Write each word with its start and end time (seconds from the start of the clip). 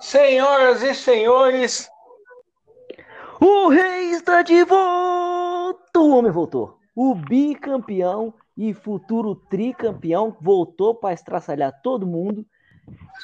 Senhoras 0.00 0.82
e 0.82 0.94
senhores, 0.94 1.90
o 3.38 3.68
rei 3.68 4.12
está 4.12 4.42
de 4.42 4.64
volta! 4.64 5.98
O 5.98 6.16
homem 6.16 6.32
voltou. 6.32 6.78
O 6.96 7.14
bicampeão 7.14 8.32
e 8.56 8.72
futuro 8.72 9.34
tricampeão 9.34 10.36
voltou 10.40 10.94
para 10.94 11.12
estraçalhar 11.12 11.82
todo 11.82 12.06
mundo. 12.06 12.46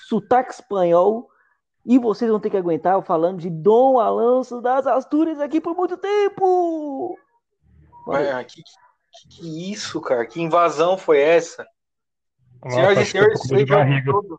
Sotaque 0.07 0.53
espanhol. 0.53 1.31
E 1.85 1.99
vocês 1.99 2.31
vão 2.31 2.41
ter 2.41 2.51
que 2.51 2.57
aguentar 2.57 2.95
eu 2.95 3.03
falando 3.03 3.41
de 3.41 3.49
Dom 3.49 3.99
Alonso 3.99 4.61
das 4.61 4.87
Astúrias 4.87 5.41
aqui 5.41 5.61
por 5.61 5.75
muito 5.75 5.97
tempo! 5.97 7.17
Olha, 8.07 8.45
que, 8.45 8.63
que, 8.63 9.29
que 9.29 9.73
isso, 9.73 10.01
cara? 10.01 10.27
Que 10.27 10.43
invasão 10.43 10.99
foi 10.99 11.21
essa? 11.21 11.67
Nossa, 12.63 12.77
Senhoras 12.77 12.99
e 12.99 13.11
senhores, 13.11 13.41
sejam 13.43 14.05
todos 14.05 14.39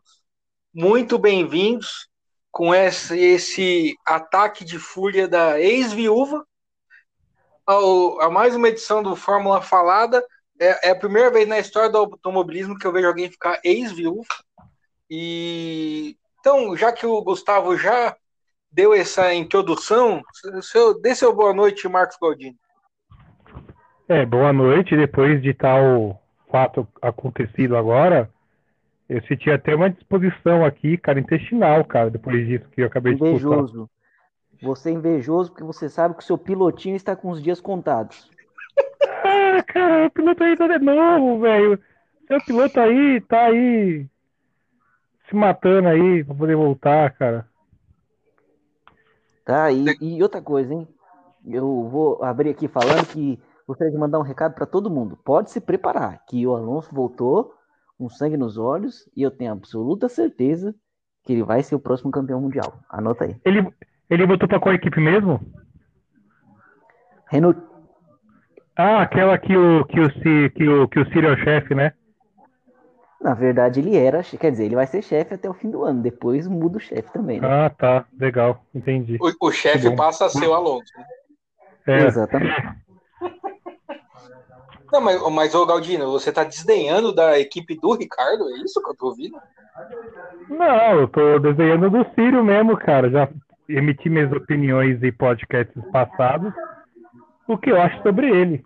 muito 0.74 1.18
bem-vindos 1.18 2.08
com 2.58 2.74
esse, 2.74 3.16
esse 3.16 3.96
ataque 4.04 4.64
de 4.64 4.80
fúria 4.80 5.28
da 5.28 5.60
ex-viúva 5.60 6.44
a 8.20 8.28
mais 8.28 8.56
uma 8.56 8.66
edição 8.66 9.00
do 9.00 9.14
Fórmula 9.14 9.62
Falada. 9.62 10.20
É, 10.58 10.88
é, 10.88 10.90
a 10.90 10.96
primeira 10.96 11.30
vez 11.30 11.46
na 11.46 11.60
história 11.60 11.88
do 11.88 11.98
automobilismo 11.98 12.76
que 12.76 12.84
eu 12.84 12.90
vejo 12.90 13.06
alguém 13.06 13.30
ficar 13.30 13.60
ex-viúva. 13.62 14.26
E 15.08 16.16
então, 16.40 16.76
já 16.76 16.90
que 16.90 17.06
o 17.06 17.22
Gustavo 17.22 17.76
já 17.76 18.16
deu 18.72 18.92
essa 18.92 19.32
introdução, 19.32 20.20
seu, 20.60 21.00
dê 21.00 21.14
seu 21.14 21.32
boa 21.32 21.54
noite, 21.54 21.88
Marcos 21.88 22.18
Galdini. 22.20 22.56
É, 24.08 24.26
boa 24.26 24.52
noite. 24.52 24.96
Depois 24.96 25.40
de 25.40 25.54
tal 25.54 26.20
fato 26.50 26.88
acontecido 27.00 27.76
agora, 27.76 28.28
eu 29.08 29.22
senti 29.22 29.50
até 29.50 29.74
uma 29.74 29.88
disposição 29.88 30.64
aqui, 30.64 30.98
cara, 30.98 31.18
intestinal, 31.18 31.84
cara, 31.84 32.10
depois 32.10 32.46
disso 32.46 32.68
que 32.70 32.82
eu 32.82 32.86
acabei 32.86 33.14
de 33.14 33.22
Invejoso. 33.22 33.88
Você 34.60 34.90
é 34.90 34.92
invejoso 34.92 35.50
porque 35.50 35.64
você 35.64 35.88
sabe 35.88 36.14
que 36.14 36.22
o 36.22 36.26
seu 36.26 36.36
pilotinho 36.36 36.96
está 36.96 37.14
com 37.14 37.30
os 37.30 37.40
dias 37.40 37.60
contados. 37.60 38.28
Ah, 39.24 39.62
cara, 39.62 40.06
o 40.06 40.10
piloto 40.10 40.42
aí 40.42 40.56
tá 40.56 40.66
de 40.66 40.84
novo, 40.84 41.40
velho. 41.40 41.78
Seu 42.26 42.38
piloto 42.44 42.80
aí 42.80 43.20
tá 43.20 43.46
aí 43.46 44.06
se 45.28 45.36
matando 45.36 45.88
aí 45.88 46.24
pra 46.24 46.34
poder 46.34 46.56
voltar, 46.56 47.10
cara. 47.12 47.48
Tá, 49.44 49.70
e, 49.70 49.84
e 50.00 50.22
outra 50.22 50.42
coisa, 50.42 50.74
hein? 50.74 50.86
Eu 51.46 51.88
vou 51.88 52.22
abrir 52.22 52.50
aqui 52.50 52.66
falando 52.68 53.06
que 53.06 53.38
gostaria 53.66 53.92
de 53.92 53.98
mandar 53.98 54.18
um 54.18 54.22
recado 54.22 54.54
para 54.54 54.66
todo 54.66 54.90
mundo. 54.90 55.16
Pode 55.24 55.50
se 55.50 55.60
preparar, 55.60 56.24
que 56.26 56.46
o 56.46 56.54
Alonso 56.54 56.92
voltou 56.92 57.57
com 57.98 58.08
sangue 58.08 58.36
nos 58.36 58.56
olhos 58.56 59.10
e 59.14 59.22
eu 59.22 59.30
tenho 59.30 59.52
absoluta 59.52 60.08
certeza 60.08 60.74
que 61.24 61.32
ele 61.32 61.42
vai 61.42 61.62
ser 61.62 61.74
o 61.74 61.80
próximo 61.80 62.10
campeão 62.10 62.40
mundial. 62.40 62.78
Anota 62.88 63.24
aí. 63.24 63.36
Ele, 63.44 63.68
ele 64.08 64.26
botou 64.26 64.48
para 64.48 64.60
qual 64.60 64.74
equipe 64.74 65.00
mesmo? 65.00 65.40
Renault. 67.26 67.60
Ah, 68.76 69.02
aquela 69.02 69.36
que 69.36 69.56
o 69.56 69.84
que 69.84 70.00
o 70.00 70.10
que 70.50 70.68
o 70.68 70.88
que 70.88 71.00
o 71.00 71.12
Ciro 71.12 71.26
é 71.26 71.32
o 71.32 71.44
chefe, 71.44 71.74
né? 71.74 71.92
Na 73.20 73.34
verdade, 73.34 73.80
ele 73.80 73.96
era, 73.96 74.22
quer 74.22 74.52
dizer, 74.52 74.66
ele 74.66 74.76
vai 74.76 74.86
ser 74.86 75.02
chefe 75.02 75.34
até 75.34 75.50
o 75.50 75.54
fim 75.54 75.68
do 75.68 75.82
ano. 75.82 76.00
Depois 76.00 76.46
muda 76.46 76.76
o 76.76 76.80
chefe 76.80 77.12
também. 77.12 77.40
Né? 77.40 77.48
Ah, 77.48 77.68
tá, 77.68 78.06
legal, 78.16 78.64
entendi. 78.72 79.18
O, 79.20 79.48
o 79.48 79.50
chefe 79.50 79.94
passa 79.96 80.26
a 80.26 80.28
ser 80.28 80.46
o 80.46 80.54
Alonso. 80.54 80.92
Né? 80.96 81.04
É. 81.88 82.06
Exatamente. 82.06 82.62
Não, 84.92 85.00
mas, 85.00 85.20
mas 85.32 85.54
ô 85.54 85.66
Galdino, 85.66 86.10
você 86.10 86.32
tá 86.32 86.44
desdenhando 86.44 87.12
da 87.12 87.38
equipe 87.38 87.78
do 87.78 87.94
Ricardo? 87.94 88.48
É 88.50 88.58
isso 88.58 88.82
que 88.82 88.90
eu 88.90 88.96
tô 88.96 89.06
ouvindo? 89.06 89.38
Não, 90.48 91.00
eu 91.00 91.08
tô 91.08 91.38
desdenhando 91.38 91.90
do 91.90 92.04
Círio 92.14 92.42
mesmo, 92.42 92.76
cara. 92.76 93.10
Já 93.10 93.28
emiti 93.68 94.08
minhas 94.08 94.32
opiniões 94.32 95.02
em 95.02 95.12
podcasts 95.12 95.82
passados. 95.92 96.52
O 97.46 97.58
que 97.58 97.70
eu 97.70 97.80
acho 97.80 98.02
sobre 98.02 98.30
ele. 98.30 98.64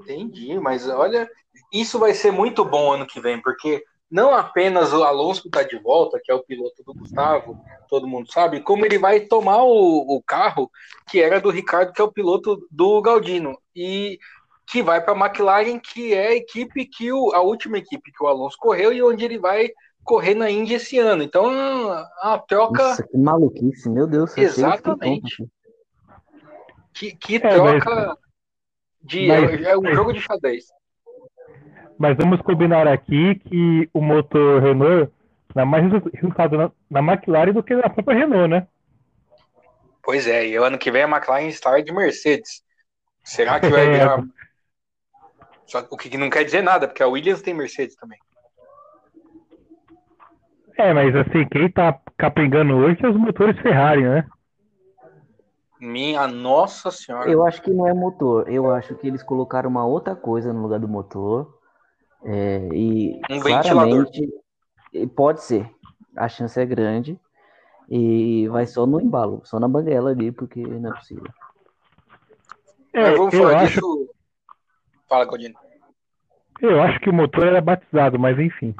Entendi, 0.00 0.58
mas 0.58 0.88
olha, 0.88 1.28
isso 1.72 1.98
vai 1.98 2.14
ser 2.14 2.32
muito 2.32 2.64
bom 2.64 2.92
ano 2.92 3.06
que 3.06 3.20
vem, 3.20 3.40
porque 3.40 3.84
não 4.10 4.34
apenas 4.34 4.92
o 4.92 5.04
Alonso 5.04 5.46
está 5.46 5.62
de 5.62 5.78
volta, 5.78 6.20
que 6.22 6.32
é 6.32 6.34
o 6.34 6.42
piloto 6.42 6.82
do 6.82 6.94
Gustavo, 6.94 7.60
todo 7.88 8.08
mundo 8.08 8.30
sabe, 8.32 8.60
como 8.60 8.84
ele 8.84 8.98
vai 8.98 9.20
tomar 9.20 9.62
o, 9.62 10.16
o 10.16 10.22
carro 10.22 10.70
que 11.08 11.20
era 11.20 11.40
do 11.40 11.50
Ricardo, 11.50 11.92
que 11.92 12.00
é 12.00 12.04
o 12.04 12.12
piloto 12.12 12.66
do 12.70 13.00
Galdino, 13.02 13.58
e 13.74 14.18
que 14.66 14.82
vai 14.82 15.02
para 15.02 15.14
a 15.14 15.26
McLaren, 15.26 15.78
que 15.78 16.12
é 16.12 16.28
a 16.28 16.36
equipe 16.36 16.84
que 16.86 17.12
o, 17.12 17.32
a 17.34 17.40
última 17.40 17.78
equipe 17.78 18.12
que 18.12 18.22
o 18.22 18.26
Alonso 18.26 18.56
correu 18.58 18.92
e 18.92 19.02
onde 19.02 19.24
ele 19.24 19.38
vai 19.38 19.70
correr 20.04 20.34
na 20.34 20.50
Indy 20.50 20.74
esse 20.74 20.98
ano. 20.98 21.22
Então, 21.22 21.50
a 22.22 22.38
troca. 22.38 22.82
Nossa, 22.82 23.06
que 23.06 23.16
maluquice, 23.16 23.88
meu 23.90 24.06
Deus. 24.06 24.36
Exatamente. 24.36 25.46
Que, 26.94 27.14
que 27.14 27.36
é, 27.36 27.40
troca 27.40 27.94
mas... 27.94 28.16
de. 29.02 29.28
Mas... 29.28 29.62
É 29.62 29.76
um 29.76 29.94
jogo 29.94 30.12
de 30.12 30.20
xadrez. 30.20 30.66
Mas 31.98 32.16
vamos 32.16 32.40
combinar 32.42 32.86
aqui 32.86 33.34
que 33.34 33.90
o 33.92 34.00
motor 34.00 34.62
Renault 34.62 35.12
dá 35.54 35.64
mais 35.64 35.84
resultado 36.14 36.56
na, 36.56 36.70
na 36.88 37.00
McLaren 37.00 37.52
do 37.52 37.62
que 37.62 37.74
na 37.74 37.90
própria 37.90 38.18
Renault, 38.18 38.48
né? 38.48 38.66
Pois 40.02 40.26
é, 40.26 40.46
e 40.46 40.58
o 40.58 40.64
ano 40.64 40.78
que 40.78 40.90
vem 40.90 41.02
a 41.02 41.08
McLaren 41.08 41.48
está 41.48 41.78
de 41.80 41.92
Mercedes. 41.92 42.62
Será 43.24 43.58
que 43.60 43.68
vai 43.68 43.84
é. 43.88 43.92
virar. 43.92 44.24
Só, 45.66 45.86
o 45.90 45.96
que 45.96 46.16
não 46.16 46.30
quer 46.30 46.44
dizer 46.44 46.62
nada, 46.62 46.88
porque 46.88 47.02
a 47.02 47.08
Williams 47.08 47.42
tem 47.42 47.52
Mercedes 47.52 47.94
também. 47.96 48.18
É, 50.78 50.94
mas 50.94 51.14
assim, 51.14 51.46
quem 51.50 51.70
tá 51.70 52.00
capengando 52.16 52.74
hoje 52.76 53.04
é 53.04 53.08
os 53.08 53.16
motores 53.16 53.60
Ferrari, 53.60 54.02
né? 54.02 54.24
Minha 55.80 56.26
nossa 56.26 56.90
senhora. 56.90 57.28
Eu 57.30 57.44
acho 57.44 57.60
que 57.60 57.70
não 57.70 57.86
é 57.86 57.92
motor. 57.92 58.48
Eu 58.48 58.70
acho 58.70 58.94
que 58.94 59.06
eles 59.06 59.22
colocaram 59.22 59.68
uma 59.68 59.84
outra 59.84 60.14
coisa 60.14 60.52
no 60.52 60.62
lugar 60.62 60.78
do 60.78 60.88
motor. 60.88 61.57
É, 62.24 62.68
e 62.72 63.20
um 63.30 63.40
ventilador. 63.40 64.06
Pode 65.14 65.42
ser. 65.42 65.70
A 66.16 66.28
chance 66.28 66.60
é 66.60 66.66
grande. 66.66 67.18
E 67.88 68.46
vai 68.48 68.66
só 68.66 68.86
no 68.86 69.00
embalo, 69.00 69.40
só 69.44 69.58
na 69.58 69.66
banguela 69.66 70.10
ali, 70.10 70.30
porque 70.30 70.60
não 70.60 70.90
é 70.90 70.94
possível. 70.94 71.24
É, 72.92 73.02
Mas 73.02 73.18
vamos 73.18 73.34
falar 73.34 73.60
acho... 73.60 73.74
disso. 73.74 74.14
Fala, 75.08 75.26
Claudine. 75.26 75.54
Eu 76.60 76.82
acho 76.82 77.00
que 77.00 77.08
o 77.08 77.14
motor 77.14 77.46
era 77.46 77.60
batizado, 77.60 78.18
mas 78.18 78.38
enfim. 78.38 78.74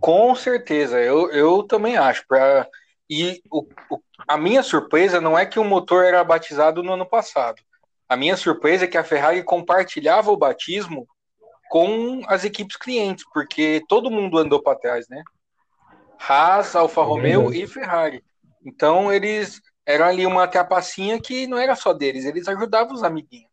Com 0.00 0.34
certeza, 0.34 1.00
eu, 1.00 1.30
eu 1.32 1.62
também 1.64 1.96
acho. 1.96 2.24
Pra... 2.28 2.68
E 3.10 3.42
o, 3.50 3.66
o, 3.90 4.00
a 4.28 4.36
minha 4.36 4.62
surpresa 4.62 5.20
não 5.20 5.36
é 5.36 5.44
que 5.44 5.58
o 5.58 5.64
motor 5.64 6.04
era 6.04 6.22
batizado 6.22 6.82
no 6.82 6.92
ano 6.92 7.06
passado. 7.06 7.60
A 8.08 8.16
minha 8.16 8.36
surpresa 8.36 8.84
é 8.84 8.88
que 8.88 8.98
a 8.98 9.04
Ferrari 9.04 9.42
compartilhava 9.42 10.30
o 10.30 10.36
batismo 10.36 11.08
com 11.68 12.22
as 12.26 12.44
equipes 12.44 12.76
clientes, 12.76 13.24
porque 13.32 13.82
todo 13.88 14.10
mundo 14.10 14.38
andou 14.38 14.62
para 14.62 14.78
trás, 14.78 15.08
né? 15.08 15.22
Haas, 16.18 16.74
Alfa 16.74 17.02
Romeo 17.02 17.52
e 17.52 17.66
Ferrari. 17.66 18.24
Então 18.64 19.12
eles 19.12 19.60
eram 19.86 20.06
ali 20.06 20.26
uma 20.26 20.46
trapacinha 20.46 21.20
que 21.20 21.46
não 21.46 21.56
era 21.56 21.74
só 21.74 21.92
deles, 21.92 22.24
eles 22.24 22.48
ajudavam 22.48 22.94
os 22.94 23.02
amiguinhos. 23.02 23.48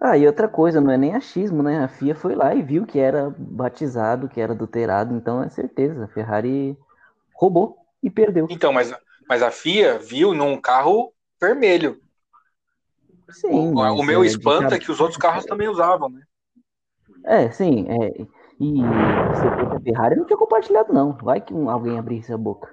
Ah, 0.00 0.16
e 0.16 0.26
outra 0.26 0.46
coisa, 0.46 0.80
não 0.80 0.90
é 0.90 0.96
nem 0.96 1.14
achismo, 1.14 1.62
né? 1.62 1.82
A 1.82 1.88
FIA 1.88 2.14
foi 2.14 2.34
lá 2.34 2.54
e 2.54 2.62
viu 2.62 2.84
que 2.84 2.98
era 2.98 3.34
batizado, 3.38 4.28
que 4.28 4.40
era 4.40 4.52
adulterado, 4.52 5.14
então 5.14 5.42
é 5.42 5.48
certeza, 5.48 6.04
a 6.04 6.08
Ferrari 6.08 6.76
roubou 7.34 7.78
e 8.02 8.10
perdeu. 8.10 8.46
Então, 8.50 8.72
mas, 8.72 8.94
mas 9.28 9.42
a 9.42 9.50
FIA 9.50 9.98
viu 9.98 10.34
num 10.34 10.60
carro 10.60 11.12
vermelho. 11.40 12.00
Sim. 13.30 13.48
O, 13.50 13.72
o 13.74 14.02
meu 14.02 14.22
é 14.22 14.26
espanto 14.26 14.74
é 14.74 14.78
que 14.78 14.90
os 14.90 15.00
outros 15.00 15.18
carros 15.18 15.44
também 15.44 15.68
usavam, 15.68 16.08
né? 16.08 16.22
É, 17.26 17.50
sim. 17.50 17.86
É, 17.88 18.26
e 18.60 18.80
a 18.82 19.80
Ferrari 19.80 20.16
não 20.16 20.24
tinha 20.24 20.38
compartilhado, 20.38 20.92
não. 20.92 21.12
Vai 21.12 21.40
que 21.40 21.52
um, 21.52 21.68
alguém 21.68 21.98
abrisse 21.98 22.32
a 22.32 22.38
boca. 22.38 22.72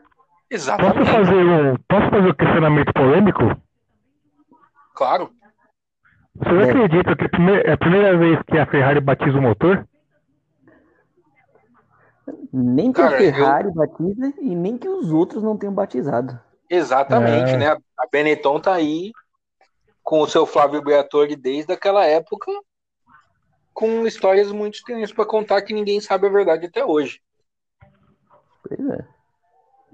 Exatamente. 0.49 0.99
Posso 0.99 1.11
fazer 1.11 1.35
um, 1.35 1.75
posso 1.87 2.09
fazer 2.09 2.29
um 2.29 2.33
questionamento 2.33 2.93
polêmico? 2.93 3.41
Claro. 4.93 5.31
Você 6.35 6.49
é. 6.49 6.63
acredita 6.69 7.15
que 7.15 7.25
é 7.65 7.71
a 7.73 7.77
primeira 7.77 8.17
vez 8.17 8.39
que 8.43 8.57
a 8.57 8.65
Ferrari 8.65 9.01
batiza 9.01 9.37
o 9.37 9.41
motor? 9.41 9.87
Nem 12.51 12.93
que 12.93 13.01
Cara, 13.01 13.15
a 13.15 13.17
Ferrari 13.17 13.67
eu... 13.67 13.73
batiza 13.73 14.33
e 14.39 14.55
nem 14.55 14.77
que 14.77 14.87
os 14.87 15.11
outros 15.11 15.41
não 15.41 15.57
tenham 15.57 15.73
batizado. 15.73 16.39
Exatamente, 16.69 17.51
é. 17.51 17.57
né? 17.57 17.67
A 17.71 18.07
Benetton 18.11 18.59
tá 18.59 18.73
aí 18.73 19.11
com 20.03 20.21
o 20.21 20.27
seu 20.27 20.45
Flávio 20.45 20.81
Briatore 20.81 21.35
desde 21.35 21.73
aquela 21.73 22.05
época 22.05 22.51
com 23.73 24.05
histórias 24.05 24.51
muito 24.51 24.75
estranhas 24.75 25.11
para 25.11 25.25
contar 25.25 25.61
que 25.61 25.73
ninguém 25.73 25.99
sabe 25.99 26.27
a 26.27 26.31
verdade 26.31 26.67
até 26.67 26.85
hoje. 26.85 27.21
Pois 28.67 28.89
é. 28.89 29.07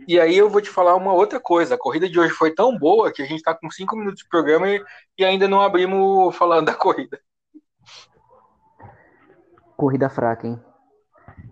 E 0.08 0.20
aí 0.20 0.38
eu 0.38 0.50
vou 0.50 0.62
te 0.62 0.70
falar 0.70 0.96
uma 0.96 1.14
outra 1.14 1.40
coisa. 1.40 1.76
A 1.76 1.78
corrida 1.78 2.10
de 2.10 2.20
hoje 2.20 2.34
foi 2.34 2.54
tão 2.54 2.78
boa 2.78 3.12
que 3.12 3.22
a 3.22 3.26
gente 3.26 3.38
está 3.38 3.54
com 3.54 3.70
cinco 3.70 3.96
minutos 3.96 4.24
de 4.24 4.30
programa 4.30 4.70
e, 4.70 4.84
e 5.18 5.26
ainda 5.26 5.48
não 5.48 5.62
abrimos 5.62 6.36
falando 6.36 6.68
da 6.68 6.74
corrida. 6.74 7.20
Corrida 9.78 10.10
fraca, 10.10 10.48
hein? 10.48 10.60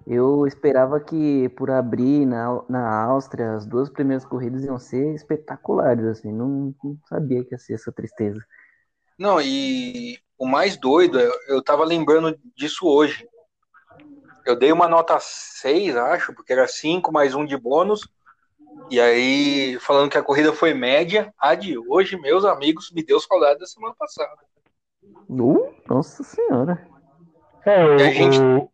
Eu 0.06 0.48
esperava 0.48 1.00
que 1.00 1.50
por 1.50 1.70
abrir 1.70 2.26
na, 2.26 2.64
na 2.70 3.04
Áustria 3.04 3.54
as 3.54 3.66
duas 3.66 3.90
primeiras 3.90 4.26
corridas 4.26 4.64
iam 4.64 4.80
ser 4.80 5.14
espetaculares, 5.14 6.06
assim, 6.06 6.32
não, 6.32 6.74
não 6.84 6.98
sabia 7.10 7.44
que 7.44 7.54
ia 7.54 7.58
ser 7.58 7.74
essa 7.74 7.92
tristeza. 7.92 8.40
Não, 9.20 9.42
e 9.42 10.18
o 10.38 10.46
mais 10.46 10.78
doido, 10.78 11.20
eu, 11.20 11.34
eu 11.48 11.64
tava 11.64 11.84
lembrando 11.84 12.38
disso 12.56 12.88
hoje. 12.88 13.28
Eu 14.46 14.56
dei 14.56 14.72
uma 14.72 14.88
nota 14.88 15.18
6, 15.20 15.96
acho, 15.98 16.34
porque 16.34 16.54
era 16.54 16.68
5 16.68 17.12
mais 17.12 17.36
um 17.36 17.46
de 17.46 17.58
bônus. 17.58 18.08
E 18.90 19.00
aí, 19.00 19.78
falando 19.82 20.10
que 20.10 20.18
a 20.18 20.24
corrida 20.24 20.54
foi 20.54 20.74
média, 20.74 21.34
a 21.38 21.56
de 21.56 21.78
hoje, 21.78 22.20
meus 22.20 22.46
amigos, 22.46 22.92
me 22.92 23.04
deu 23.04 23.20
saudade 23.20 23.60
da 23.60 23.66
semana 23.66 23.94
passada. 23.98 24.38
Uh, 25.30 25.74
nossa 25.90 26.24
senhora. 26.24 26.88
É, 27.66 27.84
o, 27.84 28.00
gente... 28.00 28.40
o, 28.40 28.70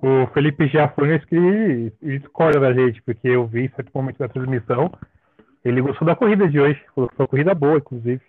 o 0.00 0.26
Felipe 0.32 0.66
Giafones 0.68 1.22
que 1.26 1.92
discorda 2.00 2.60
da 2.60 2.72
gente, 2.72 3.02
porque 3.02 3.28
eu 3.28 3.46
vi 3.46 3.70
certo 3.76 3.90
momento 3.92 4.18
da 4.18 4.28
transmissão. 4.28 4.90
Ele 5.62 5.82
gostou 5.82 6.06
da 6.06 6.16
corrida 6.16 6.48
de 6.48 6.58
hoje. 6.60 6.82
Falou 6.94 7.10
que 7.10 7.16
foi 7.16 7.24
uma 7.24 7.28
corrida 7.28 7.54
boa, 7.54 7.76
inclusive. 7.76 8.22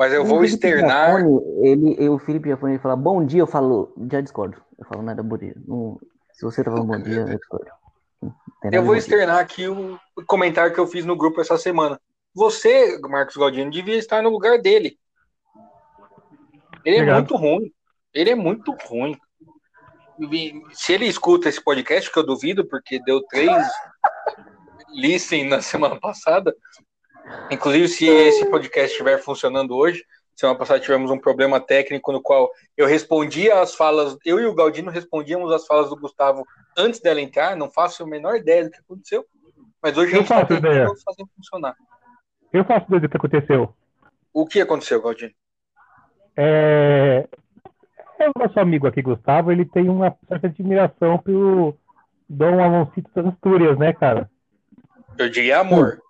Mas 0.00 0.14
eu 0.14 0.24
vou 0.24 0.42
externar. 0.42 1.18
Giafone, 1.18 1.42
ele, 1.68 2.08
o 2.08 2.18
Felipe 2.18 2.48
Giafone 2.48 2.72
ele 2.72 2.82
fala 2.82 2.96
bom 2.96 3.22
dia, 3.22 3.40
eu 3.40 3.46
falo, 3.46 3.92
já 4.10 4.22
discordo. 4.22 4.56
Eu 4.78 4.86
falo 4.86 5.02
nada 5.02 5.22
bom 5.22 5.36
dia. 5.36 5.54
Não, 5.68 6.00
se 6.32 6.42
você 6.42 6.64
tá 6.64 6.70
falando 6.70 6.86
bom 6.86 7.02
dia, 7.02 7.16
eu 7.16 7.36
discordo. 7.36 7.70
Eu 8.72 8.82
vou 8.82 8.96
externar 8.96 9.38
aqui 9.38 9.68
o 9.68 9.98
comentário 10.26 10.72
que 10.72 10.80
eu 10.80 10.86
fiz 10.86 11.04
no 11.04 11.14
grupo 11.14 11.42
essa 11.42 11.58
semana. 11.58 12.00
Você, 12.34 12.98
Marcos 13.10 13.36
Galdino, 13.36 13.70
devia 13.70 13.98
estar 13.98 14.22
no 14.22 14.30
lugar 14.30 14.58
dele. 14.58 14.98
Ele 16.82 16.96
é 16.96 17.00
Obrigado. 17.00 17.16
muito 17.18 17.36
ruim. 17.36 17.72
Ele 18.14 18.30
é 18.30 18.34
muito 18.34 18.74
ruim 18.86 19.18
se 20.72 20.94
ele 20.94 21.04
escuta 21.04 21.50
esse 21.50 21.62
podcast, 21.62 22.10
que 22.10 22.18
eu 22.18 22.24
duvido, 22.24 22.66
porque 22.66 23.02
deu 23.04 23.22
três 23.24 23.66
listen 24.94 25.46
na 25.46 25.60
semana 25.60 26.00
passada. 26.00 26.56
Inclusive, 27.50 27.88
se 27.88 28.06
esse 28.06 28.46
podcast 28.46 28.92
estiver 28.92 29.18
funcionando 29.18 29.76
hoje, 29.76 30.04
semana 30.40 30.58
passada 30.58 30.80
tivemos 30.80 31.10
um 31.10 31.18
problema 31.18 31.60
técnico 31.60 32.12
no 32.12 32.22
qual 32.22 32.50
eu 32.76 32.86
respondia 32.86 33.60
as 33.60 33.74
falas, 33.74 34.16
eu 34.24 34.40
e 34.40 34.46
o 34.46 34.54
Galdino 34.54 34.90
respondíamos 34.90 35.52
as 35.52 35.66
falas 35.66 35.90
do 35.90 35.96
Gustavo 35.96 36.46
antes 36.76 37.00
dela 37.00 37.20
entrar, 37.20 37.56
não 37.56 37.70
faço 37.70 38.02
a 38.02 38.06
menor 38.06 38.36
ideia 38.36 38.64
do 38.64 38.70
que 38.70 38.78
aconteceu, 38.78 39.24
mas 39.82 39.98
hoje 39.98 40.12
eu 40.12 40.20
a 40.20 40.22
gente 40.22 40.32
está 40.32 40.46
tentando 40.46 41.00
fazer 41.04 41.24
funcionar. 41.36 41.76
Eu 42.52 42.64
faço 42.64 42.86
ideia 42.86 43.00
do 43.02 43.08
que 43.08 43.16
aconteceu. 43.16 43.74
O 44.32 44.46
que 44.46 44.60
aconteceu, 44.60 45.02
Galdino? 45.02 45.32
É, 46.36 47.28
é 48.18 48.28
o 48.28 48.32
nosso 48.38 48.58
amigo 48.58 48.86
aqui, 48.86 49.02
Gustavo, 49.02 49.52
ele 49.52 49.64
tem 49.64 49.88
uma 49.88 50.16
certa 50.28 50.46
admiração 50.46 51.18
pelo 51.18 51.76
Dom 52.28 52.62
Alonso 52.62 52.92
das 53.14 53.26
Astúrias, 53.26 53.78
né, 53.78 53.92
cara? 53.92 54.30
Eu 55.18 55.28
diria 55.28 55.58
amor. 55.58 56.00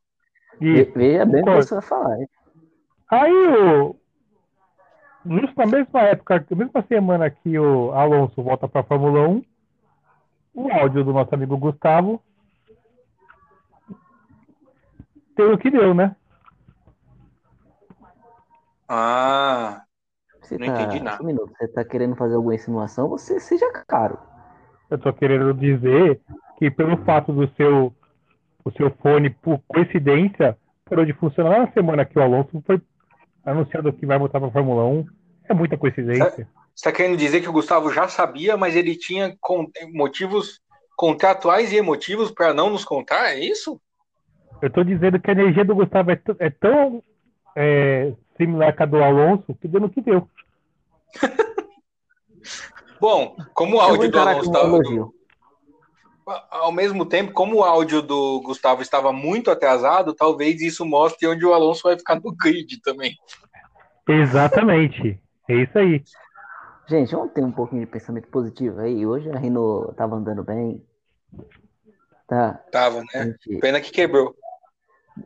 Isso. 0.61 0.93
Veja 0.95 1.25
bem 1.25 1.43
o 1.43 1.45
que 1.45 1.51
você 1.53 1.75
vai 1.75 1.83
falar. 1.83 2.21
Hein? 2.21 2.29
Aí, 3.11 3.33
o... 3.33 3.97
justo 5.27 5.55
na 5.57 5.67
mesma 5.67 6.01
época, 6.03 6.47
na 6.51 6.57
mesma 6.57 6.83
semana 6.83 7.31
que 7.31 7.59
o 7.59 7.93
Alonso 7.93 8.43
volta 8.43 8.69
para 8.69 8.83
a 8.83 8.85
Fórmula 8.85 9.29
1, 9.29 9.45
o 10.55 10.73
áudio 10.73 11.05
do 11.05 11.13
nosso 11.13 11.35
amigo 11.35 11.57
Gustavo 11.57 12.23
tem 15.41 15.47
o 15.47 15.59
que 15.59 15.71
deu, 15.71 15.95
né? 15.95 16.15
Ah, 18.87 19.85
você 20.43 20.59
não 20.59 20.67
tá, 20.67 20.83
entendi 20.83 21.03
nada. 21.03 21.23
Um 21.23 21.27
minuto, 21.27 21.53
você 21.57 21.69
tá 21.69 21.85
querendo 21.85 22.17
fazer 22.17 22.35
alguma 22.35 22.55
insinuação, 22.55 23.09
você 23.09 23.39
seja 23.39 23.71
caro. 23.87 24.19
Eu 24.91 24.99
tô 24.99 25.13
querendo 25.13 25.55
dizer 25.55 26.21
que 26.59 26.71
pelo 26.71 26.97
fato 27.05 27.33
do 27.33 27.49
seu, 27.55 27.95
o 28.65 28.71
seu 28.73 28.91
fone, 29.03 29.31
por 29.31 29.61
coincidência, 29.67 30.57
parou 30.85 31.05
de 31.05 31.13
funcionar 31.13 31.61
na 31.61 31.73
semana 31.73 32.05
que 32.05 32.19
o 32.19 32.23
Alonso 32.23 32.63
foi 32.67 32.81
anunciado 33.45 33.93
que 33.93 34.07
vai 34.07 34.19
voltar 34.19 34.39
para 34.39 34.49
a 34.49 34.53
Fórmula 34.53 34.85
1. 34.85 35.07
É 35.49 35.55
muita 35.55 35.77
coincidência. 35.77 36.31
Você 36.31 36.47
está 36.75 36.93
querendo 36.93 37.17
dizer 37.17 37.41
que 37.41 37.49
o 37.49 37.53
Gustavo 37.53 37.93
já 37.93 38.09
sabia, 38.09 38.57
mas 38.57 38.77
ele 38.77 38.97
tinha 38.97 39.37
motivos 39.93 40.61
contratuais 40.97 41.73
e 41.73 41.77
emotivos 41.77 42.31
para 42.31 42.53
não 42.53 42.71
nos 42.71 42.85
contar? 42.85 43.31
É 43.31 43.41
isso? 43.41 43.81
Eu 44.61 44.69
estou 44.69 44.85
dizendo 44.85 45.19
que 45.19 45.31
a 45.31 45.33
energia 45.33 45.65
do 45.65 45.75
Gustavo 45.75 46.11
é, 46.11 46.21
é 46.39 46.51
tão 46.51 47.03
é, 47.57 48.13
similar 48.37 48.77
com 48.77 48.83
a 48.83 48.87
do 48.87 49.03
Alonso 49.03 49.55
que 49.61 49.67
deu 49.67 49.81
no 49.81 49.91
que 49.91 50.01
deu. 50.01 50.29
Bom, 53.01 53.35
como 53.55 53.77
o 53.77 53.81
áudio 53.81 54.11
do 54.11 54.19
Alonso 54.19 54.51
estava. 54.51 54.79
Ao 56.51 56.71
mesmo 56.71 57.07
tempo, 57.07 57.33
como 57.33 57.57
o 57.57 57.65
áudio 57.65 58.03
do 58.03 58.41
Gustavo 58.43 58.83
estava 58.83 59.13
muito 59.13 59.51
atrasado, 59.51 60.15
talvez 60.15 60.61
isso 60.61 60.85
mostre 60.85 61.27
onde 61.27 61.45
o 61.45 61.53
Alonso 61.53 61.83
vai 61.85 61.99
ficar 61.99 62.21
no 62.21 62.33
grid 62.33 62.81
também. 62.83 63.17
Exatamente. 64.09 65.21
É 65.49 65.55
isso 65.55 65.79
aí. 65.79 66.03
Gente, 66.87 67.15
vamos 67.15 67.33
ter 67.33 67.45
um 67.45 67.53
pouquinho 67.53 67.83
de 67.83 67.91
pensamento 67.91 68.29
positivo 68.29 68.81
aí. 68.81 69.07
Hoje 69.07 69.31
a 69.31 69.39
Renault 69.39 69.93
estava 69.93 70.17
andando 70.17 70.43
bem. 70.43 70.85
Tá. 72.27 72.55
Tava, 72.71 73.01
né? 73.13 73.37
Gente... 73.45 73.61
Pena 73.61 73.81
que 73.81 73.91
quebrou. 73.91 74.35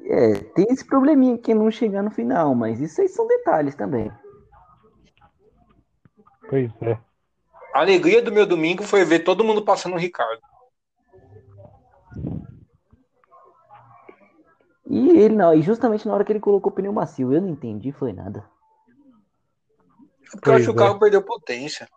É, 0.05 0.35
tem 0.55 0.67
esse 0.70 0.87
probleminha 0.87 1.38
que 1.38 1.55
não 1.55 1.70
chegar 1.70 2.02
no 2.02 2.11
final, 2.11 2.55
mas 2.55 2.81
isso 2.81 3.00
aí 3.00 3.08
são 3.08 3.26
detalhes 3.26 3.75
também. 3.75 4.11
Pois 6.49 6.70
é. 6.82 6.99
A 7.75 7.81
alegria 7.81 8.23
do 8.23 8.32
meu 8.32 8.46
domingo 8.46 8.82
foi 8.82 9.05
ver 9.05 9.20
todo 9.20 9.44
mundo 9.44 9.64
passando 9.64 9.94
o 9.94 9.99
Ricardo. 9.99 10.41
E 14.94 15.19
ele 15.19 15.35
não, 15.35 15.52
e 15.52 15.61
justamente 15.61 16.06
na 16.06 16.14
hora 16.14 16.25
que 16.25 16.31
ele 16.31 16.38
colocou 16.38 16.70
o 16.70 16.75
pneu 16.75 16.93
macio, 16.93 17.32
eu 17.32 17.41
não 17.41 17.49
entendi, 17.49 17.91
foi 17.91 18.12
nada. 18.12 18.49
Porque 20.31 20.49
eu 20.49 20.55
acho 20.55 20.64
que 20.67 20.70
o 20.70 20.76
carro 20.76 20.94
é. 20.94 20.99
perdeu 21.00 21.20
potência. 21.20 21.88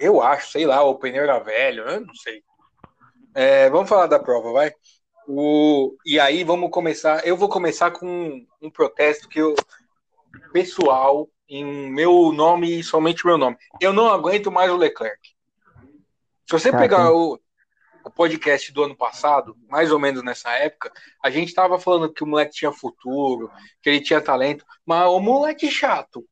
Eu 0.00 0.20
acho, 0.20 0.50
sei 0.50 0.66
lá, 0.66 0.82
o 0.82 0.96
pneu 0.96 1.22
era 1.22 1.38
velho, 1.38 1.84
eu 1.84 2.00
não 2.04 2.14
sei. 2.14 2.42
É, 3.32 3.70
vamos 3.70 3.88
falar 3.88 4.08
da 4.08 4.18
prova, 4.18 4.50
vai. 4.52 4.74
O, 5.28 5.96
e 6.04 6.18
aí 6.18 6.42
vamos 6.42 6.72
começar. 6.72 7.24
Eu 7.24 7.36
vou 7.36 7.48
começar 7.48 7.92
com 7.92 8.44
um 8.60 8.68
protesto 8.68 9.28
que 9.28 9.38
eu 9.38 9.54
pessoal 10.52 11.28
em 11.48 11.88
meu 11.88 12.32
nome 12.32 12.80
e 12.80 12.82
somente 12.82 13.24
meu 13.24 13.38
nome. 13.38 13.56
Eu 13.80 13.92
não 13.92 14.08
aguento 14.08 14.50
mais 14.50 14.72
o 14.72 14.76
Leclerc. 14.76 15.20
Se 16.46 16.52
você 16.58 16.72
tá, 16.72 16.78
pegar 16.78 17.12
o, 17.12 17.38
o, 18.04 18.10
podcast 18.10 18.72
do 18.72 18.84
ano 18.84 18.96
passado, 18.96 19.56
mais 19.68 19.90
ou 19.90 19.98
menos 19.98 20.22
nessa 20.22 20.50
época, 20.50 20.92
a 21.22 21.30
gente 21.30 21.48
estava 21.48 21.78
falando 21.78 22.12
que 22.12 22.22
o 22.22 22.26
moleque 22.26 22.54
tinha 22.54 22.72
futuro, 22.72 23.50
que 23.80 23.88
ele 23.88 24.00
tinha 24.00 24.20
talento, 24.20 24.64
mas 24.84 25.06
o 25.08 25.20
moleque 25.20 25.70
chato. 25.70 26.24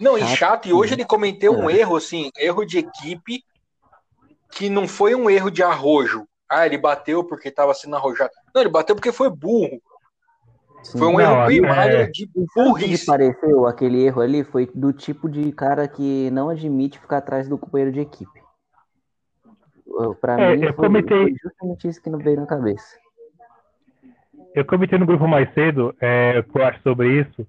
Não, 0.00 0.18
chato. 0.18 0.30
e 0.32 0.36
chato, 0.36 0.68
e 0.68 0.72
hoje 0.72 0.94
ele 0.94 1.04
cometeu 1.04 1.52
um 1.52 1.70
é. 1.70 1.78
erro, 1.78 1.96
assim, 1.96 2.30
erro 2.36 2.64
de 2.64 2.78
equipe, 2.78 3.42
que 4.50 4.68
não 4.68 4.86
foi 4.86 5.14
um 5.14 5.28
erro 5.28 5.50
de 5.50 5.62
arrojo, 5.62 6.26
ah, 6.48 6.66
ele 6.66 6.78
bateu 6.78 7.24
porque 7.24 7.48
estava 7.48 7.74
sendo 7.74 7.96
arrojado. 7.96 8.30
Não, 8.54 8.62
ele 8.62 8.70
bateu 8.70 8.94
porque 8.94 9.10
foi 9.10 9.28
burro. 9.30 9.80
Sim, 10.82 10.98
foi 10.98 11.08
um 11.08 11.12
não, 11.14 11.20
erro 11.20 11.46
primário 11.46 11.96
é... 11.96 12.06
de 12.06 12.28
burrice. 12.54 12.98
que 12.98 13.06
pareceu 13.06 13.66
aquele 13.66 14.04
erro 14.04 14.20
ali 14.20 14.44
foi 14.44 14.70
do 14.74 14.92
tipo 14.92 15.28
de 15.28 15.50
cara 15.50 15.88
que 15.88 16.30
não 16.30 16.50
admite 16.50 16.98
ficar 16.98 17.18
atrás 17.18 17.48
do 17.48 17.56
companheiro 17.56 17.92
de 17.92 18.00
equipe. 18.00 18.43
Para 20.20 20.40
é, 20.40 20.56
mim, 20.56 20.62
foi, 20.62 20.72
comentei... 20.72 21.18
foi, 21.18 21.36
justamente 21.42 21.88
isso 21.88 22.02
que 22.02 22.10
não 22.10 22.18
veio 22.18 22.40
na 22.40 22.46
cabeça. 22.46 22.98
Eu 24.54 24.64
comentei 24.64 24.98
no 24.98 25.06
grupo 25.06 25.26
mais 25.26 25.52
cedo, 25.52 25.94
é, 26.00 26.42
que 26.42 26.58
eu 26.58 26.64
acho 26.64 26.80
sobre 26.82 27.20
isso. 27.20 27.46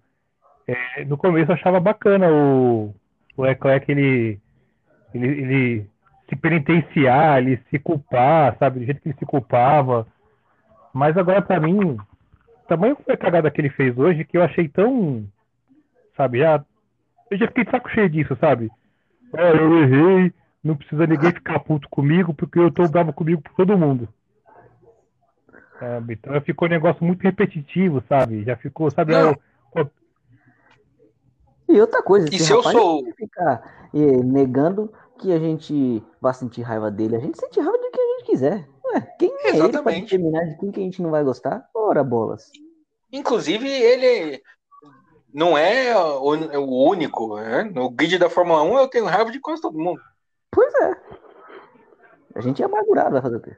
É, 0.68 1.06
no 1.06 1.18
começo 1.18 1.52
eu 1.52 1.56
achava 1.56 1.80
bacana 1.80 2.28
o, 2.32 2.94
o 3.38 3.42
Leclerc, 3.44 3.92
ele, 3.92 4.40
ele, 5.14 5.28
ele 5.28 5.90
se 6.28 6.36
penitenciar, 6.36 7.38
ele 7.38 7.62
se 7.70 7.78
culpar, 7.78 8.58
sabe? 8.58 8.80
Do 8.80 8.86
jeito 8.86 9.02
que 9.02 9.10
ele 9.10 9.18
se 9.18 9.26
culpava. 9.26 10.08
Mas 10.92 11.16
agora, 11.18 11.42
para 11.42 11.60
mim, 11.60 11.98
tamanho 12.68 12.98
foi 13.04 13.14
a 13.14 13.18
cagada 13.18 13.52
que 13.52 13.62
ele 13.62 13.70
fez 13.70 13.98
hoje 13.98 14.26
que 14.26 14.38
eu 14.38 14.44
achei 14.44 14.68
tão. 14.68 15.26
Sabe, 16.18 16.40
já. 16.40 16.64
Eu 17.30 17.38
já 17.38 17.48
fiquei 17.48 17.66
de 17.66 17.72
saco 17.72 17.90
cheio 17.90 18.10
disso, 18.10 18.36
sabe? 18.40 18.72
É, 19.36 19.52
eu 19.52 19.80
errei, 19.80 20.34
não 20.66 20.76
precisa 20.76 21.06
ninguém 21.06 21.32
ficar 21.32 21.60
puto 21.60 21.88
comigo, 21.90 22.34
porque 22.34 22.60
eu 22.60 22.72
tô 22.72 22.88
bravo 22.88 23.14
comigo 23.14 23.42
por 23.42 23.54
todo 23.54 23.78
mundo. 23.78 24.10
Sabe? 25.80 26.14
Então 26.14 26.42
ficou 26.42 26.68
um 26.68 26.72
negócio 26.72 27.04
muito 27.06 27.22
repetitivo, 27.22 28.04
sabe? 28.10 28.44
Já 28.44 28.56
ficou, 28.56 28.90
sabe? 28.90 29.14
Eu... 29.14 29.38
E 31.68 31.82
outra 31.82 32.02
coisa, 32.02 32.28
e 32.32 32.40
se 32.40 32.52
eu 32.52 32.62
sou. 32.62 33.04
Ficar 33.16 33.88
eh, 33.94 34.24
negando 34.24 34.92
que 35.20 35.32
a 35.32 35.40
gente 35.40 36.04
vá 36.22 36.32
sentir 36.34 36.62
raiva 36.62 36.92
dele. 36.92 37.16
A 37.16 37.20
gente 37.20 37.40
sente 37.40 37.60
raiva 37.60 37.78
de 37.78 37.90
quem 37.90 38.04
a 38.04 38.18
gente 38.18 38.26
quiser. 38.26 38.70
Ué, 38.86 39.02
quem 39.20 39.32
é 39.32 39.50
Exatamente. 39.50 39.66
ele 39.66 39.82
para 39.82 39.92
determinar 39.94 40.44
de 40.46 40.58
quem 40.58 40.72
que 40.72 40.80
a 40.80 40.84
gente 40.84 41.02
não 41.02 41.10
vai 41.10 41.24
gostar? 41.24 41.68
Ora, 41.74 42.04
bolas. 42.04 42.52
Inclusive, 43.12 43.68
ele 43.68 44.42
não 45.34 45.58
é 45.58 45.96
o, 45.98 46.88
único. 46.88 47.36
Né? 47.38 47.64
No 47.64 47.90
grid 47.90 48.18
da 48.18 48.30
Fórmula 48.30 48.64
1 48.64 48.78
eu 48.78 48.88
tenho 48.88 49.06
raiva 49.06 49.32
de 49.32 49.40
quase 49.40 49.62
todo 49.62 49.78
mundo. 49.78 50.00
A 52.36 52.42
gente 52.42 52.62
é 52.62 52.66
amargurado, 52.66 53.12
vai 53.12 53.22
fazer 53.22 53.38
o 53.38 53.42
quê? 53.42 53.56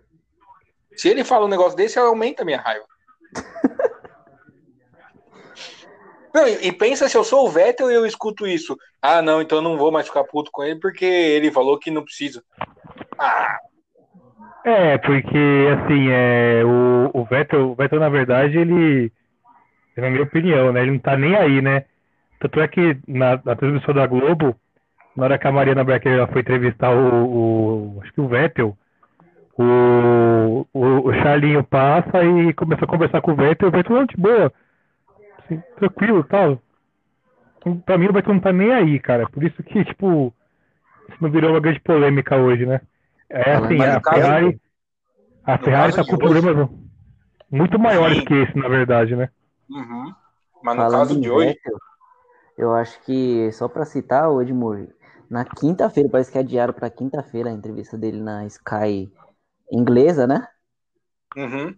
Se 0.96 1.10
ele 1.10 1.24
fala 1.24 1.46
um 1.46 1.50
negócio 1.50 1.76
desse, 1.76 1.98
aumenta 1.98 2.44
a 2.44 2.46
minha 2.46 2.60
raiva. 2.60 2.86
não, 6.34 6.48
e, 6.48 6.68
e, 6.68 6.72
pensa 6.72 7.10
se 7.10 7.18
eu 7.18 7.24
sou 7.24 7.46
o 7.46 7.50
Vettel 7.50 7.92
e 7.92 7.96
eu 7.96 8.06
escuto 8.06 8.48
isso. 8.48 8.78
Ah, 9.02 9.22
não, 9.22 9.42
então 9.42 9.60
eu 9.60 9.62
não 9.62 9.78
vou 9.78 9.92
mais 9.92 10.08
ficar 10.08 10.24
puto 10.24 10.50
com 10.52 10.64
ele 10.64 10.80
porque 10.80 11.06
ele 11.06 11.52
falou 11.52 11.78
que 11.78 11.92
não 11.92 12.04
precisa. 12.04 12.44
Ah. 13.18 13.60
É, 14.64 14.98
porque 14.98 15.68
assim, 15.74 16.10
é, 16.10 16.64
o, 16.64 17.12
o, 17.14 17.26
Vettel, 17.26 17.72
o 17.72 17.76
Vettel, 17.76 18.00
na 18.00 18.10
verdade, 18.10 18.58
ele, 18.58 19.12
na 19.96 20.10
minha 20.10 20.24
opinião, 20.24 20.72
né? 20.72 20.82
Ele 20.82 20.92
não 20.92 21.00
tá 21.00 21.16
nem 21.16 21.36
aí, 21.36 21.62
né? 21.62 21.86
Tanto 22.40 22.60
é 22.60 22.68
que 22.68 22.98
na, 23.08 23.40
na 23.44 23.56
transmissão 23.56 23.94
da 23.94 24.06
Globo, 24.06 24.56
na 25.18 25.24
hora 25.24 25.38
que 25.40 25.48
a 25.48 25.52
Mariana 25.52 25.84
Becker 25.84 26.28
foi 26.32 26.42
entrevistar 26.42 26.92
o, 26.92 27.96
o 27.96 28.02
acho 28.04 28.14
que 28.14 28.22
o 28.22 28.28
Vettel, 28.28 28.78
o, 29.58 30.68
o, 30.72 31.08
o 31.08 31.14
Charlinho 31.16 31.64
passa 31.64 32.24
e 32.24 32.54
começa 32.54 32.86
a 32.86 32.88
conversar 32.88 33.20
com 33.22 33.32
o 33.32 33.36
Vettel, 33.36 33.70
o 33.70 33.72
Vettel 33.72 33.96
não 33.96 34.06
de 34.06 34.16
boa. 34.16 34.54
Assim, 35.40 35.60
tranquilo 35.76 36.24
tal. 36.24 36.62
Pra 37.84 37.98
mim 37.98 38.08
o 38.08 38.14
Vettel 38.14 38.36
não 38.36 38.40
tá 38.40 38.54
nem 38.54 38.72
aí, 38.72 39.00
cara. 39.00 39.28
Por 39.28 39.44
isso 39.44 39.62
que, 39.64 39.84
tipo, 39.86 40.32
isso 41.10 41.18
não 41.20 41.32
virou 41.32 41.50
uma 41.50 41.60
grande 41.60 41.80
polêmica 41.80 42.36
hoje, 42.38 42.68
né? 42.68 42.80
É 43.28 43.56
assim, 43.56 43.82
a 43.82 44.00
Ferrari. 44.00 44.62
A 45.44 45.58
Ferrari 45.58 45.96
tá 45.96 46.06
com 46.06 46.18
problemas 46.18 46.70
muito 47.50 47.80
maiores 47.80 48.20
Sim. 48.20 48.26
que 48.26 48.34
esse, 48.36 48.56
na 48.56 48.68
verdade, 48.68 49.16
né? 49.16 49.30
Uhum. 49.68 50.14
Mas 50.62 50.76
no 50.76 50.82
Falando 50.84 51.08
caso 51.08 51.22
de 51.22 51.32
hoje. 51.32 51.48
Vettel, 51.48 51.78
eu 52.56 52.74
acho 52.76 53.02
que, 53.04 53.52
só 53.52 53.68
pra 53.68 53.86
citar, 53.86 54.30
o 54.30 54.42
Edmur, 54.42 54.88
na 55.30 55.44
quinta-feira, 55.46 56.10
parece 56.10 56.32
que 56.32 56.38
adiaram 56.38 56.74
pra 56.74 56.90
quinta-feira 56.90 57.50
a 57.50 57.54
entrevista 57.54 57.98
dele 57.98 58.22
na 58.22 58.46
Sky 58.46 59.12
inglesa, 59.72 60.26
né? 60.26 60.48
Uhum. 61.36 61.76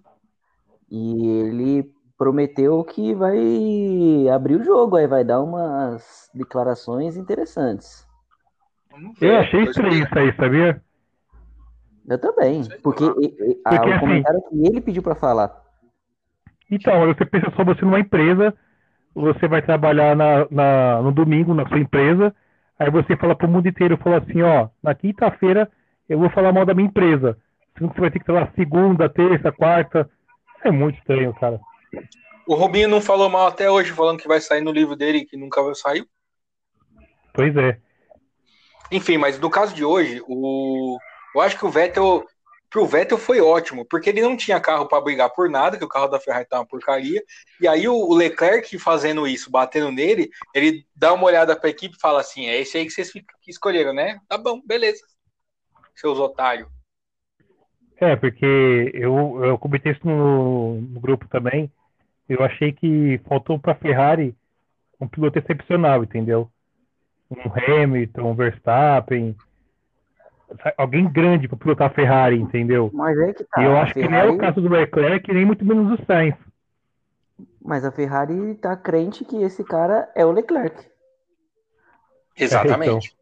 E 0.89 1.27
ele 1.27 1.91
prometeu 2.17 2.83
que 2.83 3.13
vai 3.13 4.27
abrir 4.29 4.55
o 4.55 4.63
jogo, 4.63 4.97
aí 4.97 5.07
vai 5.07 5.23
dar 5.23 5.41
umas 5.41 6.29
declarações 6.33 7.15
interessantes. 7.15 8.07
Eu 9.21 9.37
achei 9.37 9.63
estranho 9.63 10.03
isso 10.03 10.19
aí, 10.19 10.35
sabia? 10.35 10.81
Eu 12.07 12.19
também, 12.19 12.63
porque, 12.81 13.05
porque 13.05 13.61
a, 13.65 13.71
o 13.71 13.75
assim, 13.75 13.99
comentário 13.99 14.41
que 14.49 14.67
ele 14.67 14.81
pediu 14.81 15.03
para 15.03 15.15
falar. 15.15 15.63
Então, 16.69 17.05
você 17.05 17.25
pensa 17.25 17.51
só 17.55 17.63
você 17.63 17.83
numa 17.83 17.99
empresa, 17.99 18.53
você 19.13 19.47
vai 19.47 19.61
trabalhar 19.61 20.15
na, 20.15 20.47
na, 20.49 21.01
no 21.01 21.11
domingo 21.11 21.53
na 21.53 21.67
sua 21.67 21.79
empresa, 21.79 22.35
aí 22.79 22.89
você 22.89 23.15
fala 23.17 23.35
pro 23.35 23.47
mundo 23.47 23.67
inteiro, 23.67 23.97
fala 23.97 24.17
assim, 24.17 24.41
ó, 24.41 24.69
na 24.81 24.95
quinta-feira 24.95 25.69
eu 26.07 26.17
vou 26.17 26.29
falar 26.29 26.51
mal 26.51 26.65
da 26.65 26.73
minha 26.73 26.87
empresa. 26.87 27.37
Sendo 27.77 27.89
que 27.89 27.95
você 27.95 28.01
vai 28.01 28.11
ter 28.11 28.19
que 28.19 28.25
falar 28.25 28.51
segunda, 28.55 29.09
terça, 29.09 29.51
quarta. 29.51 30.09
É 30.63 30.71
muito 30.71 30.97
estranho, 30.97 31.33
cara. 31.35 31.59
O 32.47 32.55
Rubinho 32.55 32.87
não 32.87 33.01
falou 33.01 33.29
mal 33.29 33.47
até 33.47 33.69
hoje, 33.69 33.91
falando 33.91 34.19
que 34.19 34.27
vai 34.27 34.41
sair 34.41 34.61
no 34.61 34.71
livro 34.71 34.95
dele, 34.95 35.25
que 35.25 35.37
nunca 35.37 35.61
saiu. 35.75 36.05
Pois 37.33 37.55
é. 37.55 37.77
Enfim, 38.91 39.17
mas 39.17 39.39
no 39.39 39.49
caso 39.49 39.75
de 39.75 39.85
hoje, 39.85 40.21
o... 40.27 40.97
eu 41.35 41.41
acho 41.41 41.57
que 41.57 41.65
o 41.65 41.69
Vettel, 41.69 42.25
pro 42.69 42.85
Vettel 42.85 43.17
foi 43.17 43.41
ótimo, 43.41 43.83
porque 43.85 44.09
ele 44.09 44.21
não 44.21 44.37
tinha 44.37 44.59
carro 44.59 44.87
para 44.87 45.01
brigar 45.01 45.29
por 45.31 45.49
nada, 45.49 45.77
que 45.77 45.83
o 45.83 45.89
carro 45.89 46.07
da 46.07 46.19
Ferrari 46.19 46.45
tá 46.45 46.59
uma 46.59 46.65
porcaria. 46.65 47.23
E 47.59 47.67
aí 47.67 47.87
o 47.87 48.13
Leclerc 48.13 48.77
fazendo 48.77 49.27
isso, 49.27 49.49
batendo 49.49 49.91
nele, 49.91 50.29
ele 50.53 50.85
dá 50.95 51.13
uma 51.13 51.25
olhada 51.25 51.55
para 51.55 51.67
a 51.67 51.71
equipe 51.71 51.95
e 51.95 51.99
fala 51.99 52.21
assim: 52.21 52.45
é 52.47 52.59
esse 52.59 52.77
aí 52.77 52.85
que 52.85 52.91
vocês 52.91 53.11
escolheram, 53.47 53.93
né? 53.93 54.19
Tá 54.27 54.37
bom, 54.37 54.61
beleza. 54.65 55.03
Seus 55.95 56.19
otários. 56.19 56.67
É, 57.99 58.15
porque 58.15 58.91
eu, 58.93 59.43
eu 59.43 59.57
comentei 59.57 59.91
isso 59.91 60.07
no, 60.07 60.79
no 60.79 60.99
grupo 60.99 61.27
também. 61.27 61.69
Eu 62.29 62.43
achei 62.43 62.71
que 62.71 63.19
faltou 63.27 63.59
para 63.59 63.75
Ferrari 63.75 64.35
um 65.01 65.07
piloto 65.07 65.39
excepcional, 65.39 66.03
entendeu? 66.03 66.49
Um 67.29 67.41
Hamilton, 67.51 68.21
um 68.21 68.35
Verstappen, 68.35 69.35
alguém 70.77 71.11
grande 71.11 71.47
para 71.47 71.57
pilotar 71.57 71.87
a 71.87 71.93
Ferrari, 71.93 72.39
entendeu? 72.39 72.89
Mas 72.93 73.17
é 73.17 73.33
que 73.33 73.43
tá. 73.43 73.61
E 73.61 73.65
eu 73.65 73.77
acho 73.77 73.93
Ferrari... 73.93 74.13
que 74.13 74.21
nem 74.23 74.33
é 74.33 74.35
o 74.35 74.37
caso 74.37 74.61
do 74.61 74.69
Leclerc, 74.69 75.33
nem 75.33 75.45
muito 75.45 75.65
menos 75.65 75.99
o 75.99 76.05
Sainz. 76.05 76.35
Mas 77.61 77.85
a 77.85 77.91
Ferrari 77.91 78.55
tá 78.55 78.75
crente 78.75 79.25
que 79.25 79.41
esse 79.41 79.63
cara 79.63 80.09
é 80.15 80.25
o 80.25 80.31
Leclerc. 80.31 80.89
Exatamente. 82.37 82.89
É, 82.89 82.91
então. 82.91 83.19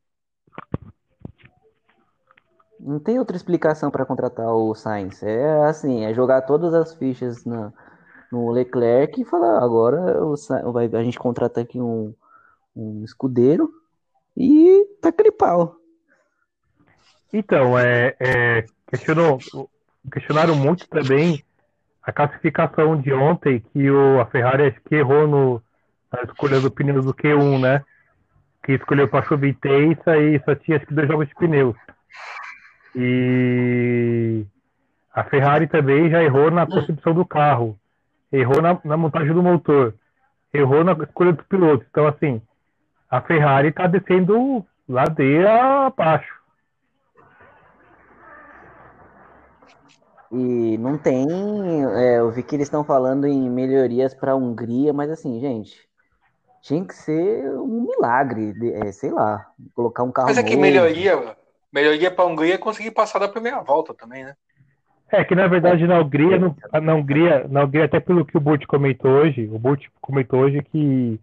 Não 2.79 2.99
tem 2.99 3.17
outra 3.17 3.35
explicação 3.35 3.89
para 3.89 4.05
contratar 4.05 4.53
o 4.53 4.73
Sainz. 4.75 5.23
É 5.23 5.65
assim, 5.65 6.05
é 6.05 6.13
jogar 6.13 6.43
todas 6.43 6.73
as 6.73 6.93
fichas 6.93 7.43
na, 7.43 7.73
no 8.31 8.51
Leclerc 8.51 9.19
e 9.19 9.25
falar, 9.25 9.63
agora 9.63 10.23
o, 10.23 10.35
vai, 10.71 10.85
a 10.85 11.03
gente 11.03 11.17
contrata 11.17 11.59
aqui 11.61 11.81
um, 11.81 12.13
um 12.75 13.03
escudeiro 13.03 13.71
e 14.35 14.85
tá 15.01 15.09
aquele 15.09 15.31
pau. 15.31 15.75
Então, 17.33 17.77
é, 17.77 18.15
é 18.19 18.65
questionou, 18.89 19.39
questionaram 20.11 20.55
muito 20.55 20.87
também 20.87 21.43
a 22.01 22.11
classificação 22.11 22.99
de 22.99 23.11
ontem, 23.11 23.59
que 23.59 23.91
o, 23.91 24.21
a 24.21 24.25
Ferrari 24.27 24.67
acho 24.67 24.81
que 24.81 24.95
errou 24.95 25.27
no, 25.27 25.61
na 26.11 26.23
escolha 26.23 26.59
do 26.61 26.71
pneu 26.71 27.01
do 27.01 27.13
Q1, 27.13 27.59
né? 27.59 27.83
Que 28.63 28.73
escolheu 28.73 29.07
para 29.07 29.25
chover 29.25 29.49
intensa 29.49 30.17
e 30.17 30.39
só 30.43 30.55
tinha 30.55 30.77
acho 30.77 30.85
que 30.85 30.93
dois 30.93 31.07
jogos 31.07 31.27
de 31.27 31.35
pneus. 31.35 31.75
E 32.95 34.45
a 35.13 35.23
Ferrari 35.25 35.67
também 35.67 36.09
já 36.09 36.23
errou 36.23 36.49
na 36.49 36.65
concepção 36.65 37.13
do 37.13 37.25
carro, 37.25 37.77
errou 38.31 38.61
na, 38.61 38.79
na 38.83 38.95
montagem 38.95 39.33
do 39.33 39.43
motor, 39.43 39.93
errou 40.53 40.83
na 40.83 40.93
escolha 40.93 41.33
dos 41.33 41.45
pilotos. 41.47 41.85
Então, 41.89 42.07
assim, 42.07 42.41
a 43.09 43.21
Ferrari 43.21 43.69
está 43.69 43.85
descendo 43.85 44.65
ladeira 44.87 45.87
abaixo. 45.87 46.36
E 50.39 50.77
não 50.77 50.97
tem. 50.97 51.25
É, 51.95 52.19
eu 52.19 52.31
vi 52.31 52.43
que 52.43 52.55
eles 52.55 52.67
estão 52.67 52.83
falando 52.83 53.25
em 53.25 53.49
melhorias 53.49 54.13
para 54.13 54.33
a 54.33 54.35
Hungria, 54.35 54.93
mas 54.93 55.09
assim, 55.09 55.39
gente, 55.39 55.87
tinha 56.61 56.85
que 56.85 56.93
ser 56.93 57.49
um 57.59 57.87
milagre, 57.87 58.53
é, 58.73 58.91
sei 58.91 59.11
lá, 59.11 59.47
colocar 59.73 60.03
um 60.03 60.11
carro. 60.11 60.27
Mas 60.27 60.37
é 60.37 60.43
que 60.43 60.55
melhoria, 60.55 61.35
melhoria 61.71 62.11
para 62.11 62.25
a 62.25 62.27
Hungria 62.27 62.55
é 62.55 62.57
conseguir 62.57 62.91
passar 62.91 63.19
da 63.19 63.27
primeira 63.27 63.61
volta 63.61 63.93
também, 63.93 64.23
né? 64.23 64.35
É 65.09 65.23
que 65.23 65.33
na 65.33 65.47
verdade 65.47 65.87
na 65.87 66.01
Hungria, 66.01 66.37
no, 66.37 66.55
na 66.81 66.93
Hungria, 66.93 67.47
na 67.49 67.63
Hungria, 67.63 67.85
até 67.85 67.99
pelo 67.99 68.25
que 68.25 68.37
o 68.37 68.41
Burt 68.41 68.65
comentou 68.65 69.09
hoje, 69.09 69.49
o 69.51 69.57
Burt 69.57 69.85
comentou 70.01 70.41
hoje 70.41 70.61
que 70.61 71.17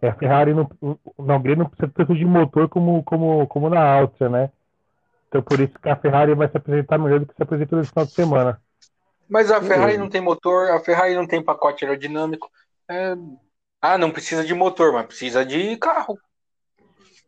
a 0.00 0.12
Ferrari 0.12 0.54
não, 0.54 0.70
na 1.18 1.36
Hungria 1.36 1.56
não 1.56 1.66
precisa 1.66 1.92
tanto 1.94 2.14
de 2.14 2.24
motor 2.24 2.68
como, 2.68 3.02
como, 3.02 3.46
como 3.48 3.68
na 3.68 3.82
Áustria, 3.82 4.28
né? 4.28 4.50
Então 5.30 5.42
por 5.42 5.60
isso 5.60 5.78
que 5.78 5.88
a 5.88 5.94
Ferrari 5.94 6.34
vai 6.34 6.48
se 6.48 6.56
apresentar 6.56 6.98
melhor 6.98 7.20
do 7.20 7.26
que 7.26 7.36
se 7.36 7.42
apresentou 7.42 7.78
no 7.78 7.84
final 7.84 8.04
de 8.04 8.12
semana. 8.12 8.60
Mas 9.28 9.48
a 9.48 9.62
Ferrari 9.62 9.96
não 9.96 10.08
tem 10.08 10.20
motor, 10.20 10.72
a 10.72 10.80
Ferrari 10.80 11.14
não 11.14 11.24
tem 11.24 11.42
pacote 11.42 11.84
aerodinâmico. 11.84 12.50
É... 12.90 13.14
Ah, 13.80 13.96
não 13.96 14.10
precisa 14.10 14.44
de 14.44 14.52
motor, 14.52 14.92
mas 14.92 15.06
precisa 15.06 15.46
de 15.46 15.76
carro. 15.76 16.18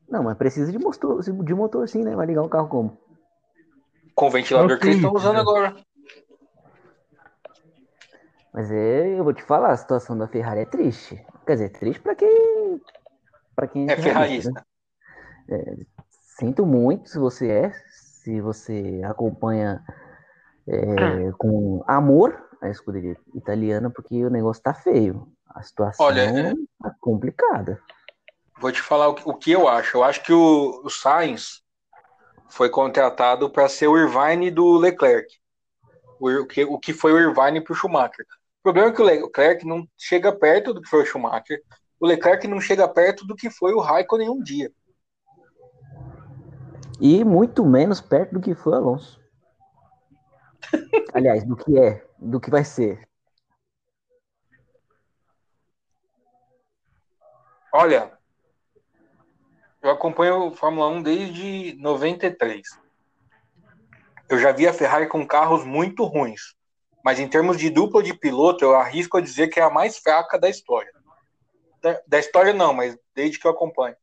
Não, 0.09 0.25
mas 0.25 0.37
precisa 0.37 0.73
de 0.73 0.79
motor, 0.79 1.23
de 1.23 1.55
motor 1.55 1.89
sim, 1.89 2.03
né? 2.03 2.17
Vai 2.17 2.27
ligar 2.27 2.43
o 2.43 2.49
carro 2.49 2.69
como? 2.69 2.99
Com 4.17 4.27
o 4.27 4.31
ventilador 4.31 4.79
que 4.79 4.87
eles 4.87 4.97
estão 4.97 5.15
usando 5.15 5.39
agora. 5.39 5.77
Mas 8.53 8.71
é, 8.71 9.19
eu 9.19 9.23
vou 9.23 9.33
te 9.33 9.43
falar, 9.45 9.71
a 9.71 9.77
situação 9.77 10.19
da 10.19 10.27
Ferrari 10.27 10.61
é 10.61 10.67
triste. 10.67 11.25
Quer 11.47 11.53
dizer, 11.53 11.69
triste 11.71 12.03
para 12.03 12.17
quem. 12.17 12.81
para 13.55 13.69
quem 13.69 13.89
é, 13.89 13.93
é 13.93 13.97
ferrarista. 13.97 14.51
Né? 14.51 14.63
É, 15.51 15.77
sinto 16.39 16.65
muito 16.67 17.09
se 17.09 17.19
você 17.19 17.51
é, 17.51 17.73
se 18.23 18.41
você 18.41 19.01
acompanha 19.05 19.83
é, 20.67 21.33
com 21.39 21.83
amor 21.87 22.51
a 22.61 22.69
escuderia 22.69 23.17
italiana, 23.35 23.91
porque 23.91 24.25
o 24.25 24.31
negócio 24.31 24.63
tá 24.63 24.73
feio. 24.73 25.27
A 25.49 25.63
situação 25.63 26.07
Olha, 26.07 26.21
é... 26.23 26.55
tá 26.81 26.95
complicada. 27.01 27.81
Vou 28.59 28.71
te 28.71 28.81
falar 28.81 29.09
o 29.09 29.15
que, 29.15 29.29
o 29.29 29.35
que 29.35 29.51
eu 29.51 29.69
acho. 29.69 29.97
Eu 29.97 30.05
acho 30.05 30.23
que 30.23 30.33
o, 30.33 30.83
o 30.85 30.89
Sainz 30.89 31.63
foi 32.49 32.71
contratado 32.71 33.51
para 33.51 33.69
ser 33.69 33.89
o 33.89 33.99
Irvine 33.99 34.51
do 34.51 34.79
Leclerc. 34.79 35.27
O, 36.21 36.31
o, 36.31 36.47
que, 36.47 36.65
o 36.65 36.79
que 36.79 36.93
foi 36.93 37.13
o 37.13 37.19
Irvine 37.19 37.61
para 37.61 37.73
o 37.73 37.77
Schumacher. 37.77 38.25
O 38.61 38.63
problema 38.63 38.91
é 38.91 38.93
que 38.93 39.03
o 39.03 39.05
Leclerc 39.05 39.67
não 39.67 39.85
chega 39.99 40.31
perto 40.31 40.73
do 40.73 40.81
que 40.81 40.89
foi 40.89 41.03
o 41.03 41.07
Schumacher. 41.07 41.61
O 41.99 42.07
Leclerc 42.07 42.47
não 42.47 42.61
chega 42.61 42.87
perto 42.87 43.27
do 43.27 43.35
que 43.35 43.51
foi 43.51 43.73
o 43.75 43.81
Raikkonen 43.81 44.31
um 44.31 44.41
dia. 44.41 44.71
E 47.05 47.25
muito 47.25 47.67
menos 47.67 48.01
perto 48.01 48.35
do 48.35 48.41
que 48.41 48.55
foi 48.55 48.75
o 48.75 48.77
Alonso. 48.77 49.21
Aliás, 51.13 51.45
do 51.45 51.57
que 51.57 51.77
é, 51.77 52.07
do 52.17 52.39
que 52.39 52.49
vai 52.49 52.65
ser. 52.65 53.09
Olha, 57.75 58.17
eu 59.83 59.91
acompanho 59.91 60.53
Fórmula 60.53 60.87
1 60.91 61.03
desde 61.03 61.77
93. 61.81 62.69
eu 64.29 64.39
já 64.39 64.53
vi 64.53 64.69
a 64.69 64.73
Ferrari 64.73 65.09
com 65.09 65.27
carros 65.27 65.65
muito 65.65 66.05
ruins. 66.05 66.55
Mas 67.05 67.19
em 67.19 67.27
termos 67.27 67.59
de 67.59 67.69
dupla 67.69 68.01
de 68.01 68.15
piloto, 68.15 68.65
eu 68.65 68.77
arrisco 68.77 69.17
a 69.17 69.21
dizer 69.21 69.49
que 69.49 69.59
é 69.59 69.65
a 69.65 69.71
mais 69.71 69.99
fraca 69.99 70.39
da 70.39 70.49
história. 70.49 70.93
Da 72.07 72.21
história 72.21 72.53
não, 72.53 72.73
mas 72.73 72.97
desde 73.13 73.41
que 73.41 73.47
eu 73.49 73.51
acompanho. 73.51 73.97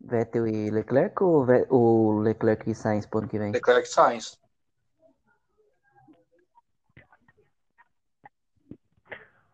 Vettel 0.00 0.46
e 0.46 0.70
Leclerc 0.70 1.22
ou, 1.22 1.46
o 1.70 2.20
Leclerc 2.20 2.70
e 2.70 2.74
Sainz 2.74 3.06
pro 3.06 3.20
ano 3.20 3.28
que 3.28 3.38
vem? 3.38 3.52
Leclerc 3.52 3.86
e 3.86 3.90
Sainz. 3.90 4.38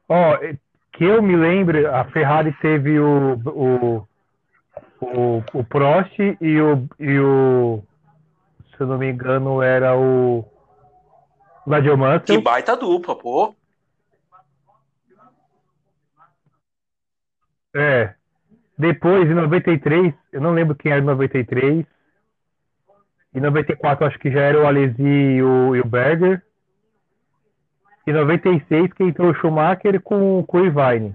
Ó, 0.08 0.34
oh, 0.34 0.38
que 0.92 1.04
eu 1.04 1.22
me 1.22 1.36
lembro, 1.36 1.94
a 1.94 2.04
Ferrari 2.04 2.52
teve 2.60 2.98
o, 2.98 3.34
o, 3.46 4.08
o, 5.00 5.42
o 5.54 5.64
Prost 5.64 6.18
e 6.18 6.60
o, 6.60 6.86
e 6.98 7.18
o. 7.18 7.82
Se 8.70 8.82
eu 8.82 8.86
não 8.86 8.98
me 8.98 9.10
engano, 9.10 9.62
era 9.62 9.96
o. 9.96 10.44
Nigel 11.66 11.96
Mansell. 11.96 12.36
Que 12.36 12.38
baita 12.38 12.76
dupla, 12.76 13.16
pô. 13.16 13.54
É. 17.74 18.14
Depois, 18.82 19.30
em 19.30 19.34
93, 19.34 20.12
eu 20.32 20.40
não 20.40 20.50
lembro 20.50 20.74
quem 20.74 20.90
era 20.90 21.00
em 21.00 21.04
93. 21.04 21.86
Em 23.32 23.40
94, 23.40 24.04
acho 24.04 24.18
que 24.18 24.28
já 24.28 24.40
era 24.40 24.60
o 24.60 24.66
Alesi 24.66 25.00
e 25.00 25.40
o, 25.40 25.76
e 25.76 25.80
o 25.80 25.86
Berger. 25.86 26.42
Em 28.04 28.12
96, 28.12 28.92
que 28.92 29.04
entrou 29.04 29.30
o 29.30 29.34
Schumacher 29.34 30.00
com, 30.00 30.44
com 30.44 30.58
o 30.58 30.66
Irvine. 30.66 31.14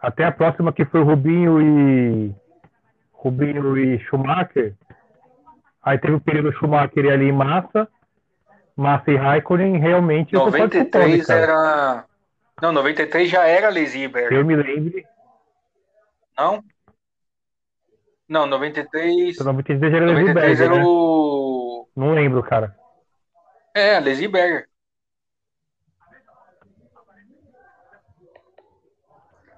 Até 0.00 0.22
a 0.22 0.30
próxima, 0.30 0.72
que 0.72 0.84
foi 0.84 1.00
o 1.00 1.04
Rubinho 1.04 1.60
e. 1.60 2.32
Rubinho 3.12 3.76
e 3.76 3.98
Schumacher. 4.04 4.74
Aí 5.82 5.98
teve 5.98 6.14
o 6.14 6.20
período 6.20 6.52
Schumacher 6.52 7.12
ali 7.12 7.30
em 7.30 7.32
Massa. 7.32 7.88
Massa 8.76 9.10
e 9.10 9.16
Raikkonen, 9.16 9.76
realmente. 9.78 10.34
93 10.34 11.28
era. 11.28 12.04
Não, 12.62 12.70
93 12.70 13.28
já 13.28 13.44
era 13.44 13.70
Lesiber. 13.70 14.32
Eu 14.32 14.44
me 14.44 14.54
lembro. 14.54 15.02
Não? 16.38 16.62
Não, 18.28 18.46
93. 18.46 19.38
93 19.38 19.94
era 19.94 20.06
93 20.06 20.60
era 20.60 20.74
né? 20.76 20.84
o. 20.86 21.88
Não 21.96 22.12
lembro, 22.12 22.42
cara. 22.44 22.76
É, 23.74 23.96
a 23.96 24.00
Berger. 24.00 24.68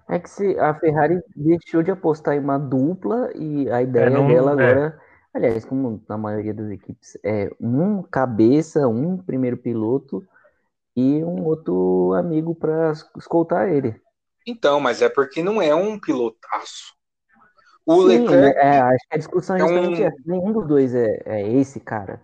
É 0.08 0.18
que 0.18 0.28
se 0.28 0.58
a 0.58 0.74
Ferrari 0.74 1.20
deixou 1.36 1.82
de 1.82 1.90
apostar 1.90 2.34
em 2.34 2.40
uma 2.40 2.58
dupla 2.58 3.30
e 3.36 3.70
a 3.70 3.82
ideia 3.82 4.06
é, 4.06 4.10
não, 4.10 4.26
dela 4.26 4.50
é. 4.50 4.52
agora, 4.52 5.00
aliás, 5.32 5.64
como 5.64 6.02
na 6.08 6.18
maioria 6.18 6.52
das 6.52 6.70
equipes, 6.70 7.16
é 7.22 7.48
um 7.60 8.02
cabeça, 8.02 8.88
um 8.88 9.18
primeiro 9.18 9.56
piloto 9.56 10.26
e 10.96 11.22
um 11.22 11.44
outro 11.44 12.12
amigo 12.14 12.54
para 12.54 12.92
escoltar 13.16 13.68
ele. 13.68 14.00
Então, 14.46 14.80
mas 14.80 15.02
é 15.02 15.08
porque 15.08 15.42
não 15.42 15.60
é 15.60 15.74
um 15.74 15.98
pilotaço. 15.98 16.94
O 17.86 18.02
Sim, 18.02 18.08
Leclerc. 18.08 18.58
É, 18.58 18.80
acho 18.80 19.08
que 19.08 19.14
a 19.14 19.18
discussão 19.18 19.56
é 19.56 19.60
justamente 19.60 20.02
um... 20.02 20.06
essa. 20.06 20.16
Nenhum 20.26 20.52
dos 20.52 20.66
dois 20.66 20.94
é, 20.94 21.22
é 21.26 21.48
esse 21.52 21.80
cara. 21.80 22.20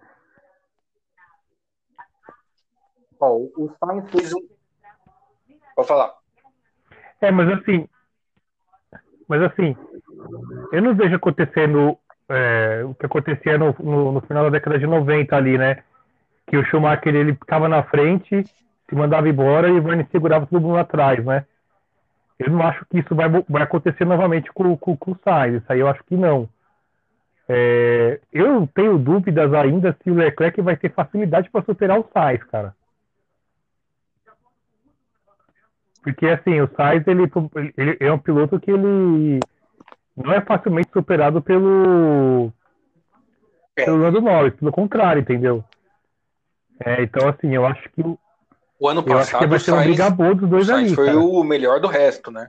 Ó, 3.18 3.36
o 3.56 3.72
Sainz 3.78 4.10
fez 4.10 4.32
um. 4.32 4.46
Vou 5.74 5.84
falar. 5.84 6.14
É, 7.20 7.30
mas 7.30 7.50
assim, 7.50 7.88
mas 9.28 9.42
assim, 9.42 9.76
eu 10.72 10.82
não 10.82 10.94
vejo 10.94 11.16
acontecendo 11.16 11.98
é, 12.28 12.82
o 12.84 12.94
que 12.94 13.06
acontecia 13.06 13.58
no, 13.58 13.74
no, 13.80 14.12
no, 14.12 14.20
final 14.20 14.44
da 14.44 14.50
década 14.50 14.78
de 14.78 14.86
90 14.86 15.34
ali, 15.36 15.58
né? 15.58 15.82
Que 16.46 16.56
o 16.56 16.64
Schumacher 16.64 17.14
ele 17.14 17.34
ficava 17.34 17.68
na 17.68 17.82
frente, 17.82 18.44
se 18.44 18.94
mandava 18.94 19.28
embora 19.28 19.68
e 19.68 19.72
o 19.72 19.82
Verne 19.82 20.06
segurava 20.12 20.46
todo 20.46 20.62
mundo 20.62 20.78
atrás, 20.78 21.24
né? 21.24 21.44
Eu 22.38 22.50
não 22.50 22.62
acho 22.62 22.84
que 22.86 22.98
isso 22.98 23.14
vai, 23.14 23.28
vai 23.48 23.62
acontecer 23.62 24.04
novamente 24.04 24.52
com, 24.52 24.76
com, 24.76 24.96
com 24.96 25.12
o 25.12 25.18
Sainz, 25.24 25.62
isso 25.62 25.72
aí 25.72 25.80
eu 25.80 25.88
acho 25.88 26.04
que 26.04 26.16
não. 26.16 26.48
É, 27.48 28.20
eu 28.32 28.66
tenho 28.74 28.98
dúvidas 28.98 29.52
ainda 29.54 29.96
se 30.02 30.10
o 30.10 30.14
Leclerc 30.14 30.60
vai 30.60 30.76
ter 30.76 30.92
facilidade 30.92 31.48
para 31.48 31.64
superar 31.64 31.98
o 31.98 32.08
Sainz, 32.12 32.42
cara. 32.44 32.74
Porque, 36.02 36.26
assim, 36.26 36.60
o 36.60 36.68
Sainz, 36.76 37.04
ele, 37.06 37.22
ele 37.76 37.96
é 38.00 38.12
um 38.12 38.18
piloto 38.18 38.60
que 38.60 38.70
ele 38.70 39.40
não 40.16 40.32
é 40.32 40.40
facilmente 40.40 40.90
superado 40.92 41.42
pelo, 41.42 42.52
pelo 43.74 43.96
Lando 43.98 44.20
Norris, 44.20 44.54
pelo 44.54 44.72
contrário, 44.72 45.20
entendeu? 45.20 45.64
É, 46.84 47.02
então, 47.02 47.28
assim, 47.28 47.54
eu 47.54 47.66
acho 47.66 47.88
que 47.90 48.02
ano 48.82 49.02
passado 49.02 49.48
vai 49.48 49.58
ser 49.58 49.72
uma 49.72 49.82
briga 49.82 50.10
boa 50.10 50.34
dos 50.34 50.48
dois 50.48 50.64
o 50.64 50.70
Sainz 50.70 50.86
ali, 50.86 50.94
foi 50.94 51.06
cara. 51.06 51.18
o 51.18 51.44
melhor 51.44 51.80
do 51.80 51.88
resto, 51.88 52.30
né? 52.30 52.48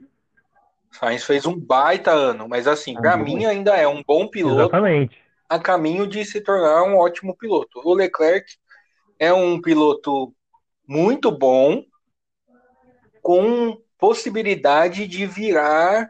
O 0.91 0.95
Sainz 0.95 1.23
fez 1.23 1.45
um 1.45 1.57
baita 1.57 2.11
ano, 2.11 2.47
mas 2.47 2.67
assim, 2.67 2.95
para 2.95 3.15
uhum. 3.15 3.23
mim 3.23 3.45
ainda 3.45 3.75
é 3.75 3.87
um 3.87 4.03
bom 4.03 4.27
piloto 4.27 4.61
Exatamente. 4.61 5.17
a 5.47 5.59
caminho 5.59 6.07
de 6.07 6.25
se 6.25 6.41
tornar 6.41 6.83
um 6.83 6.97
ótimo 6.97 7.35
piloto. 7.35 7.81
O 7.83 7.93
Leclerc 7.93 8.45
é 9.19 9.31
um 9.31 9.61
piloto 9.61 10.33
muito 10.87 11.31
bom, 11.31 11.83
com 13.21 13.77
possibilidade 13.97 15.07
de 15.07 15.25
virar 15.25 16.09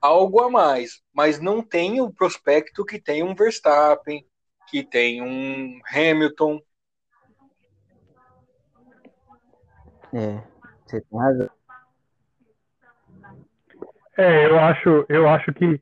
algo 0.00 0.40
a 0.40 0.50
mais, 0.50 1.00
mas 1.12 1.40
não 1.40 1.62
tem 1.62 2.00
o 2.00 2.12
prospecto 2.12 2.84
que 2.84 3.00
tem 3.00 3.22
um 3.22 3.34
Verstappen, 3.34 4.24
que 4.68 4.82
tem 4.82 5.22
um 5.22 5.80
Hamilton. 5.92 6.60
É, 10.14 10.40
você 10.86 11.00
tem 11.00 11.18
razão. 11.18 11.50
É, 14.16 14.46
eu 14.46 14.58
acho, 14.58 15.06
eu 15.08 15.28
acho 15.28 15.52
que 15.52 15.80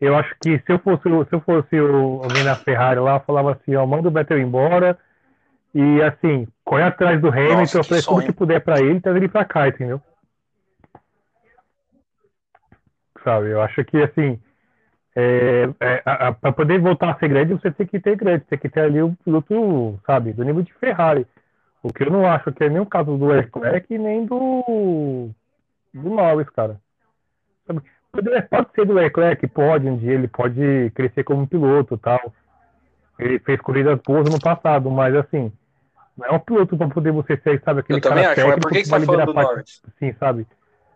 eu 0.00 0.16
acho 0.16 0.34
que 0.40 0.58
se 0.58 0.72
eu 0.72 0.78
fosse, 0.78 1.02
se 1.02 1.34
eu 1.34 1.40
fosse 1.40 1.80
o, 1.80 2.22
alguém 2.22 2.44
na 2.44 2.56
Ferrari 2.56 3.00
lá, 3.00 3.16
eu 3.16 3.20
falava 3.20 3.52
assim, 3.52 3.74
ó, 3.74 3.84
manda 3.84 4.08
o 4.08 4.12
Vettel 4.12 4.38
embora 4.38 4.96
e 5.74 6.02
assim, 6.02 6.46
corre 6.64 6.84
atrás 6.84 7.20
do 7.20 7.28
Hamilton, 7.28 7.80
oferece 7.80 8.06
tudo 8.06 8.22
que 8.22 8.32
puder 8.32 8.60
para 8.60 8.80
ele, 8.80 9.00
traz 9.00 9.16
ele 9.16 9.28
para 9.28 9.44
cá, 9.44 9.66
entendeu? 9.66 10.00
sabe? 13.28 13.50
Eu 13.50 13.60
acho 13.60 13.84
que, 13.84 14.02
assim, 14.02 14.40
é, 15.14 15.68
é, 15.80 16.32
para 16.32 16.52
poder 16.52 16.80
voltar 16.80 17.10
a 17.10 17.18
ser 17.18 17.28
grande, 17.28 17.52
você 17.52 17.70
tem 17.70 17.86
que 17.86 18.00
ter 18.00 18.16
grande, 18.16 18.44
tem 18.44 18.58
que 18.58 18.68
ter 18.68 18.80
ali 18.80 19.02
o 19.02 19.14
piloto, 19.24 20.00
sabe, 20.06 20.32
do 20.32 20.44
nível 20.44 20.62
de 20.62 20.72
Ferrari. 20.74 21.26
O 21.82 21.92
que 21.92 22.02
eu 22.02 22.10
não 22.10 22.26
acho 22.26 22.52
que 22.52 22.64
é 22.64 22.68
nem 22.68 22.80
o 22.80 22.86
caso 22.86 23.16
do 23.16 23.26
Leclerc 23.26 23.96
nem 23.96 24.26
do, 24.26 25.30
do 25.94 26.10
Norris, 26.10 26.48
cara. 26.50 26.80
Sabe? 27.66 27.82
Pode, 28.10 28.70
ser 28.74 28.86
do 28.86 28.94
Leclerc, 28.94 29.46
pode, 29.48 29.86
um 29.86 29.96
dia 29.96 30.14
ele 30.14 30.28
pode 30.28 30.90
crescer 30.94 31.22
como 31.24 31.46
piloto 31.46 31.96
tal. 31.98 32.32
Ele 33.18 33.38
fez 33.38 33.60
corridas 33.60 34.00
boas 34.04 34.28
no 34.28 34.40
passado, 34.40 34.90
mas 34.90 35.14
assim, 35.14 35.52
não 36.16 36.26
é 36.26 36.32
um 36.32 36.38
piloto 36.38 36.76
para 36.76 36.88
poder 36.88 37.12
você 37.12 37.36
ser, 37.36 37.62
sabe, 37.64 37.80
aquele 37.80 37.98
eu 37.98 38.02
cara 38.02 38.14
também 38.14 38.30
acho, 38.30 38.48
mas 38.48 38.58
por 38.58 38.72
que, 38.72 38.78
que 38.78 38.84
você 38.86 39.00
tá 39.00 39.06
falando 39.06 39.26
do 39.26 39.34
parte, 39.34 39.48
Norris? 39.48 39.82
Sim, 39.98 40.12
sabe? 40.18 40.46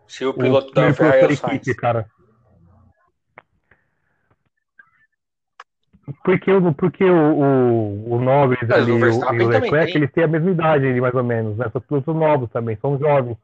Se 0.07 0.25
o 0.25 0.33
piloto 0.33 0.69
o, 0.69 0.73
da 0.73 0.93
Ferrari 0.93 1.23
é 1.23 1.27
o 1.27 1.37
Sainz. 1.37 1.73
cara. 1.75 2.05
Porque, 6.23 6.51
porque 6.77 7.03
o, 7.05 7.33
o, 7.33 8.13
o 8.15 8.19
Norris 8.19 8.69
ali 8.69 8.91
o, 8.91 8.99
e 8.99 9.43
o 9.43 9.47
Leclerc, 9.47 9.95
eles 9.95 10.11
têm 10.11 10.25
a 10.25 10.27
mesma 10.27 10.51
idade 10.51 10.85
ali, 10.85 10.99
mais 10.99 11.13
ou 11.13 11.23
menos, 11.23 11.57
né? 11.57 11.69
São 11.71 11.79
pilotos 11.79 12.15
novos 12.15 12.51
também, 12.51 12.77
são 12.81 12.97
jovens. 12.97 13.37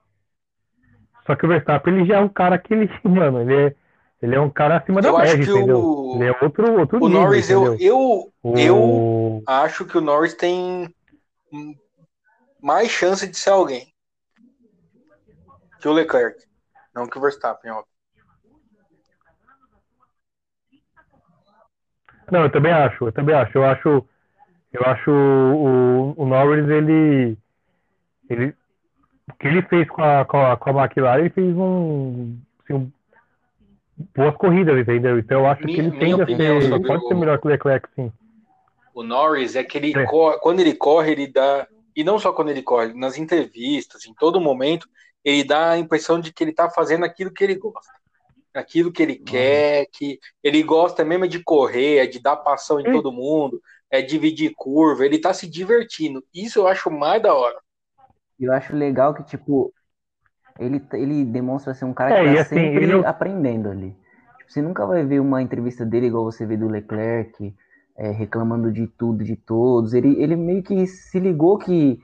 Só 1.25 1.35
que 1.35 1.45
o 1.45 1.49
Verstappen, 1.49 1.93
ele 1.93 2.05
já 2.05 2.17
é 2.17 2.19
um 2.19 2.27
cara 2.27 2.57
que 2.57 2.73
ele, 2.73 2.89
mano, 3.03 3.41
ele 3.41 3.67
é, 3.67 3.75
ele 4.21 4.35
é 4.35 4.39
um 4.41 4.49
cara 4.49 4.77
acima 4.77 4.99
eu 4.99 5.03
da 5.13 5.19
média, 5.19 5.41
entendeu? 5.41 5.79
O... 5.79 6.15
Ele 6.15 6.25
é 6.25 6.35
outro, 6.41 6.79
outro 6.79 6.97
o 6.97 7.07
nível, 7.07 7.23
Norris, 7.23 7.49
eu, 7.49 7.77
eu, 7.79 8.31
o... 8.43 8.57
eu 8.57 9.43
acho 9.47 9.85
que 9.85 9.97
o 9.97 10.01
Norris 10.01 10.33
tem 10.33 10.93
mais 12.61 12.89
chance 12.89 13.25
de 13.25 13.37
ser 13.37 13.51
alguém 13.51 13.93
que 15.79 15.87
o 15.87 15.93
Leclerc, 15.93 16.43
não 16.93 17.07
que 17.07 17.17
o 17.17 17.21
Verstappen, 17.21 17.71
ó. 17.71 17.83
Não, 22.31 22.43
eu 22.43 22.49
também 22.49 22.71
acho, 22.71 23.05
eu 23.05 23.11
também 23.11 23.35
acho. 23.35 23.57
Eu 23.57 23.65
acho, 23.65 24.05
eu 24.73 24.81
acho 24.85 25.11
o, 25.11 26.13
o 26.17 26.25
Norris, 26.25 26.67
ele, 26.67 27.37
ele. 28.29 28.55
O 29.29 29.33
que 29.39 29.47
ele 29.47 29.61
fez 29.63 29.87
com 29.89 30.03
a, 30.03 30.25
com 30.25 30.37
a, 30.37 30.57
com 30.57 30.69
a 30.69 30.83
McLaren, 30.83 31.19
ele 31.19 31.29
fez 31.29 31.55
um, 31.55 32.37
assim, 32.63 32.73
um 32.73 32.91
boas 34.15 34.35
corridas, 34.35 34.77
entendeu? 34.77 35.19
Então 35.19 35.41
eu 35.41 35.47
acho 35.47 35.65
minha, 35.65 35.75
que 35.75 35.81
ele 35.81 35.99
tende 35.99 36.21
a 36.21 36.25
ser. 36.25 36.81
Pode 36.81 37.07
ser 37.07 37.13
melhor 37.15 37.39
que 37.39 37.47
o 37.47 37.49
Leclerc, 37.49 37.87
sim. 37.95 38.11
O 38.93 39.03
Norris 39.03 39.55
é 39.55 39.63
que 39.63 39.77
ele 39.77 39.97
é. 39.97 40.05
Corre, 40.05 40.37
quando 40.39 40.59
ele 40.59 40.73
corre, 40.73 41.11
ele 41.11 41.27
dá. 41.27 41.67
E 41.95 42.03
não 42.03 42.17
só 42.17 42.31
quando 42.31 42.49
ele 42.49 42.61
corre, 42.61 42.93
nas 42.93 43.17
entrevistas, 43.17 44.05
em 44.05 44.13
todo 44.13 44.39
momento, 44.39 44.87
ele 45.23 45.43
dá 45.43 45.71
a 45.71 45.77
impressão 45.77 46.19
de 46.19 46.31
que 46.31 46.43
ele 46.43 46.53
tá 46.53 46.69
fazendo 46.69 47.03
aquilo 47.03 47.31
que 47.31 47.43
ele 47.43 47.55
gosta 47.55 47.98
aquilo 48.53 48.91
que 48.91 49.03
ele 49.03 49.17
uhum. 49.19 49.25
quer, 49.25 49.85
que 49.91 50.19
ele 50.43 50.63
gosta 50.63 51.03
mesmo 51.03 51.27
de 51.27 51.43
correr, 51.43 52.07
de 52.07 52.21
dar 52.21 52.35
passão 52.37 52.79
em 52.79 52.91
todo 52.91 53.11
mundo, 53.11 53.61
é 53.89 54.01
dividir 54.01 54.53
curva, 54.55 55.05
ele 55.05 55.19
tá 55.19 55.33
se 55.33 55.47
divertindo. 55.47 56.23
Isso 56.33 56.59
eu 56.59 56.67
acho 56.67 56.91
mais 56.91 57.21
da 57.21 57.33
hora. 57.33 57.57
Eu 58.39 58.53
acho 58.53 58.75
legal 58.75 59.13
que, 59.13 59.23
tipo, 59.23 59.73
ele, 60.59 60.81
ele 60.93 61.25
demonstra 61.25 61.73
ser 61.73 61.85
um 61.85 61.93
cara 61.93 62.15
é, 62.15 62.23
que 62.23 62.35
tá 62.35 62.41
assim, 62.41 62.55
sempre 62.55 62.83
ele... 62.83 63.05
aprendendo 63.05 63.69
ali. 63.69 63.95
Tipo, 64.37 64.51
você 64.51 64.61
nunca 64.61 64.85
vai 64.85 65.03
ver 65.03 65.19
uma 65.19 65.41
entrevista 65.41 65.85
dele 65.85 66.07
igual 66.07 66.23
você 66.23 66.45
vê 66.45 66.55
do 66.55 66.67
Leclerc, 66.67 67.53
é, 67.97 68.11
reclamando 68.11 68.71
de 68.71 68.87
tudo, 68.87 69.23
de 69.23 69.35
todos. 69.35 69.93
Ele, 69.93 70.21
ele 70.21 70.35
meio 70.35 70.63
que 70.63 70.87
se 70.87 71.19
ligou 71.19 71.57
que 71.57 71.99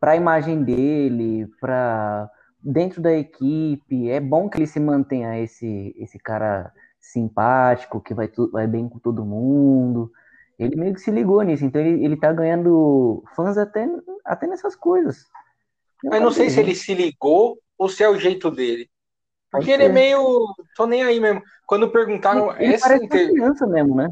para 0.00 0.12
a 0.12 0.16
imagem 0.16 0.62
dele, 0.62 1.46
para 1.60 2.30
dentro 2.60 3.00
da 3.00 3.12
equipe, 3.12 4.10
é 4.10 4.20
bom 4.20 4.48
que 4.48 4.58
ele 4.58 4.66
se 4.66 4.80
mantenha 4.80 5.38
esse, 5.38 5.94
esse 5.98 6.18
cara 6.18 6.72
simpático, 7.00 8.00
que 8.00 8.14
vai, 8.14 8.30
vai 8.52 8.66
bem 8.66 8.88
com 8.88 8.98
todo 8.98 9.24
mundo. 9.24 10.12
Ele 10.58 10.76
meio 10.76 10.94
que 10.94 11.00
se 11.00 11.10
ligou 11.10 11.40
nisso, 11.42 11.64
então 11.64 11.80
ele, 11.80 12.04
ele 12.04 12.16
tá 12.16 12.32
ganhando 12.32 13.22
fãs 13.36 13.56
até, 13.56 13.88
até 14.24 14.46
nessas 14.46 14.74
coisas. 14.74 15.26
Eu 16.02 16.10
Mas 16.10 16.20
não 16.20 16.30
sei 16.30 16.50
se 16.50 16.60
ele 16.60 16.74
se 16.74 16.94
ligou 16.94 17.58
ou 17.76 17.88
se 17.88 18.02
é 18.02 18.08
o 18.08 18.18
jeito 18.18 18.50
dele. 18.50 18.90
Porque 19.50 19.70
ele 19.70 19.84
é 19.84 19.88
meio. 19.88 20.46
tô 20.76 20.86
nem 20.86 21.02
aí 21.02 21.18
mesmo. 21.18 21.42
Quando 21.66 21.90
perguntaram. 21.90 22.52
Ele, 22.56 22.74
ele 22.74 22.78
parece 22.78 23.04
inter... 23.04 23.30
criança 23.30 23.66
mesmo, 23.66 23.94
né? 23.94 24.08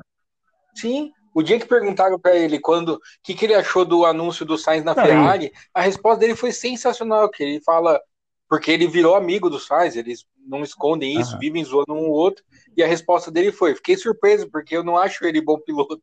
Sim. 0.74 1.12
O 1.34 1.42
dia 1.42 1.58
que 1.58 1.66
perguntaram 1.66 2.18
para 2.18 2.34
ele 2.34 2.58
quando 2.58 2.94
o 2.94 3.00
que, 3.22 3.34
que 3.34 3.44
ele 3.44 3.54
achou 3.54 3.84
do 3.84 4.06
anúncio 4.06 4.46
do 4.46 4.56
Sainz 4.56 4.82
na 4.82 4.94
Ferrari, 4.94 5.52
a 5.74 5.82
resposta 5.82 6.20
dele 6.20 6.34
foi 6.34 6.50
sensacional, 6.50 7.28
que 7.28 7.42
ele 7.42 7.60
fala 7.60 8.00
porque 8.48 8.70
ele 8.70 8.86
virou 8.86 9.14
amigo 9.14 9.50
do 9.50 9.58
Sainz, 9.58 9.96
eles 9.96 10.26
não 10.46 10.62
escondem 10.62 11.18
isso, 11.18 11.34
uhum. 11.34 11.38
vivem 11.40 11.64
zoando 11.64 11.94
um 11.94 12.08
ou 12.08 12.12
outro, 12.12 12.44
e 12.76 12.82
a 12.82 12.86
resposta 12.86 13.30
dele 13.30 13.50
foi: 13.52 13.74
fiquei 13.74 13.96
surpreso, 13.96 14.50
porque 14.50 14.76
eu 14.76 14.84
não 14.84 14.96
acho 14.96 15.24
ele 15.24 15.40
bom 15.40 15.58
piloto. 15.58 16.02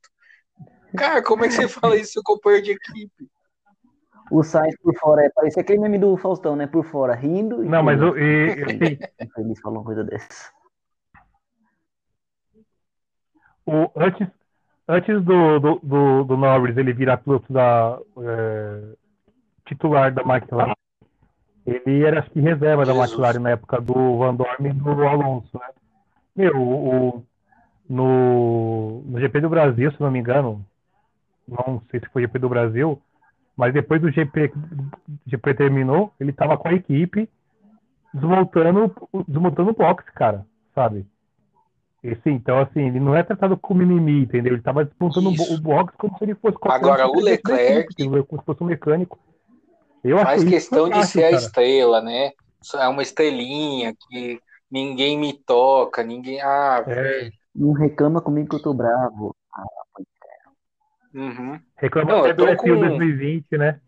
Cara, 0.98 1.24
como 1.24 1.46
é 1.46 1.48
que 1.48 1.54
você 1.54 1.68
fala 1.70 1.96
isso, 1.96 2.14
seu 2.14 2.24
companheiro 2.24 2.66
de 2.66 2.72
equipe? 2.72 3.28
O 4.32 4.42
Sainz 4.42 4.76
por 4.82 4.96
fora, 4.96 5.26
é, 5.26 5.30
parecia 5.30 5.62
aquele 5.62 5.80
meme 5.80 6.00
do 6.00 6.16
Faustão, 6.18 6.56
né? 6.56 6.66
Por 6.66 6.86
fora, 6.86 7.14
rindo. 7.14 7.64
Não, 7.64 7.84
mas 7.84 8.02
o. 8.02 8.18
E, 8.18 8.64
assim, 8.64 8.98
Eles 9.38 9.60
falam 9.60 9.80
uma 9.80 9.86
coisa 9.86 10.04
dessa. 10.04 10.52
O, 13.66 13.90
antes, 13.96 14.28
antes 14.88 15.24
do, 15.24 15.60
do, 15.60 15.80
do, 15.84 16.24
do 16.24 16.38
Norris 16.38 16.76
ele 16.78 16.94
virar 16.94 17.18
piloto 17.18 17.52
da 17.52 18.00
é, 18.18 18.96
titular 19.66 20.14
da 20.14 20.22
McLaren, 20.22 20.74
ele 21.66 22.04
era 22.04 22.20
acho 22.20 22.30
que 22.32 22.40
reserva 22.40 22.86
Jesus. 22.86 22.98
da 22.98 23.06
McLaren 23.06 23.40
na 23.40 23.50
época 23.52 23.82
do 23.82 24.18
Van 24.18 24.36
Dorn 24.36 24.70
e 24.70 24.74
do 24.74 25.08
Alonso, 25.08 25.50
né? 25.58 25.68
Meu, 26.36 26.58
o, 26.58 27.24
no, 27.88 29.02
no 29.06 29.20
GP 29.20 29.42
do 29.42 29.50
Brasil, 29.50 29.92
se 29.92 30.02
não 30.02 30.12
me 30.12 30.20
engano, 30.20 30.66
não 31.48 31.82
sei 31.92 32.00
se 32.00 32.08
foi 32.08 32.24
GP 32.24 32.40
do 32.40 32.50
Brasil, 32.50 33.02
mas 33.56 33.74
depois 33.74 34.02
do 34.02 34.12
GP, 34.12 34.52
GP 35.28 35.54
terminou, 35.54 36.12
ele 36.20 36.32
estava 36.32 36.58
com 36.58 36.68
a 36.68 36.74
equipe 36.74 37.30
desmontando, 38.14 38.94
desmontando 39.28 39.72
o 39.72 39.76
box, 39.76 40.04
cara, 40.14 40.46
sabe? 40.74 41.06
Esse, 42.04 42.30
então, 42.30 42.60
assim, 42.60 42.82
ele 42.82 43.00
não 43.00 43.16
é 43.16 43.24
tratado 43.24 43.56
como 43.56 43.80
mimimi, 43.80 44.24
entendeu? 44.24 44.54
Ele 44.54 44.60
estava 44.60 44.84
desmontando 44.84 45.30
o 45.30 45.62
box 45.62 45.94
como 45.98 46.18
se 46.18 46.26
ele 46.26 46.36
fosse 46.36 46.58
Agora, 46.64 47.08
o 47.08 47.20
Leclerc. 47.20 47.94
Equipe, 47.94 48.24
como 48.24 48.42
se 48.42 48.46
fosse 48.46 48.62
um 48.64 48.68
mecânico. 48.68 49.18
Eu 50.04 50.18
faz 50.20 50.44
questão 50.44 50.90
de 50.90 51.06
ser 51.06 51.22
cara. 51.22 51.36
a 51.36 51.40
estrela, 51.40 52.02
né? 52.02 52.32
É 52.76 52.88
uma 52.88 53.02
estrelinha 53.02 53.96
que 53.96 54.40
ninguém 54.70 55.18
me 55.18 55.34
toca, 55.34 56.04
ninguém. 56.04 56.42
Ah, 56.42 56.84
é. 56.88 57.30
Não 57.56 57.72
reclama 57.72 58.22
comigo 58.22 58.50
que 58.50 58.56
eu 58.56 58.62
tô 58.62 58.74
bravo. 58.74 59.36
Ah, 59.54 59.64
é. 60.00 61.20
Uhum. 61.20 61.60
Reclama 61.78 62.12
não, 62.12 62.20
até 62.20 62.34
do 62.34 62.58
com... 62.58 62.68
2020, 62.68 63.58
né? 63.58 63.80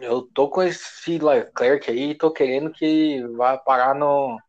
Eu 0.00 0.22
tô 0.22 0.48
com 0.48 0.62
esse 0.62 1.18
Leclerc 1.18 1.90
aí, 1.90 2.14
tô 2.14 2.30
querendo 2.32 2.70
que 2.70 3.22
vá 3.36 3.58
parar 3.58 3.94
no. 3.94 4.40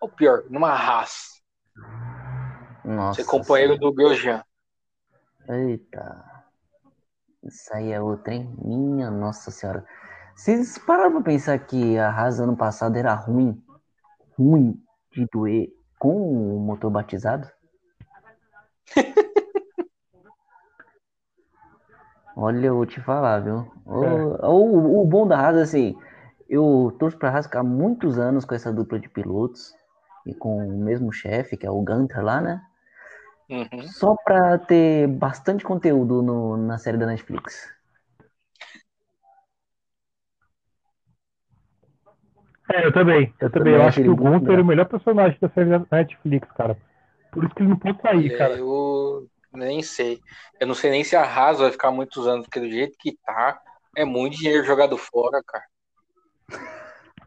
Ou 0.00 0.08
pior, 0.08 0.44
numa 0.50 0.74
raça. 0.74 1.40
Nossa. 2.84 3.22
Ser 3.22 3.28
companheiro 3.28 3.74
senhora. 3.74 3.90
do 3.90 3.94
Grosjean. 3.94 4.44
Eita. 5.48 6.24
Isso 7.44 7.72
aí 7.72 7.92
é 7.92 8.00
outra, 8.00 8.34
hein? 8.34 8.52
Minha 8.62 9.10
nossa 9.10 9.50
senhora. 9.50 9.86
Vocês 10.40 10.78
pararam 10.78 11.12
pra 11.12 11.20
pensar 11.20 11.58
que 11.58 11.98
a 11.98 12.08
Haas 12.08 12.40
ano 12.40 12.56
passado 12.56 12.96
era 12.96 13.12
ruim? 13.12 13.62
Ruim 14.38 14.82
de 15.12 15.26
doer 15.30 15.68
com 15.98 16.16
o 16.16 16.58
motor 16.58 16.90
batizado? 16.90 17.46
Olha, 22.34 22.68
eu 22.68 22.76
vou 22.76 22.86
te 22.86 23.02
falar, 23.02 23.40
viu? 23.40 23.70
O, 23.84 24.02
é. 24.02 24.48
o, 24.48 25.02
o 25.02 25.06
bom 25.06 25.28
da 25.28 25.38
Haas, 25.38 25.58
assim, 25.58 25.94
eu 26.48 26.96
torço 26.98 27.18
pra 27.18 27.28
Haas 27.28 27.44
ficar 27.44 27.62
muitos 27.62 28.18
anos 28.18 28.46
com 28.46 28.54
essa 28.54 28.72
dupla 28.72 28.98
de 28.98 29.10
pilotos 29.10 29.74
e 30.24 30.32
com 30.34 30.56
o 30.66 30.78
mesmo 30.78 31.12
chefe, 31.12 31.58
que 31.58 31.66
é 31.66 31.70
o 31.70 31.82
Gunter 31.82 32.24
lá, 32.24 32.40
né? 32.40 32.62
Uhum. 33.50 33.82
Só 33.82 34.16
pra 34.24 34.56
ter 34.56 35.06
bastante 35.06 35.62
conteúdo 35.64 36.22
no, 36.22 36.56
na 36.56 36.78
série 36.78 36.96
da 36.96 37.04
Netflix. 37.04 37.78
É, 42.72 42.86
eu 42.86 42.92
também. 42.92 43.34
Eu, 43.40 43.50
também. 43.50 43.74
Eu 43.74 43.82
acho 43.82 44.02
que 44.02 44.08
o 44.08 44.16
Gunther 44.16 44.58
é 44.58 44.62
o 44.62 44.64
melhor 44.64 44.86
personagem 44.86 45.36
da 45.40 45.48
série 45.48 45.70
da 45.70 45.82
Netflix, 45.90 46.48
cara. 46.52 46.76
Por 47.32 47.44
isso 47.44 47.54
que 47.54 47.62
ele 47.62 47.70
não 47.70 47.78
pode 47.78 48.00
sair, 48.00 48.36
cara. 48.38 48.56
Eu 48.56 49.26
nem 49.52 49.82
sei. 49.82 50.20
Eu 50.60 50.66
não 50.66 50.74
sei 50.74 50.90
nem 50.90 51.02
se 51.02 51.16
a 51.16 51.22
Haas 51.22 51.58
vai 51.58 51.70
ficar 51.70 51.90
muitos 51.90 52.26
anos, 52.26 52.46
porque 52.46 52.60
do 52.60 52.70
jeito 52.70 52.96
que 52.98 53.16
tá, 53.24 53.60
é 53.96 54.04
muito 54.04 54.36
dinheiro 54.36 54.64
jogado 54.64 54.96
fora, 54.96 55.42
cara. 55.46 55.64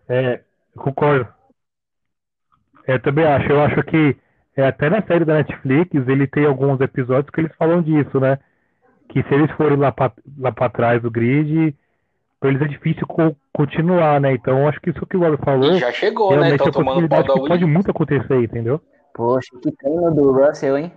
É, 0.08 0.42
concordo. 0.76 1.28
É, 2.88 2.96
eu 2.96 3.02
também 3.02 3.26
acho. 3.26 3.52
Eu 3.52 3.62
acho 3.62 3.84
que 3.84 4.18
é, 4.56 4.66
até 4.66 4.90
na 4.90 5.02
série 5.02 5.26
da 5.26 5.36
Netflix 5.36 5.92
ele 6.08 6.28
tem 6.28 6.46
alguns 6.46 6.80
episódios 6.80 7.30
que 7.30 7.42
eles 7.42 7.56
falam 7.58 7.82
disso, 7.82 8.20
né? 8.20 8.40
Que 9.10 9.24
se 9.24 9.34
eles 9.34 9.52
forem 9.52 9.78
lá 9.78 9.92
pra, 9.92 10.12
lá 10.38 10.52
pra 10.52 10.70
trás 10.70 11.02
do 11.02 11.12
grid, 11.12 11.76
pra 12.44 12.50
eles 12.50 12.62
é 12.62 12.68
difícil 12.68 13.08
co 13.08 13.34
continuar, 13.54 14.20
né? 14.20 14.34
Então 14.34 14.68
acho 14.68 14.82
que 14.82 14.90
isso 14.90 15.06
que 15.06 15.16
o 15.16 15.20
Bob 15.22 15.38
falou. 15.46 15.72
E 15.72 15.80
já 15.80 15.94
chegou, 15.94 16.36
né? 16.36 16.54
Então 16.54 16.70
tomando 16.72 17.08
pau 17.08 17.24
da 17.24 17.34
Pode 17.34 17.66
muito 17.66 17.90
acontecer, 17.90 18.44
entendeu? 18.44 18.82
Poxa, 19.14 19.50
que 19.62 19.72
treino 19.72 20.14
do 20.14 20.34
Russell, 20.34 20.78
hein? 20.78 20.92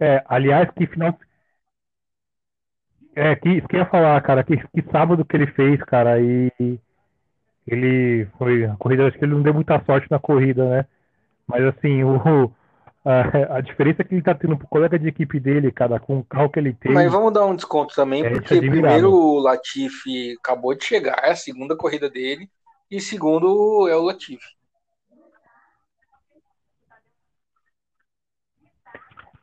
É, 0.00 0.24
aliás, 0.26 0.68
que 0.72 0.88
final. 0.88 1.16
É, 3.14 3.36
que, 3.36 3.60
que 3.60 3.76
ia 3.76 3.86
falar, 3.86 4.20
cara, 4.22 4.42
que, 4.42 4.56
que 4.56 4.90
sábado 4.90 5.24
que 5.24 5.36
ele 5.36 5.46
fez, 5.48 5.80
cara, 5.84 6.18
e 6.20 6.50
ele 7.64 8.26
foi. 8.38 8.64
A 8.64 8.74
corrida, 8.76 9.06
acho 9.06 9.16
que 9.16 9.24
ele 9.24 9.34
não 9.34 9.42
deu 9.42 9.54
muita 9.54 9.80
sorte 9.84 10.10
na 10.10 10.18
corrida, 10.18 10.68
né? 10.68 10.86
Mas 11.46 11.62
assim, 11.64 12.02
o, 12.02 12.50
a, 13.04 13.56
a 13.56 13.60
diferença 13.60 14.02
é 14.02 14.04
que 14.04 14.14
ele 14.14 14.22
tá 14.22 14.34
tendo 14.34 14.56
pro 14.56 14.68
colega 14.68 14.98
de 14.98 15.08
equipe 15.08 15.40
dele, 15.40 15.72
cara, 15.72 15.98
com 15.98 16.18
o 16.18 16.24
carro 16.24 16.50
que 16.50 16.58
ele 16.58 16.72
tem. 16.72 16.92
Mas 16.92 17.10
vamos 17.10 17.32
dar 17.32 17.44
um 17.44 17.56
desconto 17.56 17.94
também, 17.94 18.24
é 18.24 18.30
porque 18.30 18.60
primeiro 18.60 19.12
o 19.12 19.38
Latifi 19.40 20.36
acabou 20.38 20.74
de 20.74 20.84
chegar, 20.84 21.20
é 21.22 21.30
a 21.30 21.36
segunda 21.36 21.76
corrida 21.76 22.08
dele, 22.08 22.48
e 22.90 23.00
segundo 23.00 23.88
é 23.88 23.96
o 23.96 24.02
Latifi. 24.02 24.46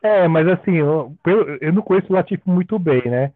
É, 0.02 0.26
mas 0.26 0.48
assim, 0.48 0.76
eu, 0.76 1.14
eu 1.60 1.72
não 1.72 1.82
conheço 1.82 2.10
o 2.10 2.16
Latifi 2.16 2.42
muito 2.46 2.78
bem, 2.78 3.02
né? 3.04 3.32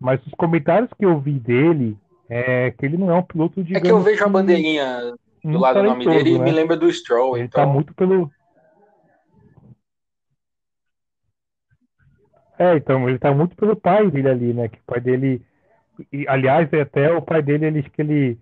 Mas 0.00 0.24
os 0.26 0.32
comentários 0.34 0.90
que 0.96 1.04
eu 1.04 1.18
vi 1.18 1.38
dele 1.38 1.98
é 2.28 2.70
que 2.70 2.84
ele 2.84 2.96
não 2.96 3.10
é 3.10 3.14
um 3.14 3.22
piloto 3.22 3.64
de. 3.64 3.76
É 3.76 3.80
que 3.80 3.90
eu 3.90 4.00
vejo 4.00 4.24
a 4.24 4.28
bandeirinha 4.28 5.14
do 5.42 5.58
lado 5.58 5.80
do 5.80 5.88
nome 5.88 6.04
dele 6.04 6.30
e 6.30 6.38
né? 6.38 6.44
me 6.44 6.50
lembra 6.52 6.76
do 6.76 6.92
Stroll. 6.92 7.36
Ele 7.36 7.46
então... 7.46 7.64
tá 7.64 7.72
muito 7.72 7.94
pelo. 7.94 8.30
É, 12.58 12.76
então, 12.76 13.08
ele 13.08 13.18
tá 13.18 13.32
muito 13.32 13.54
pelo 13.56 13.76
pai 13.76 14.10
dele 14.10 14.28
ali, 14.28 14.52
né? 14.52 14.68
Que 14.68 14.78
o 14.78 14.82
pai 14.86 15.00
dele. 15.00 15.42
E, 16.12 16.26
aliás, 16.28 16.72
é 16.72 16.80
até 16.82 17.12
o 17.12 17.22
pai 17.22 17.42
dele, 17.42 17.66
ele, 17.66 17.82
que 17.82 18.02
ele. 18.02 18.38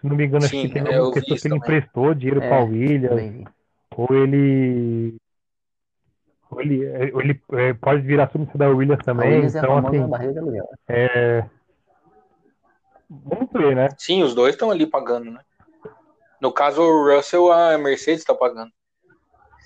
Se 0.00 0.06
não 0.06 0.16
me 0.16 0.24
engano, 0.24 0.42
Sim, 0.42 0.60
acho 0.60 0.68
que 0.68 0.74
tem 0.74 0.82
uma 0.82 1.12
questão 1.12 1.36
que 1.36 1.48
ele 1.48 1.56
emprestou 1.56 2.14
dinheiro 2.14 2.42
é, 2.42 2.48
para 2.48 2.64
o 2.64 2.68
Williams. 2.68 3.44
Ou 3.96 4.14
ele. 4.14 5.16
Ou 6.50 6.60
ele, 6.60 7.12
ou 7.12 7.20
ele 7.20 7.40
é, 7.52 7.72
pode 7.74 8.02
virar 8.02 8.24
acionista 8.24 8.58
da 8.58 8.68
Williams 8.68 9.04
também. 9.04 9.28
Williams 9.28 9.54
então, 9.54 9.78
é 9.78 9.80
assim. 9.80 10.62
É... 10.88 11.44
Vamos 13.08 13.50
ver, 13.52 13.76
né? 13.76 13.88
Sim, 13.98 14.22
os 14.22 14.34
dois 14.34 14.54
estão 14.54 14.70
ali 14.70 14.86
pagando, 14.86 15.30
né? 15.30 15.40
No 16.40 16.52
caso, 16.52 16.82
o 16.82 17.14
Russell, 17.14 17.52
a 17.52 17.78
Mercedes 17.78 18.20
está 18.20 18.34
pagando. 18.34 18.70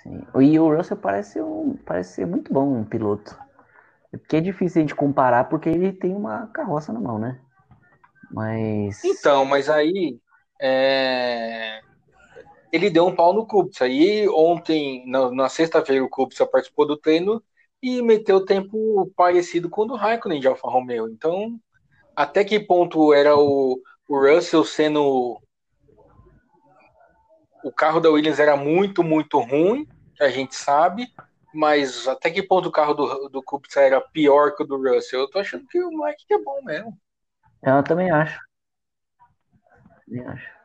Sim. 0.03 0.22
E 0.40 0.59
o 0.59 0.77
Russell 0.77 0.96
parece, 0.96 1.40
um, 1.40 1.77
parece 1.87 2.14
ser 2.14 2.27
muito 2.27 2.53
bom 2.53 2.81
um 2.81 2.85
piloto. 2.85 3.37
Porque 4.11 4.37
é 4.37 4.40
difícil 4.40 4.81
a 4.81 4.83
gente 4.83 4.95
comparar 4.95 5.45
porque 5.45 5.69
ele 5.69 5.92
tem 5.92 6.14
uma 6.14 6.47
carroça 6.49 6.92
na 6.92 7.01
mão, 7.01 7.19
né? 7.19 7.40
Mas. 8.31 9.03
Então, 9.05 9.45
mas 9.45 9.69
aí. 9.69 10.19
É... 10.61 11.81
Ele 12.73 12.90
deu 12.90 13.07
um 13.07 13.14
pau 13.14 13.33
no 13.33 13.47
Kubica. 13.47 13.87
E 13.87 14.29
ontem, 14.29 15.09
na, 15.09 15.31
na 15.31 15.49
sexta-feira, 15.49 16.05
o 16.05 16.09
Kubica 16.09 16.47
participou 16.47 16.87
do 16.87 16.97
treino 16.97 17.42
e 17.83 18.03
meteu 18.03 18.45
tempo 18.45 19.11
parecido 19.16 19.71
com 19.71 19.83
o 19.83 19.87
do 19.87 19.95
Raikkonen 19.95 20.40
de 20.40 20.49
Alfa 20.49 20.69
Romeo. 20.69 21.09
Então, 21.09 21.59
até 22.14 22.45
que 22.45 22.59
ponto 22.59 23.12
era 23.12 23.37
o, 23.37 23.81
o 24.09 24.19
Russell 24.19 24.64
sendo. 24.64 25.40
O 27.62 27.73
carro 27.73 28.01
da 28.01 28.11
Williams 28.11 28.38
era 28.38 28.57
muito, 28.57 29.03
muito 29.03 29.38
ruim, 29.40 29.87
a 30.21 30.29
gente 30.29 30.55
sabe, 30.55 31.09
mas 31.57 32.07
até 32.07 32.31
que 32.31 32.42
ponto 32.42 32.69
o 32.69 32.73
carro 32.73 32.92
do, 32.92 33.29
do 33.31 33.42
Kubica 33.42 33.81
era 33.81 34.01
pior 34.01 34.55
que 34.55 34.62
o 34.62 34.66
do 34.66 34.77
Russell? 34.77 35.21
Eu 35.21 35.31
tô 35.31 35.38
achando 35.38 35.66
que 35.66 35.83
o 35.83 35.90
Mike 35.90 36.27
é 36.31 36.38
bom 36.38 36.62
mesmo. 36.62 36.97
Eu 37.62 37.83
também 37.83 38.11
acho. 38.11 38.38
Também 40.07 40.27
acho. 40.27 40.57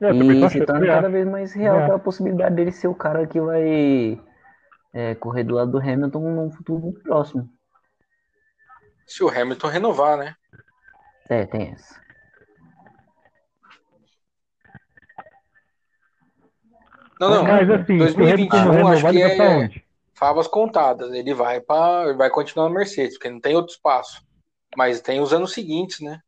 É, 0.00 0.10
e 0.12 0.50
se 0.50 0.66
torna 0.66 0.86
cada 0.86 1.08
vez 1.08 1.26
mais 1.26 1.52
real 1.54 1.78
é. 1.78 1.94
a 1.94 1.98
possibilidade 1.98 2.54
dele 2.54 2.70
ser 2.70 2.88
o 2.88 2.94
cara 2.94 3.26
que 3.26 3.40
vai 3.40 4.20
é, 4.92 5.14
correr 5.14 5.44
do 5.44 5.54
lado 5.54 5.70
do 5.70 5.78
Hamilton 5.78 6.20
num 6.20 6.50
futuro 6.50 6.80
muito 6.80 7.00
próximo. 7.00 7.48
Se 9.06 9.24
o 9.24 9.28
Hamilton 9.28 9.68
renovar, 9.68 10.18
né? 10.18 10.34
É, 11.30 11.46
tem 11.46 11.72
essa. 11.72 11.98
Não, 17.18 17.30
não. 17.30 17.44
Mas 17.44 17.70
assim, 17.70 17.96
2021 17.96 18.88
acho 18.88 19.10
que 19.10 19.22
é 19.22 19.83
favas 20.24 20.48
contadas. 20.48 21.12
Ele 21.12 21.34
vai 21.34 21.60
para, 21.60 22.14
vai 22.14 22.30
continuar 22.30 22.70
na 22.70 22.74
Mercedes, 22.74 23.18
porque 23.18 23.28
não 23.28 23.38
tem 23.38 23.54
outro 23.54 23.74
espaço. 23.74 24.24
Mas 24.74 25.02
tem 25.02 25.20
os 25.20 25.34
anos 25.34 25.52
seguintes, 25.52 26.00
né? 26.00 26.18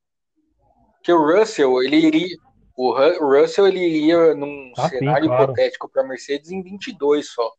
Que 1.02 1.10
o 1.10 1.18
Russell, 1.18 1.82
ele 1.82 1.96
iria, 1.96 2.36
o 2.76 2.92
Russell 2.92 3.66
ele 3.66 3.80
iria 3.80 4.34
num 4.34 4.70
ah, 4.76 4.88
cenário 4.90 5.24
sim, 5.24 5.28
claro. 5.30 5.44
hipotético 5.44 5.88
para 5.88 6.02
a 6.02 6.06
Mercedes 6.06 6.50
em 6.50 6.62
22 6.62 7.26
só. 7.26 7.50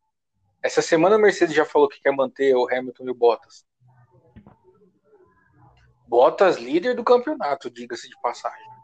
Essa 0.62 0.82
semana 0.84 1.16
a 1.16 1.20
Mercedes 1.20 1.56
já 1.56 1.66
falou 1.66 1.90
que 1.90 2.00
quer 2.00 2.12
manter 2.12 2.56
o 2.56 2.68
Hamilton 2.70 3.06
e 3.06 3.10
o 3.10 3.16
Bottas. 3.16 3.66
Bottas 6.08 6.58
líder 6.58 6.96
do 6.96 7.04
campeonato, 7.04 7.68
diga-se 7.68 8.08
de 8.08 8.22
passagem. 8.22 8.77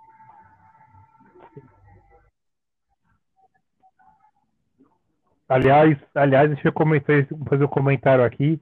Aliás, 5.53 5.95
aliás, 6.15 6.49
deixa 6.49 6.69
eu 6.69 6.73
comentar, 6.73 7.27
fazer 7.47 7.63
um 7.63 7.67
comentário 7.67 8.23
aqui. 8.23 8.59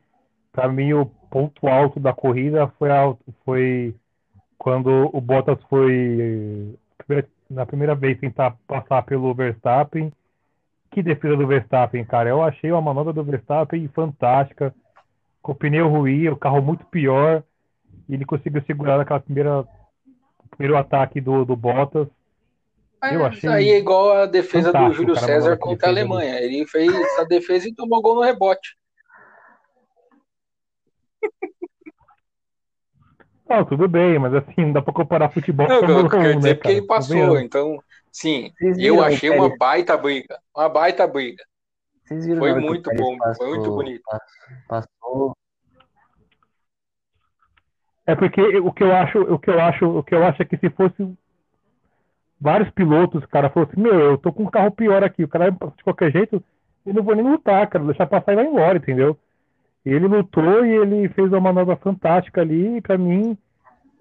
Para 0.51 0.67
mim, 0.67 0.91
o 0.91 1.05
ponto 1.05 1.65
alto 1.65 2.01
da 2.01 2.11
corrida 2.11 2.67
foi, 2.77 2.89
foi 3.45 3.95
quando 4.57 5.09
o 5.13 5.21
Bottas 5.21 5.57
foi 5.69 6.77
na 7.49 7.65
primeira 7.65 7.95
vez 7.95 8.19
tentar 8.19 8.57
passar 8.67 9.03
pelo 9.03 9.33
Verstappen. 9.33 10.11
Que 10.91 11.01
defesa 11.01 11.37
do 11.37 11.47
Verstappen, 11.47 12.03
cara. 12.03 12.29
Eu 12.29 12.43
achei 12.43 12.69
uma 12.69 12.81
manobra 12.81 13.13
do 13.13 13.23
Verstappen 13.23 13.87
fantástica. 13.87 14.75
Com 15.41 15.53
o 15.53 15.55
pneu 15.55 15.87
ruim, 15.87 16.27
o 16.27 16.35
carro 16.35 16.61
muito 16.61 16.85
pior. 16.87 17.41
E 18.09 18.15
ele 18.15 18.25
conseguiu 18.25 18.61
segurar 18.63 18.99
aquela 18.99 19.21
primeira 19.21 19.65
primeiro 20.57 20.77
ataque 20.77 21.21
do, 21.21 21.45
do 21.45 21.55
Bottas. 21.55 22.09
Eu 23.03 23.25
achei 23.25 23.49
aí 23.49 23.69
é 23.71 23.77
igual 23.77 24.11
a 24.11 24.25
defesa 24.27 24.71
do 24.71 24.93
Júlio 24.93 25.15
César 25.15 25.57
contra 25.57 25.87
a 25.87 25.91
Alemanha. 25.91 26.39
Ele 26.39 26.67
fez 26.67 26.91
a 27.17 27.23
defesa 27.23 27.67
e 27.67 27.73
tomou 27.73 28.01
gol 28.01 28.15
no 28.15 28.21
rebote. 28.21 28.77
Não, 33.49 33.65
tudo 33.65 33.87
bem, 33.87 34.17
mas 34.17 34.33
assim, 34.33 34.65
não 34.65 34.71
dá 34.71 34.81
pra 34.81 34.93
comparar 34.93 35.29
futebol 35.29 35.67
não, 35.67 35.79
com 35.81 35.85
o 35.85 36.09
Quer 36.09 36.35
dizer 36.37 36.47
né, 36.47 36.53
porque 36.53 36.71
ele 36.71 36.85
passou, 36.87 37.37
então, 37.37 37.83
sim, 38.09 38.53
eu 38.79 39.03
achei 39.03 39.29
uma 39.29 39.57
baita 39.57 39.97
briga, 39.97 40.39
uma 40.55 40.69
baita 40.69 41.05
briga. 41.05 41.43
Foi 42.37 42.53
muito 42.59 42.89
bom, 42.95 43.17
passou, 43.17 43.47
foi 43.47 43.57
muito 43.57 43.71
bonito. 43.71 44.03
Passou. 44.69 45.35
É 48.05 48.15
porque 48.15 48.41
o 48.41 48.71
que 48.71 48.83
eu 48.83 48.95
acho, 48.95 49.19
o 49.19 49.37
que 49.39 49.49
eu 49.49 49.59
acho, 49.59 49.85
o 49.85 50.03
que 50.03 50.15
eu 50.15 50.23
acho 50.23 50.41
é 50.41 50.45
que 50.45 50.57
se 50.57 50.69
fosse 50.69 51.13
vários 52.41 52.71
pilotos, 52.71 53.23
o 53.23 53.27
cara 53.27 53.51
falou 53.51 53.69
assim, 53.69 53.79
meu, 53.79 53.99
eu 53.99 54.17
tô 54.17 54.33
com 54.33 54.43
um 54.43 54.49
carro 54.49 54.71
pior 54.71 55.03
aqui, 55.03 55.23
o 55.23 55.27
cara 55.27 55.51
de 55.51 55.83
qualquer 55.83 56.11
jeito, 56.11 56.43
eu 56.83 56.93
não 56.93 57.03
vou 57.03 57.15
nem 57.15 57.23
lutar, 57.23 57.67
cara, 57.67 57.85
deixar 57.85 58.07
passar 58.07 58.33
e 58.33 58.35
vai 58.35 58.45
embora, 58.47 58.79
entendeu? 58.79 59.15
Ele 59.85 60.07
lutou 60.07 60.65
e 60.65 60.75
ele 60.75 61.07
fez 61.09 61.29
uma 61.29 61.39
manobra 61.39 61.75
fantástica 61.75 62.41
ali, 62.41 62.77
e 62.77 62.81
pra 62.81 62.97
mim, 62.97 63.37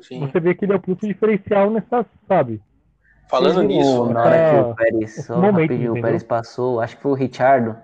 Sim. 0.01 0.21
você 0.21 0.41
vê 0.41 0.55
que 0.55 0.65
ele 0.65 0.73
é 0.73 0.77
o 0.77 0.81
piloto 0.81 1.07
diferencial 1.07 1.71
nessa, 1.71 2.07
sabe? 2.27 2.63
Falando 3.29 3.63
nisso, 3.63 4.07
na 4.07 4.25
hora 4.25 4.51
que 4.51 4.71
o 4.71 4.75
Pérez, 4.75 5.25
só 5.27 5.37
momento, 5.37 5.61
rapidinho, 5.61 5.93
o 5.93 6.01
Pérez 6.01 6.23
passou, 6.25 6.81
acho 6.81 6.97
que 6.97 7.03
foi 7.03 7.13
o 7.13 7.15
Richardo, 7.15 7.77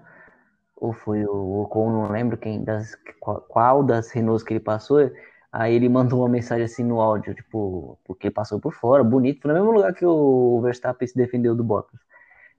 ou 0.75 0.93
foi 0.93 1.25
o 1.25 1.61
Ocon, 1.63 1.91
não 1.91 2.11
lembro 2.11 2.37
quem, 2.37 2.65
das, 2.65 2.97
qual, 3.21 3.41
qual 3.43 3.83
das 3.83 4.11
Renaults 4.11 4.43
que 4.43 4.55
ele 4.55 4.61
passou, 4.61 5.11
Aí 5.59 5.75
ele 5.75 5.89
mandou 5.89 6.21
uma 6.21 6.29
mensagem 6.29 6.67
assim 6.67 6.85
no 6.85 7.01
áudio, 7.01 7.35
tipo, 7.35 7.99
porque 8.05 8.31
passou 8.31 8.61
por 8.61 8.75
fora, 8.75 9.03
bonito, 9.03 9.41
foi 9.41 9.51
no 9.51 9.59
mesmo 9.59 9.73
lugar 9.73 9.95
que 9.95 10.05
o 10.05 10.61
Verstappen 10.61 11.09
se 11.09 11.17
defendeu 11.17 11.57
do 11.57 11.65
Bottas. 11.65 11.99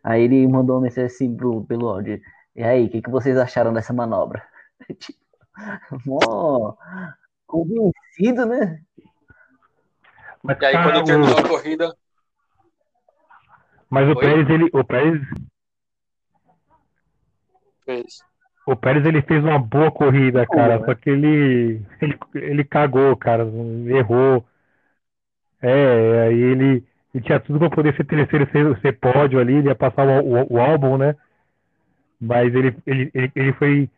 Aí 0.04 0.24
ele 0.24 0.48
mandou 0.48 0.78
uma 0.78 0.82
mensagem 0.82 1.06
assim 1.06 1.38
pro, 1.38 1.64
pelo 1.66 1.90
áudio. 1.90 2.20
E 2.56 2.64
aí, 2.64 2.88
o 2.88 2.90
que, 2.90 3.04
que 3.04 3.10
vocês 3.12 3.38
acharam 3.38 3.72
dessa 3.72 3.94
manobra? 3.94 4.42
tipo, 4.98 5.20
mó 6.08 6.74
convencido, 7.46 8.48
né? 8.48 8.82
Mas, 10.42 10.60
e 10.60 10.66
aí, 10.66 10.74
quando 10.74 11.04
terminou 11.04 11.38
a 11.38 11.48
corrida. 11.48 11.96
Mas 13.92 14.10
o 14.10 14.16
Pérez, 14.16 14.50
ele. 14.50 14.70
O 14.74 14.84
Pérez. 14.84 15.22
Fez. 17.86 18.24
O 18.68 18.76
Pérez 18.76 19.06
ele 19.06 19.22
fez 19.22 19.42
uma 19.42 19.58
boa 19.58 19.90
corrida, 19.90 20.46
cara, 20.46 20.84
só 20.84 20.94
que 20.94 21.10
ele, 21.10 21.82
ele, 22.02 22.18
ele 22.36 22.64
cagou, 22.66 23.16
cara, 23.16 23.48
errou. 23.88 24.44
É, 25.62 26.28
aí 26.28 26.38
ele, 26.38 26.84
ele 27.16 27.24
tinha 27.24 27.40
tudo 27.40 27.60
para 27.60 27.70
poder 27.70 27.96
ser 27.96 28.04
terceiro, 28.04 28.46
ser, 28.52 28.82
ser 28.82 28.92
pódio 29.00 29.40
ali, 29.40 29.54
ele 29.56 29.70
ia 29.70 29.76
passar 29.76 30.06
o, 30.06 30.20
o, 30.20 30.56
o 30.56 30.60
álbum, 30.60 30.98
né? 30.98 31.16
Mas 32.20 32.54
ele, 32.54 32.76
ele, 32.86 33.10
ele, 33.14 33.32
ele 33.34 33.54
foi. 33.54 33.90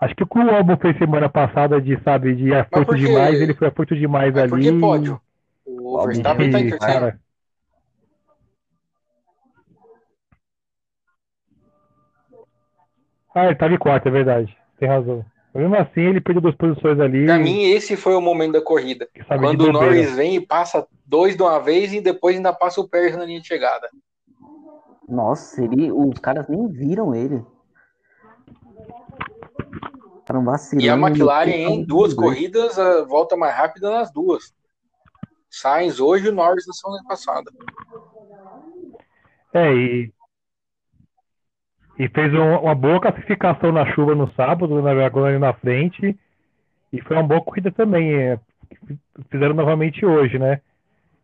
Acho 0.00 0.16
que 0.16 0.24
o 0.24 0.26
que 0.26 0.38
o 0.40 0.50
álbum 0.50 0.76
fez 0.76 0.98
semana 0.98 1.28
passada 1.28 1.80
de, 1.80 1.96
sabe, 2.02 2.34
de 2.34 2.52
porque... 2.84 3.06
demais, 3.06 3.40
ele 3.40 3.54
foi 3.54 3.68
aforto 3.68 3.94
demais 3.94 4.34
Mas 4.34 4.42
ali. 4.42 4.50
Por 4.50 4.60
que 4.60 4.80
pódio? 4.80 5.20
O 5.64 6.04
Verstappen 6.04 6.50
tá 6.50 6.60
em 6.60 6.70
terceiro. 6.70 7.12
Ah, 13.36 13.44
ele 13.44 13.54
tava 13.54 13.74
em 13.74 13.78
quarto, 13.78 14.08
é 14.08 14.10
verdade. 14.10 14.56
Tem 14.78 14.88
razão. 14.88 15.22
Mesmo 15.54 15.76
assim, 15.76 16.00
ele 16.00 16.22
perdeu 16.22 16.40
duas 16.40 16.54
posições 16.54 16.98
ali. 16.98 17.26
Pra 17.26 17.38
mim, 17.38 17.64
esse 17.64 17.94
foi 17.94 18.14
o 18.14 18.20
momento 18.20 18.52
da 18.52 18.62
corrida. 18.62 19.06
Quando 19.28 19.66
o 19.66 19.72
Norris 19.72 20.16
vem 20.16 20.36
e 20.36 20.40
passa 20.40 20.86
dois 21.04 21.36
de 21.36 21.42
uma 21.42 21.58
vez 21.58 21.92
e 21.92 22.00
depois 22.00 22.34
ainda 22.34 22.50
passa 22.54 22.80
o 22.80 22.88
Pérez 22.88 23.14
na 23.14 23.26
linha 23.26 23.38
de 23.38 23.46
chegada. 23.46 23.90
Nossa, 25.06 25.62
ele, 25.62 25.92
os 25.92 26.18
caras 26.18 26.48
nem 26.48 26.66
viram 26.66 27.14
ele. 27.14 27.44
E 30.78 30.88
a 30.88 30.94
McLaren 30.94 31.50
em 31.50 31.84
duas 31.84 32.14
corridas 32.14 32.76
volta 33.06 33.36
mais 33.36 33.54
rápida 33.54 33.90
nas 33.90 34.10
duas. 34.10 34.54
Sainz 35.50 36.00
hoje 36.00 36.26
e 36.26 36.30
o 36.30 36.34
Norris 36.34 36.66
na 36.66 36.72
semana 36.72 37.02
passada. 37.06 37.50
É, 39.52 39.72
e 39.74 40.12
e 41.98 42.08
fez 42.08 42.32
um, 42.34 42.56
uma 42.58 42.74
boa 42.74 43.00
classificação 43.00 43.72
na 43.72 43.86
chuva 43.92 44.14
no 44.14 44.30
sábado, 44.32 44.82
na 44.82 44.90
ali 44.90 45.38
na 45.38 45.52
frente. 45.54 46.16
E 46.92 47.00
foi 47.00 47.16
uma 47.16 47.22
boa 47.22 47.40
corrida 47.40 47.72
também. 47.72 48.14
É, 48.14 48.38
fizeram 49.30 49.54
novamente 49.54 50.04
hoje, 50.04 50.38
né? 50.38 50.60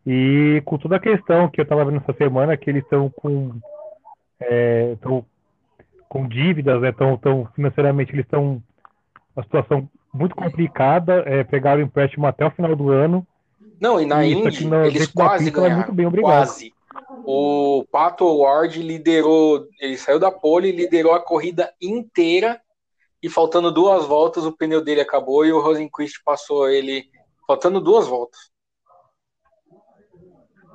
E 0.06 0.62
com 0.64 0.78
toda 0.78 0.96
a 0.96 1.00
questão 1.00 1.48
que 1.48 1.61
eu 1.61 1.64
estava 1.64 1.85
vendo 1.85 1.98
essa 1.98 2.12
semana, 2.14 2.56
que 2.56 2.70
eles 2.70 2.82
estão 2.82 3.11
com. 3.11 3.52
É, 4.40 4.96
com 6.08 6.26
dívidas, 6.26 6.80
né? 6.80 6.92
Tão, 6.92 7.16
tão, 7.16 7.48
financeiramente 7.54 8.12
eles 8.12 8.24
estão 8.24 8.62
uma 9.37 9.44
situação 9.44 9.88
muito 10.12 10.35
complicada. 10.35 11.22
É, 11.26 11.44
pegaram 11.44 11.80
o 11.80 11.85
empréstimo 11.85 12.26
até 12.26 12.46
o 12.46 12.50
final 12.50 12.74
do 12.74 12.90
ano. 12.90 13.26
Não, 13.80 14.00
e 14.00 14.06
na 14.06 14.24
Indy, 14.24 14.64
eles 14.87 15.06
quase 15.08 15.50
ganharam. 15.50 15.76
Muito 15.76 15.92
bem, 15.92 16.06
obrigado. 16.06 16.46
Quase. 16.46 16.72
O 17.24 17.85
Pato 17.90 18.26
Ward 18.38 18.83
liderou, 18.83 19.66
ele 19.81 19.96
saiu 19.96 20.18
da 20.18 20.31
pole 20.31 20.68
e 20.68 20.72
liderou 20.72 21.12
a 21.12 21.24
corrida 21.24 21.72
inteira. 21.81 22.61
E 23.22 23.28
faltando 23.28 23.70
duas 23.70 24.05
voltas, 24.05 24.44
o 24.44 24.57
pneu 24.57 24.83
dele 24.83 25.00
acabou 25.00 25.46
e 25.46 25.52
o 25.52 25.61
Rosenquist 25.61 26.22
passou 26.24 26.68
ele, 26.68 27.09
faltando 27.46 27.81
duas 27.81 28.07
voltas. 28.09 28.50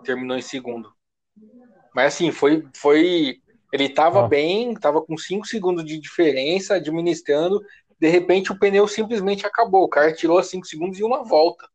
Terminou 0.03 0.37
em 0.37 0.41
segundo. 0.41 0.93
Mas 1.93 2.13
assim, 2.13 2.31
foi. 2.31 2.65
foi 2.73 3.41
ele 3.73 3.83
estava 3.83 4.23
ah. 4.23 4.27
bem, 4.27 4.71
estava 4.71 5.01
com 5.01 5.17
cinco 5.17 5.45
segundos 5.45 5.83
de 5.83 5.99
diferença, 5.99 6.75
administrando. 6.75 7.61
De 7.99 8.07
repente, 8.07 8.51
o 8.51 8.57
pneu 8.57 8.87
simplesmente 8.87 9.45
acabou. 9.45 9.83
O 9.83 9.89
cara 9.89 10.13
tirou 10.13 10.41
cinco 10.41 10.65
segundos 10.65 10.97
e 10.99 11.03
uma 11.03 11.25
volta. 11.25 11.67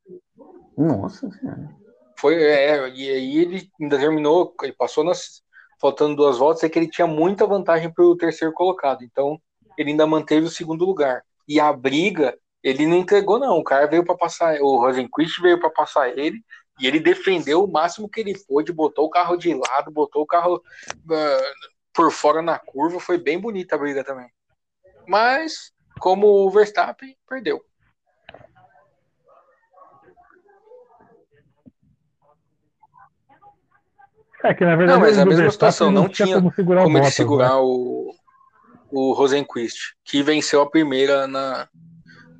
Nossa 0.76 1.30
Senhora. 1.30 1.81
Foi, 2.22 2.40
é, 2.40 2.88
e 2.90 3.10
aí 3.10 3.38
ele 3.38 3.68
ainda 3.80 3.98
terminou, 3.98 4.54
ele 4.62 4.72
passou 4.72 5.02
nas, 5.02 5.42
faltando 5.80 6.14
duas 6.14 6.38
voltas, 6.38 6.62
é 6.62 6.68
que 6.68 6.78
ele 6.78 6.88
tinha 6.88 7.04
muita 7.04 7.44
vantagem 7.48 7.92
para 7.92 8.04
o 8.04 8.16
terceiro 8.16 8.54
colocado, 8.54 9.02
então 9.02 9.42
ele 9.76 9.90
ainda 9.90 10.06
manteve 10.06 10.46
o 10.46 10.50
segundo 10.50 10.84
lugar. 10.84 11.24
E 11.48 11.58
a 11.58 11.72
briga, 11.72 12.38
ele 12.62 12.86
não 12.86 12.98
entregou, 12.98 13.40
não. 13.40 13.58
O 13.58 13.64
cara 13.64 13.88
veio 13.88 14.04
para 14.04 14.16
passar, 14.16 14.56
o 14.60 14.76
Rosenquist 14.76 15.42
veio 15.42 15.58
para 15.58 15.68
passar 15.68 16.16
ele, 16.16 16.40
e 16.80 16.86
ele 16.86 17.00
defendeu 17.00 17.64
o 17.64 17.70
máximo 17.70 18.08
que 18.08 18.20
ele 18.20 18.38
pôde, 18.46 18.72
botou 18.72 19.06
o 19.06 19.10
carro 19.10 19.36
de 19.36 19.52
lado, 19.52 19.90
botou 19.90 20.22
o 20.22 20.26
carro 20.26 20.58
uh, 20.58 21.72
por 21.92 22.12
fora 22.12 22.40
na 22.40 22.56
curva. 22.56 23.00
Foi 23.00 23.18
bem 23.18 23.36
bonita 23.36 23.74
a 23.74 23.78
briga 23.78 24.04
também. 24.04 24.30
Mas, 25.08 25.72
como 25.98 26.28
o 26.28 26.50
Verstappen, 26.50 27.16
perdeu. 27.28 27.60
É 34.42 34.54
que 34.54 34.64
na 34.64 34.76
verdade. 34.76 34.98
Não, 34.98 35.06
mas 35.06 35.18
é 35.18 35.22
a 35.22 35.26
mesma 35.26 35.50
situação, 35.50 35.90
não, 35.90 36.08
tinha 36.08 36.34
como, 36.34 36.52
segurar, 36.52 36.82
como 36.82 36.98
ele 36.98 37.10
segurar 37.10 37.50
né? 37.50 37.60
o, 37.60 38.12
o 38.90 39.12
Rosenquist, 39.12 39.94
que 40.04 40.22
venceu 40.22 40.60
a 40.60 40.70
primeira 40.70 41.26
na, 41.26 41.68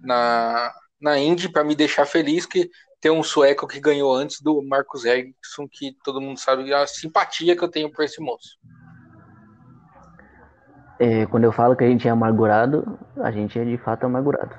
na, 0.02 0.72
na 1.00 1.18
Indy, 1.18 1.48
para 1.48 1.64
me 1.64 1.74
deixar 1.74 2.04
feliz 2.04 2.44
que 2.44 2.68
tem 3.00 3.10
um 3.10 3.22
sueco 3.22 3.66
que 3.66 3.80
ganhou 3.80 4.14
antes 4.14 4.40
do 4.40 4.62
Marcos 4.62 5.04
Ericsson, 5.04 5.66
que 5.70 5.96
todo 6.04 6.20
mundo 6.20 6.38
sabe 6.38 6.72
a 6.72 6.86
simpatia 6.86 7.56
que 7.56 7.62
eu 7.62 7.68
tenho 7.68 7.90
por 7.90 8.04
esse 8.04 8.20
moço. 8.20 8.56
É, 11.00 11.26
quando 11.26 11.44
eu 11.44 11.52
falo 11.52 11.74
que 11.74 11.82
a 11.82 11.88
gente 11.88 12.06
é 12.06 12.10
amargurado, 12.10 12.98
a 13.16 13.32
gente 13.32 13.58
é 13.58 13.64
de 13.64 13.76
fato 13.76 14.06
amargurado. 14.06 14.54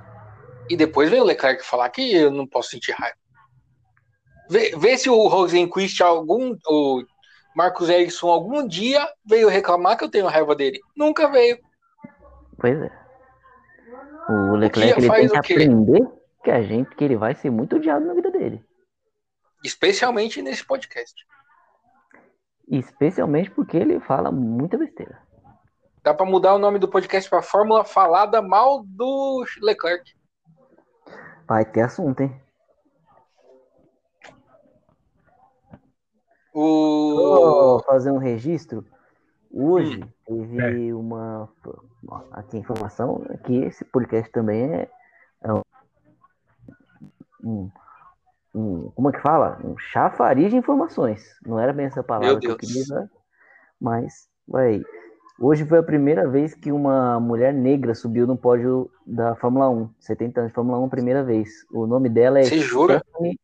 E 0.69 0.75
depois 0.75 1.09
vem 1.09 1.21
o 1.21 1.23
Leclerc 1.23 1.65
falar 1.65 1.89
que 1.89 2.15
eu 2.15 2.31
não 2.31 2.45
posso 2.45 2.71
sentir 2.71 2.91
raiva. 2.91 3.15
Vê, 4.49 4.75
vê 4.77 4.97
se 4.97 5.09
o 5.09 5.27
Rosenquist, 5.27 6.01
algum, 6.01 6.53
o 6.67 7.03
Marcos 7.55 7.89
Erickson 7.89 8.27
algum 8.27 8.67
dia 8.67 9.07
veio 9.25 9.47
reclamar 9.47 9.97
que 9.97 10.03
eu 10.03 10.09
tenho 10.09 10.27
raiva 10.27 10.55
dele. 10.55 10.79
Nunca 10.95 11.29
veio. 11.29 11.59
Pois 12.57 12.81
é. 12.81 12.91
O 14.29 14.55
Leclerc 14.55 14.99
o 14.99 15.03
ele 15.03 15.11
tem 15.11 15.29
que 15.29 15.37
aprender 15.37 16.07
que 16.43 16.51
a 16.51 16.61
gente 16.61 16.95
que 16.95 17.03
ele 17.03 17.15
vai 17.15 17.35
ser 17.35 17.49
muito 17.49 17.75
odiado 17.75 18.05
na 18.05 18.13
vida 18.13 18.31
dele. 18.31 18.63
Especialmente 19.63 20.41
nesse 20.41 20.65
podcast. 20.65 21.13
Especialmente 22.67 23.51
porque 23.51 23.77
ele 23.77 23.99
fala 23.99 24.31
muita 24.31 24.77
besteira. 24.77 25.21
Dá 26.03 26.13
para 26.13 26.25
mudar 26.25 26.53
o 26.53 26.59
nome 26.59 26.79
do 26.79 26.87
podcast 26.87 27.29
para 27.29 27.41
Fórmula 27.41 27.85
Falada 27.85 28.41
Mal 28.41 28.83
do 28.85 29.45
Leclerc. 29.61 30.11
Vai 31.47 31.63
ter 31.65 31.81
assunto, 31.81 32.21
hein? 32.21 32.42
O... 36.53 37.15
Vou 37.15 37.83
fazer 37.83 38.11
um 38.11 38.17
registro. 38.17 38.85
Hoje 39.51 40.03
hum. 40.03 40.07
teve 40.25 40.89
é. 40.89 40.93
uma. 40.93 41.49
Aqui, 42.31 42.57
informação 42.57 43.23
que 43.45 43.55
esse 43.63 43.85
podcast 43.85 44.31
também 44.31 44.63
é, 44.73 44.89
é 45.43 45.53
um, 47.43 47.69
um, 48.53 48.91
Como 48.95 49.09
é 49.09 49.11
que 49.11 49.21
fala? 49.21 49.59
Um 49.63 49.77
chafariz 49.77 50.51
de 50.51 50.57
informações. 50.57 51.23
Não 51.45 51.59
era 51.59 51.71
bem 51.71 51.85
essa 51.85 52.03
palavra 52.03 52.39
que 52.39 52.47
eu 52.47 52.57
queria 52.57 52.81
usar, 52.81 53.09
mas 53.79 54.27
vai. 54.47 54.81
Hoje 55.39 55.65
foi 55.65 55.79
a 55.79 55.83
primeira 55.83 56.27
vez 56.27 56.53
que 56.53 56.71
uma 56.71 57.19
mulher 57.19 57.53
negra 57.53 57.95
subiu 57.95 58.27
no 58.27 58.37
pódio 58.37 58.89
da 59.05 59.35
Fórmula 59.35 59.69
1. 59.69 59.89
70 59.99 60.39
anos 60.39 60.51
de 60.51 60.55
Fórmula 60.55 60.79
1, 60.79 60.89
primeira 60.89 61.23
vez. 61.23 61.65
O 61.71 61.87
nome 61.87 62.09
dela 62.09 62.39
é 62.39 62.43
Você 62.43 62.59
jura? 62.59 62.99
Stephanie 62.99 63.39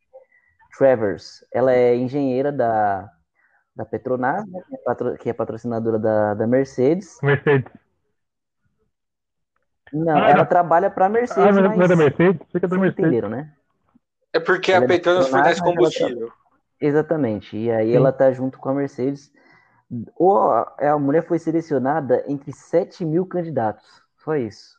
Travers. 0.76 1.44
Ela 1.52 1.72
é 1.72 1.96
engenheira 1.96 2.50
da, 2.50 3.10
da 3.74 3.84
Petronas, 3.84 4.46
né, 4.46 4.60
que, 4.66 4.74
é 4.74 4.78
patro, 4.78 5.18
que, 5.18 5.30
é 5.30 5.32
patrocinadora 5.32 5.98
da, 5.98 6.34
da 6.34 6.46
Mercedes. 6.46 7.18
Mercedes. 7.22 7.72
Não, 9.92 10.16
ah, 10.16 10.30
ela 10.30 10.38
não. 10.38 10.46
trabalha 10.46 10.90
para 10.90 11.06
a 11.06 11.08
Mercedes. 11.08 11.44
Ah, 11.44 11.52
não 11.52 11.82
é 11.82 11.88
da 11.88 11.96
Mercedes? 11.96 12.40
Fica 12.52 12.68
da 12.68 12.78
Mercedes. 12.78 13.06
Entenderam, 13.06 13.28
né? 13.28 13.52
É 14.32 14.38
porque 14.38 14.70
ela 14.72 14.84
a 14.84 14.86
é 14.86 14.88
Petronas 14.88 15.26
é 15.26 15.30
fornece 15.30 15.60
combustível. 15.60 16.28
Tá... 16.28 16.34
Exatamente. 16.80 17.56
E 17.56 17.70
aí 17.70 17.90
Sim. 17.90 17.96
ela 17.96 18.12
tá 18.12 18.30
junto 18.32 18.58
com 18.58 18.68
a 18.68 18.74
Mercedes. 18.74 19.32
Ou 20.14 20.38
a 20.40 20.98
mulher 20.98 21.26
foi 21.26 21.38
selecionada 21.38 22.22
entre 22.28 22.52
7 22.52 23.04
mil 23.04 23.26
candidatos. 23.26 24.02
Só 24.18 24.36
isso. 24.36 24.78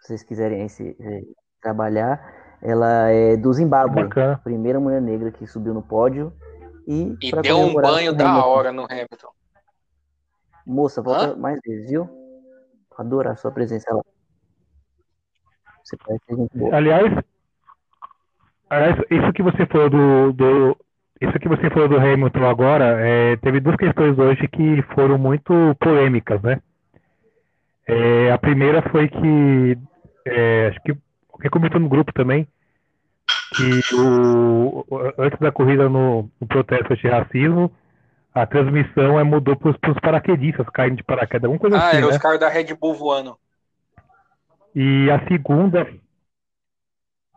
Se 0.00 0.08
vocês 0.08 0.22
quiserem 0.24 0.68
se, 0.68 0.94
se, 0.94 1.36
trabalhar. 1.60 2.39
Ela 2.62 3.10
é 3.10 3.36
do 3.36 3.52
Zimbábue, 3.52 4.08
primeira 4.44 4.78
mulher 4.78 5.00
negra 5.00 5.30
que 5.30 5.46
subiu 5.46 5.72
no 5.72 5.82
pódio. 5.82 6.32
E, 6.86 7.16
e 7.22 7.32
deu 7.42 7.58
um 7.58 7.74
banho 7.74 8.12
da 8.12 8.44
hora 8.44 8.72
no 8.72 8.84
Hamilton. 8.84 9.30
Moça, 10.66 11.00
volta 11.00 11.32
Hã? 11.32 11.36
mais 11.36 11.58
vezes, 11.64 11.90
viu? 11.90 12.08
Adorar 12.98 13.32
a 13.32 13.36
sua 13.36 13.50
presença 13.50 13.94
lá. 13.94 14.02
Você 15.82 15.96
parece 15.96 16.24
gente 16.36 16.58
boa. 16.58 16.76
Aliás, 16.76 17.24
aliás, 18.68 18.96
isso 19.10 19.32
que 19.32 19.42
você 19.42 19.64
falou 19.66 19.88
do, 19.88 20.32
do 20.32 20.76
isso 21.20 21.38
que 21.38 21.48
você 21.48 21.70
falou 21.70 21.88
do 21.88 21.96
Hamilton 21.96 22.44
agora, 22.44 22.84
é, 23.00 23.36
teve 23.36 23.60
duas 23.60 23.76
questões 23.76 24.18
hoje 24.18 24.46
que 24.48 24.82
foram 24.94 25.18
muito 25.18 25.52
polêmicas, 25.80 26.40
né? 26.42 26.60
É, 27.86 28.30
a 28.30 28.38
primeira 28.38 28.82
foi 28.90 29.08
que 29.08 29.78
é, 30.26 30.68
acho 30.68 30.82
que 30.82 30.96
alguém 31.40 31.50
comentou 31.50 31.80
no 31.80 31.88
grupo 31.88 32.12
também 32.12 32.46
que 33.54 33.94
o, 33.94 34.84
antes 35.18 35.38
da 35.40 35.50
corrida 35.50 35.88
no, 35.88 36.30
no 36.40 36.46
protesto 36.46 36.92
anti-racismo, 36.92 37.70
a 38.32 38.46
transmissão 38.46 39.18
é, 39.18 39.24
mudou 39.24 39.56
para 39.56 39.70
os 39.70 40.00
paraquedistas 40.00 40.68
caindo 40.70 40.96
de 40.96 41.02
paraquedas, 41.02 41.44
alguma 41.44 41.58
coisa 41.58 41.76
ah, 41.76 41.88
assim. 41.88 41.96
Ah, 41.96 41.98
era 41.98 42.06
né? 42.06 42.12
os 42.12 42.18
caras 42.18 42.40
da 42.40 42.48
Red 42.48 42.74
Bull 42.74 42.94
voando. 42.94 43.36
E 44.74 45.10
a 45.10 45.26
segunda. 45.26 45.86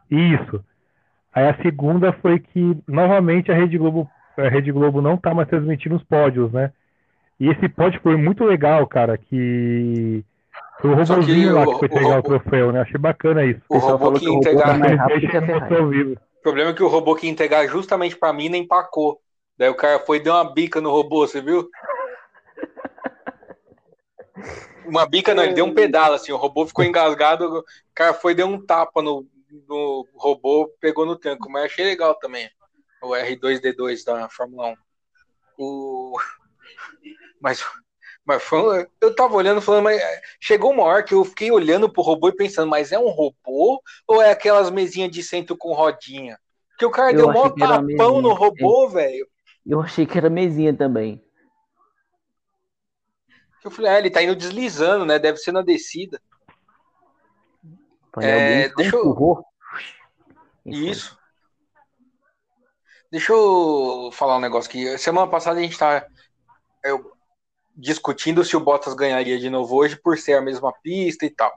Isso. 0.10 0.63
Aí 1.34 1.48
a 1.48 1.58
segunda 1.63 2.13
foi 2.13 2.39
que, 2.39 2.78
novamente, 2.88 3.52
a 3.52 3.56
Rede 3.56 3.76
Globo, 3.80 4.08
a 4.38 4.48
Rede 4.50 4.72
Globo 4.72 5.02
não 5.02 5.16
está 5.16 5.34
mais 5.34 5.50
transmitindo 5.50 5.96
os 5.96 6.04
pódios, 6.04 6.52
né? 6.52 6.72
E 7.39 7.50
esse 7.50 7.68
pódio 7.68 8.00
foi 8.02 8.16
muito 8.16 8.44
legal, 8.44 8.86
cara, 8.86 9.18
que 9.18 10.24
o 10.81 10.88
robôzinho 10.88 11.55
lá 11.55 11.65
que 11.65 11.79
foi 11.79 11.89
pegar 11.89 12.15
o, 12.15 12.19
o 12.19 12.23
troféu, 12.23 12.71
né? 12.71 12.81
Achei 12.81 12.99
bacana 12.99 13.45
isso. 13.45 13.62
O, 13.69 13.77
robô 13.77 14.13
que 14.13 14.25
ia 14.25 14.31
entregar. 14.31 14.79
O 14.79 16.41
problema 16.41 16.71
é 16.71 16.73
que 16.73 16.83
o 16.83 16.88
robô 16.88 17.15
que 17.15 17.25
ia 17.25 17.31
entregar 17.31 17.67
justamente 17.67 18.17
pra 18.17 18.33
mim 18.33 18.49
nem 18.49 18.63
empacou. 18.63 19.21
Daí 19.57 19.69
o 19.69 19.75
cara 19.75 19.99
foi 19.99 20.17
e 20.17 20.19
deu 20.19 20.33
uma 20.33 20.53
bica 20.53 20.81
no 20.81 20.89
robô, 20.89 21.27
você 21.27 21.41
viu? 21.41 21.69
Uma 24.86 25.05
bica 25.05 25.33
não, 25.33 25.43
ele 25.43 25.53
deu 25.53 25.65
um 25.65 25.73
pedal, 25.73 26.13
assim, 26.13 26.31
o 26.31 26.38
robô 26.38 26.65
ficou 26.65 26.83
engasgado, 26.83 27.59
o 27.59 27.63
cara 27.93 28.13
foi 28.13 28.33
e 28.33 28.36
deu 28.36 28.47
um 28.47 28.63
tapa 28.63 29.01
no, 29.01 29.25
no 29.67 30.07
robô, 30.15 30.69
pegou 30.79 31.05
no 31.05 31.15
tanque, 31.15 31.49
mas 31.49 31.65
achei 31.65 31.86
legal 31.86 32.15
também, 32.15 32.49
o 33.01 33.12
R2D2 33.12 34.03
da 34.03 34.27
Fórmula 34.27 34.69
1. 34.69 34.75
O... 35.57 36.19
Mas 37.39 37.63
mas 38.25 38.41
foi, 38.41 38.88
eu 39.01 39.15
tava 39.15 39.36
olhando 39.36 39.62
falando, 39.62 39.83
mas 39.83 39.99
é, 39.99 40.21
chegou 40.39 40.71
uma 40.71 40.83
hora 40.83 41.03
que 41.03 41.13
eu 41.13 41.25
fiquei 41.25 41.51
olhando 41.51 41.91
pro 41.91 42.01
robô 42.01 42.29
e 42.29 42.36
pensando, 42.36 42.69
mas 42.69 42.91
é 42.91 42.99
um 42.99 43.09
robô 43.09 43.81
ou 44.07 44.21
é 44.21 44.31
aquelas 44.31 44.69
mesinhas 44.69 45.12
de 45.12 45.21
centro 45.21 45.57
com 45.57 45.73
rodinha? 45.73 46.39
Porque 46.69 46.86
o 46.86 46.91
cara 46.91 47.12
eu 47.12 47.31
deu 47.31 47.43
um 47.43 47.55
tapão 47.55 48.21
no 48.21 48.33
robô, 48.33 48.88
velho. 48.89 49.27
Eu 49.65 49.81
achei 49.81 50.05
que 50.05 50.17
era 50.17 50.29
mesinha 50.29 50.73
também. 50.73 51.23
Eu 53.63 53.71
falei, 53.71 53.91
ah, 53.91 53.99
ele 53.99 54.09
tá 54.09 54.21
indo 54.21 54.36
deslizando, 54.36 55.05
né? 55.05 55.17
Deve 55.17 55.38
ser 55.38 55.51
na 55.51 55.62
descida. 55.62 56.21
É, 58.19 58.69
deixa 58.69 58.95
eu... 58.95 59.45
Isso. 60.65 61.17
Deixa 63.09 63.31
eu 63.31 64.09
falar 64.12 64.38
um 64.38 64.41
negócio 64.41 64.69
aqui. 64.69 64.97
Semana 64.97 65.27
passada 65.27 65.59
a 65.59 65.63
gente 65.63 65.77
tá. 65.77 66.05
Eu 66.83 67.12
discutindo 67.75 68.43
se 68.43 68.55
o 68.55 68.59
Bottas 68.59 68.93
ganharia 68.93 69.39
de 69.39 69.49
novo 69.49 69.75
hoje 69.75 69.95
por 69.95 70.17
ser 70.17 70.33
a 70.33 70.41
mesma 70.41 70.71
pista 70.82 71.26
e 71.26 71.30
tal. 71.30 71.51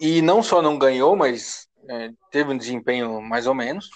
E 0.00 0.22
não 0.22 0.42
só 0.42 0.62
não 0.62 0.78
ganhou, 0.78 1.16
mas 1.16 1.68
é, 1.88 2.10
teve 2.30 2.52
um 2.52 2.58
desempenho 2.58 3.20
mais 3.20 3.46
ou 3.46 3.54
menos. 3.54 3.90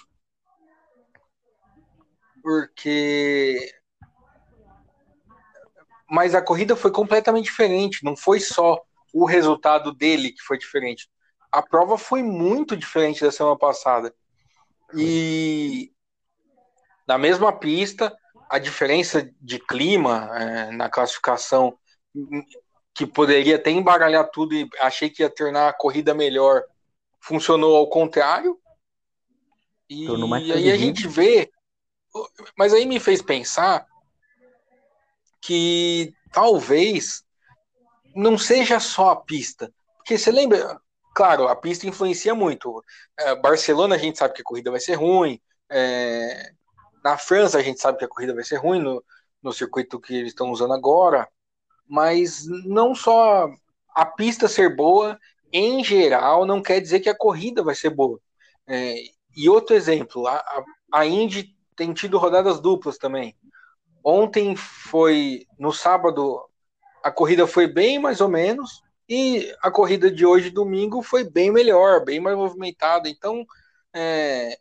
Porque. 2.41 3.71
Mas 6.09 6.35
a 6.35 6.41
corrida 6.41 6.75
foi 6.75 6.91
completamente 6.91 7.45
diferente. 7.45 8.03
Não 8.03 8.15
foi 8.15 8.39
só 8.39 8.81
o 9.13 9.25
resultado 9.25 9.93
dele 9.93 10.31
que 10.31 10.41
foi 10.41 10.57
diferente. 10.57 11.09
A 11.51 11.61
prova 11.61 11.97
foi 11.97 12.21
muito 12.21 12.75
diferente 12.75 13.21
da 13.21 13.31
semana 13.31 13.57
passada. 13.57 14.13
E 14.95 15.91
na 17.07 17.17
mesma 17.17 17.51
pista, 17.51 18.15
a 18.53 18.59
diferença 18.59 19.27
de 19.41 19.57
clima 19.57 20.29
é, 20.39 20.71
na 20.71 20.87
classificação, 20.87 21.75
que 22.93 23.07
poderia 23.07 23.55
até 23.55 23.71
embaralhar 23.71 24.29
tudo 24.29 24.53
e 24.53 24.69
achei 24.79 25.09
que 25.09 25.23
ia 25.23 25.29
tornar 25.29 25.69
a 25.69 25.73
corrida 25.73 26.13
melhor, 26.13 26.63
funcionou 27.19 27.75
ao 27.75 27.89
contrário. 27.89 28.55
E 29.89 30.51
aí 30.51 30.71
a 30.71 30.77
gente 30.77 31.07
vê, 31.07 31.51
mas 32.55 32.75
aí 32.75 32.85
me 32.85 32.99
fez 32.99 33.23
pensar 33.23 33.87
que 35.41 36.13
talvez 36.31 37.23
não 38.15 38.37
seja 38.37 38.79
só 38.79 39.09
a 39.09 39.15
pista, 39.15 39.73
Porque 39.97 40.15
você 40.15 40.31
lembra, 40.31 40.79
claro, 41.15 41.47
a 41.47 41.55
pista 41.55 41.87
influencia 41.87 42.35
muito. 42.35 42.85
É, 43.17 43.33
Barcelona 43.33 43.95
a 43.95 43.97
gente 43.97 44.19
sabe 44.19 44.35
que 44.35 44.41
a 44.41 44.45
corrida 44.45 44.69
vai 44.69 44.79
ser 44.79 44.93
ruim. 44.93 45.41
É, 45.71 46.53
na 47.03 47.17
França 47.17 47.57
a 47.57 47.61
gente 47.61 47.79
sabe 47.79 47.97
que 47.97 48.05
a 48.05 48.07
corrida 48.07 48.33
vai 48.33 48.43
ser 48.43 48.57
ruim 48.57 48.79
no, 48.79 49.03
no 49.41 49.51
circuito 49.51 49.99
que 49.99 50.15
eles 50.15 50.29
estão 50.29 50.51
usando 50.51 50.73
agora. 50.73 51.27
Mas 51.87 52.45
não 52.65 52.95
só 52.95 53.49
a 53.93 54.05
pista 54.05 54.47
ser 54.47 54.75
boa, 54.75 55.19
em 55.51 55.83
geral, 55.83 56.45
não 56.45 56.61
quer 56.61 56.79
dizer 56.79 56.99
que 56.99 57.09
a 57.09 57.17
corrida 57.17 57.63
vai 57.63 57.75
ser 57.75 57.89
boa. 57.89 58.19
É, 58.67 58.95
e 59.35 59.49
outro 59.49 59.75
exemplo, 59.75 60.27
a, 60.27 60.63
a 60.91 61.05
Indy 61.05 61.55
tem 61.75 61.93
tido 61.93 62.17
rodadas 62.17 62.59
duplas 62.59 62.97
também. 62.97 63.35
Ontem 64.03 64.55
foi, 64.55 65.45
no 65.59 65.71
sábado, 65.71 66.43
a 67.03 67.11
corrida 67.11 67.45
foi 67.47 67.67
bem 67.67 67.99
mais 67.99 68.21
ou 68.21 68.29
menos, 68.29 68.81
e 69.07 69.53
a 69.61 69.69
corrida 69.69 70.09
de 70.09 70.25
hoje, 70.25 70.49
domingo, 70.49 71.01
foi 71.01 71.23
bem 71.23 71.51
melhor, 71.51 72.03
bem 72.03 72.19
mais 72.19 72.35
movimentada. 72.35 73.09
Então, 73.09 73.45
é, 73.93 74.57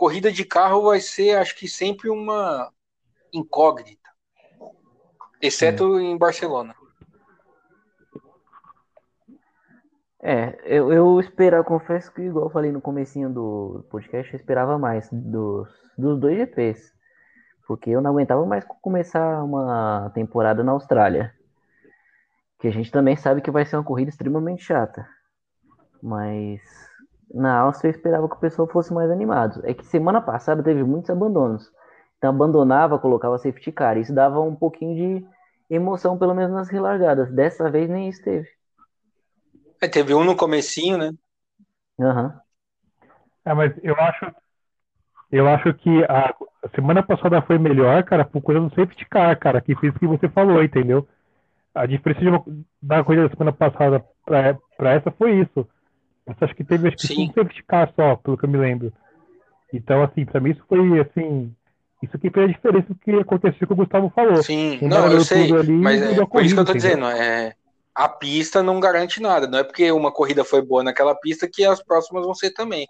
corrida 0.00 0.32
de 0.32 0.46
carro 0.46 0.80
vai 0.84 0.98
ser, 0.98 1.36
acho 1.36 1.54
que 1.54 1.68
sempre 1.68 2.08
uma 2.08 2.72
incógnita, 3.30 4.08
exceto 5.42 5.84
hum. 5.84 6.00
em 6.00 6.16
Barcelona. 6.16 6.74
É, 10.22 10.58
eu, 10.64 10.90
eu 10.90 11.20
esperava, 11.20 11.62
confesso 11.62 12.10
que, 12.14 12.22
igual 12.22 12.46
eu 12.46 12.50
falei 12.50 12.72
no 12.72 12.80
comecinho 12.80 13.28
do 13.28 13.84
podcast, 13.90 14.32
eu 14.32 14.38
esperava 14.38 14.78
mais 14.78 15.06
dos, 15.12 15.68
dos 15.98 16.18
dois 16.18 16.38
GPs. 16.38 16.94
Porque 17.66 17.90
eu 17.90 18.00
não 18.00 18.10
aguentava 18.10 18.44
mais 18.46 18.64
começar 18.80 19.44
uma 19.44 20.10
temporada 20.14 20.64
na 20.64 20.72
Austrália. 20.72 21.34
Que 22.58 22.68
a 22.68 22.72
gente 22.72 22.90
também 22.90 23.16
sabe 23.16 23.42
que 23.42 23.50
vai 23.50 23.66
ser 23.66 23.76
uma 23.76 23.84
corrida 23.84 24.08
extremamente 24.08 24.64
chata. 24.64 25.06
Mas 26.02 26.89
na 27.32 27.60
Áustria 27.60 27.90
eu 27.90 27.94
esperava 27.94 28.28
que 28.28 28.34
o 28.34 28.40
pessoal 28.40 28.68
fosse 28.68 28.92
mais 28.92 29.10
animado. 29.10 29.60
É 29.64 29.72
que 29.72 29.86
semana 29.86 30.20
passada 30.20 30.62
teve 30.62 30.82
muitos 30.82 31.10
abandonos. 31.10 31.70
Então 32.18 32.30
abandonava, 32.30 32.98
colocava 32.98 33.38
safety 33.38 33.72
car. 33.72 33.96
Isso 33.96 34.14
dava 34.14 34.40
um 34.40 34.54
pouquinho 34.54 34.94
de 34.94 35.26
emoção, 35.68 36.18
pelo 36.18 36.34
menos 36.34 36.52
nas 36.52 36.68
relargadas. 36.68 37.32
Dessa 37.32 37.70
vez 37.70 37.88
nem 37.88 38.08
isso 38.08 38.22
teve. 38.22 38.48
É, 39.80 39.88
teve 39.88 40.14
um 40.14 40.24
no 40.24 40.36
comecinho, 40.36 40.98
né? 40.98 41.12
Aham. 41.98 42.24
Uhum. 42.24 42.40
É, 43.42 43.54
mas 43.54 43.72
eu 43.82 43.94
acho, 43.94 44.34
eu 45.32 45.48
acho 45.48 45.72
que 45.74 46.04
a, 46.04 46.34
semana 46.74 47.02
passada 47.02 47.40
foi 47.40 47.58
melhor, 47.58 48.02
cara, 48.04 48.24
por 48.24 48.42
coisa 48.42 48.60
do 48.60 48.68
safety 48.74 49.06
car, 49.06 49.38
cara, 49.38 49.60
que 49.60 49.74
fez 49.76 49.94
o 49.94 49.98
que 49.98 50.06
você 50.06 50.28
falou, 50.28 50.62
entendeu? 50.62 51.08
A 51.74 51.86
diferença 51.86 52.28
uma, 52.28 52.44
da 52.82 53.02
coisa 53.02 53.22
da 53.22 53.30
semana 53.30 53.52
passada 53.52 54.04
pra, 54.26 54.58
pra 54.76 54.92
essa 54.92 55.10
foi 55.12 55.40
isso. 55.40 55.66
Eu 56.40 56.44
acho 56.46 56.54
que 56.54 56.64
teve 56.64 56.88
acho 56.88 56.96
que 56.96 57.20
um 57.20 57.32
safety 57.32 57.62
car 57.64 57.92
só, 57.94 58.16
pelo 58.16 58.36
que 58.36 58.44
eu 58.44 58.48
me 58.48 58.58
lembro. 58.58 58.92
Então, 59.72 60.02
assim, 60.02 60.24
pra 60.24 60.40
mim 60.40 60.50
isso 60.50 60.64
foi, 60.68 61.00
assim, 61.00 61.54
isso 62.02 62.18
que 62.18 62.30
fez 62.30 62.48
a 62.48 62.52
diferença 62.52 62.88
do 62.88 62.94
que 62.96 63.10
aconteceu 63.12 63.66
que 63.66 63.72
o 63.72 63.76
Gustavo 63.76 64.10
falou. 64.14 64.42
Sim, 64.42 64.78
não, 64.82 65.10
eu 65.10 65.24
sei, 65.24 65.52
ali, 65.52 65.72
mas 65.72 66.02
é, 66.02 66.24
por 66.24 66.44
isso 66.44 66.54
que 66.54 66.60
eu 66.60 66.64
tô 66.64 66.72
dizendo, 66.72 67.06
é, 67.06 67.54
a 67.94 68.08
pista 68.08 68.62
não 68.62 68.80
garante 68.80 69.20
nada. 69.20 69.46
Não 69.46 69.58
é 69.58 69.64
porque 69.64 69.90
uma 69.92 70.10
corrida 70.10 70.44
foi 70.44 70.62
boa 70.62 70.82
naquela 70.82 71.14
pista 71.14 71.48
que 71.50 71.64
as 71.64 71.82
próximas 71.82 72.24
vão 72.24 72.34
ser 72.34 72.50
também. 72.50 72.86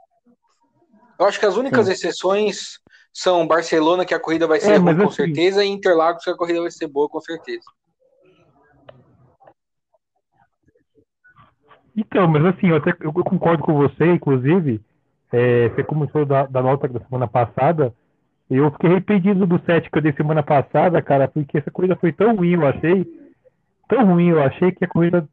Eu 1.18 1.26
acho 1.26 1.38
que 1.38 1.46
as 1.46 1.56
únicas 1.56 1.86
Sim. 1.86 1.92
exceções 1.92 2.78
são 3.12 3.46
Barcelona, 3.46 4.04
que 4.04 4.14
a 4.14 4.20
corrida 4.20 4.46
vai 4.46 4.60
ser 4.60 4.72
é, 4.72 4.78
boa 4.78 4.94
com 4.94 5.04
assim... 5.04 5.16
certeza, 5.16 5.64
e 5.64 5.68
Interlagos, 5.68 6.24
que 6.24 6.30
a 6.30 6.36
corrida 6.36 6.62
vai 6.62 6.70
ser 6.70 6.86
boa 6.86 7.08
com 7.08 7.20
certeza. 7.20 7.64
Então, 12.00 12.26
mas 12.26 12.42
assim, 12.46 12.68
eu, 12.68 12.76
até, 12.76 12.94
eu 13.00 13.12
concordo 13.12 13.62
com 13.62 13.74
você, 13.74 14.06
inclusive, 14.06 14.80
é, 15.30 15.68
você 15.68 15.84
começou 15.84 16.24
da, 16.24 16.46
da 16.46 16.62
nota 16.62 16.88
da 16.88 16.98
semana 17.00 17.28
passada, 17.28 17.92
eu 18.50 18.70
fiquei 18.72 18.90
arrependido 18.90 19.46
do 19.46 19.60
set 19.66 19.90
que 19.90 19.98
eu 19.98 20.02
dei 20.02 20.12
semana 20.14 20.42
passada, 20.42 21.00
cara, 21.02 21.28
porque 21.28 21.58
essa 21.58 21.70
corrida 21.70 21.94
foi 21.96 22.10
tão 22.10 22.34
ruim, 22.36 22.54
eu 22.54 22.66
achei, 22.66 23.06
tão 23.86 24.06
ruim, 24.06 24.28
eu 24.28 24.42
achei 24.42 24.72
que 24.72 24.82
a 24.82 24.88
corrida 24.88 25.28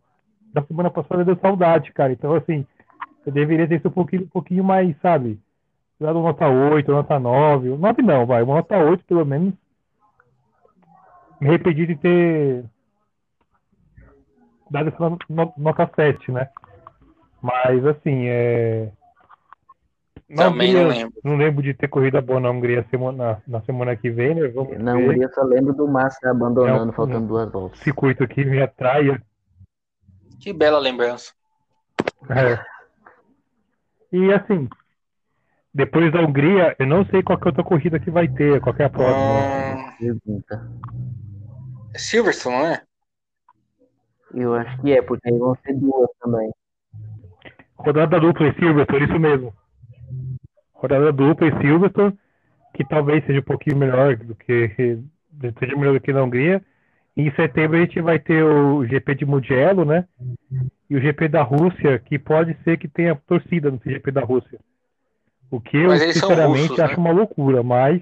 da 0.54 0.62
semana 0.64 0.90
passada 0.90 1.24
deu 1.24 1.38
saudade, 1.38 1.94
cara. 1.94 2.12
Então, 2.12 2.36
assim, 2.36 2.66
eu 3.26 3.32
deveria 3.32 3.68
ter 3.68 3.78
sido 3.78 3.88
um 3.88 3.94
pouquinho, 3.94 4.24
um 4.24 4.28
pouquinho 4.28 4.64
mais, 4.64 4.94
sabe? 5.02 5.40
Dado 5.98 6.22
nota 6.22 6.50
8, 6.50 6.92
nota 6.92 7.18
9. 7.18 7.70
9 7.78 8.02
não, 8.02 8.26
vai, 8.26 8.44
uma 8.44 8.56
nota 8.56 8.78
8 8.78 9.06
pelo 9.06 9.26
menos. 9.26 9.54
Me 11.40 11.48
arrependi 11.48 11.88
de 11.88 11.96
ter 11.96 12.66
dado 14.70 14.90
essa 14.90 15.18
nota 15.58 15.90
7, 15.96 16.32
né? 16.32 16.50
Mas, 17.42 17.86
assim, 17.86 18.28
é. 18.28 18.92
Na 20.30 20.46
Também 20.46 20.72
Hungria, 20.72 20.84
não 20.84 20.90
lembro. 20.90 21.22
Não 21.24 21.38
lembro 21.38 21.64
de 21.64 21.74
ter 21.74 21.88
corrida 21.88 22.20
boa 22.22 22.40
na 22.40 22.50
Hungria 22.50 22.86
semana, 22.90 23.42
na 23.48 23.62
semana 23.62 23.96
que 23.96 24.10
vem, 24.10 24.36
né? 24.36 24.48
Vamos 24.50 24.78
na 24.78 24.96
ver. 24.96 25.04
Hungria 25.10 25.30
só 25.30 25.42
lembro 25.42 25.74
do 25.74 25.88
Massa 25.88 26.30
abandonando, 26.30 26.84
é 26.84 26.86
um, 26.86 26.92
faltando 26.92 27.20
um 27.20 27.28
duas 27.28 27.50
voltas. 27.50 27.80
Circuito 27.80 28.28
que 28.28 28.44
me 28.44 28.62
atrai. 28.62 29.18
Que 30.40 30.52
bela 30.52 30.80
lembrança. 30.80 31.32
É. 32.30 32.60
E 34.12 34.34
assim, 34.34 34.68
depois 35.74 36.12
da 36.12 36.22
Hungria, 36.22 36.76
eu 36.80 36.88
não 36.88 37.06
sei 37.06 37.24
qual 37.24 37.38
que 37.38 37.44
é 37.44 37.48
a 37.48 37.52
outra 37.52 37.64
corrida 37.64 38.00
que 38.00 38.10
vai 38.10 38.28
ter, 38.28 38.60
qual 38.60 38.76
é 38.78 38.84
a 38.84 38.90
próxima. 38.90 39.94
Pergunta. 39.98 40.72
É 41.94 42.00
Silverstone, 42.00 42.56
não 42.56 42.66
é? 42.66 42.82
Eu 44.34 44.54
acho 44.54 44.82
que 44.82 44.92
é, 44.92 45.02
porque 45.02 45.30
aí 45.30 45.38
vão 45.38 45.56
ser 45.66 45.74
duas 45.76 46.10
também. 46.20 46.52
Rodada 47.76 48.20
dupla 48.20 48.48
em 48.48 48.54
Silverstone, 48.54 49.06
isso 49.06 49.20
mesmo 49.20 49.54
rodada 50.78 51.12
dupla 51.12 51.48
em 51.48 51.62
Silverstone, 51.62 52.18
que 52.74 52.86
talvez 52.86 53.26
seja 53.26 53.40
um 53.40 53.44
pouquinho 53.44 53.78
melhor 53.78 54.16
do 54.16 54.36
que 54.36 54.70
seja 55.60 55.76
melhor 55.76 55.94
do 55.94 56.00
que 56.00 56.14
na 56.14 56.24
Hungria. 56.24 56.62
em 57.16 57.32
setembro 57.32 57.78
a 57.78 57.82
gente 57.82 58.00
vai 58.00 58.20
ter 58.20 58.44
o 58.44 58.86
GP 58.86 59.16
de 59.16 59.26
Mugello, 59.26 59.84
né? 59.84 60.06
E 60.90 60.96
o 60.96 61.02
GP 61.02 61.28
da 61.28 61.42
Rússia, 61.42 62.00
que 62.00 62.18
pode 62.18 62.56
ser 62.64 62.78
que 62.78 62.88
tenha 62.88 63.16
torcida 63.28 63.70
no 63.70 63.80
GP 63.84 64.12
da 64.12 64.22
Rússia. 64.22 64.60
O 65.50 65.60
que 65.60 65.78
eu, 65.78 65.92
sinceramente, 65.98 66.68
russos, 66.68 66.80
acho 66.80 66.94
né? 66.94 67.00
uma 67.00 67.12
loucura, 67.12 67.64
mas. 67.64 68.02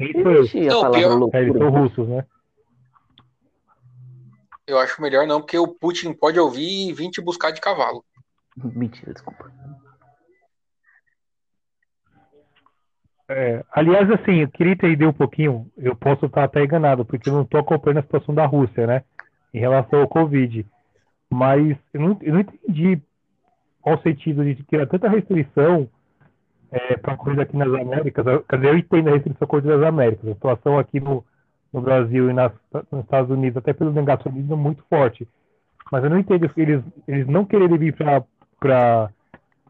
Isso 0.00 0.58
é. 0.58 0.68
Não, 0.68 0.90
pior... 0.90 1.30
é, 1.32 1.42
eles 1.42 1.56
são 1.56 1.70
russos, 1.70 2.08
né? 2.08 2.24
Eu 4.66 4.78
acho 4.78 5.00
melhor 5.00 5.26
não, 5.26 5.40
porque 5.40 5.58
o 5.58 5.68
Putin 5.68 6.12
pode 6.12 6.40
ouvir 6.40 6.88
e 6.88 6.92
vir 6.92 7.10
te 7.10 7.20
buscar 7.20 7.52
de 7.52 7.60
cavalo. 7.60 8.04
Mentira, 8.56 9.12
desculpa. 9.12 9.50
É, 13.28 13.64
aliás, 13.72 14.08
assim, 14.10 14.40
eu 14.40 14.48
queria 14.48 14.72
entender 14.72 15.06
um 15.06 15.12
pouquinho, 15.12 15.70
eu 15.76 15.96
posso 15.96 16.26
estar 16.26 16.44
até 16.44 16.62
enganado, 16.62 17.04
porque 17.04 17.28
eu 17.28 17.32
não 17.32 17.42
estou 17.42 17.60
acompanhando 17.60 17.98
a 17.98 18.02
situação 18.02 18.34
da 18.34 18.46
Rússia, 18.46 18.86
né? 18.86 19.02
Em 19.52 19.58
relação 19.58 20.00
ao 20.00 20.08
Covid. 20.08 20.64
Mas 21.28 21.76
eu 21.92 22.00
não, 22.00 22.18
eu 22.22 22.34
não 22.34 22.40
entendi 22.40 23.02
qual 23.80 23.96
o 23.96 24.02
sentido 24.02 24.44
de 24.44 24.54
tirar 24.64 24.86
tanta 24.86 25.08
restrição 25.08 25.88
é, 26.70 26.96
para 26.96 27.14
a 27.14 27.16
coisa 27.16 27.42
aqui 27.42 27.56
nas 27.56 27.68
Américas. 27.68 28.24
Quer 28.48 28.56
dizer, 28.56 28.68
eu 28.68 28.78
entendo 28.78 29.08
a 29.08 29.12
restrição 29.12 29.40
da 29.40 29.46
coisa 29.46 29.68
das 29.68 29.82
Américas. 29.82 30.28
A 30.28 30.34
situação 30.34 30.78
aqui 30.78 31.00
no, 31.00 31.24
no 31.72 31.80
Brasil 31.80 32.30
e 32.30 32.32
nas, 32.32 32.52
nos 32.90 33.04
Estados 33.04 33.30
Unidos, 33.30 33.56
até 33.56 33.72
pelo 33.72 33.92
negacionismo, 33.92 34.54
é 34.54 34.56
muito 34.56 34.82
forte. 34.88 35.28
Mas 35.90 36.02
eu 36.02 36.10
não 36.10 36.18
entendo 36.18 36.50
eles, 36.56 36.82
eles 37.06 37.26
não 37.26 37.44
quererem 37.44 37.78
vir 37.78 37.94
para 37.94 38.24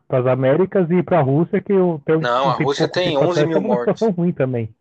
para 0.08 0.20
as 0.20 0.26
Américas 0.26 0.88
e 0.90 1.02
para 1.02 1.18
a 1.18 1.22
Rússia, 1.22 1.60
que 1.60 1.72
eu 1.72 2.00
tenho 2.04 2.20
Não, 2.20 2.50
a 2.50 2.52
Rússia 2.52 2.88
tem 2.88 3.18
11 3.18 3.46
mil 3.46 3.60
mortes. 3.60 4.00
É 4.00 4.10
ruim 4.10 4.32
também. 4.32 4.72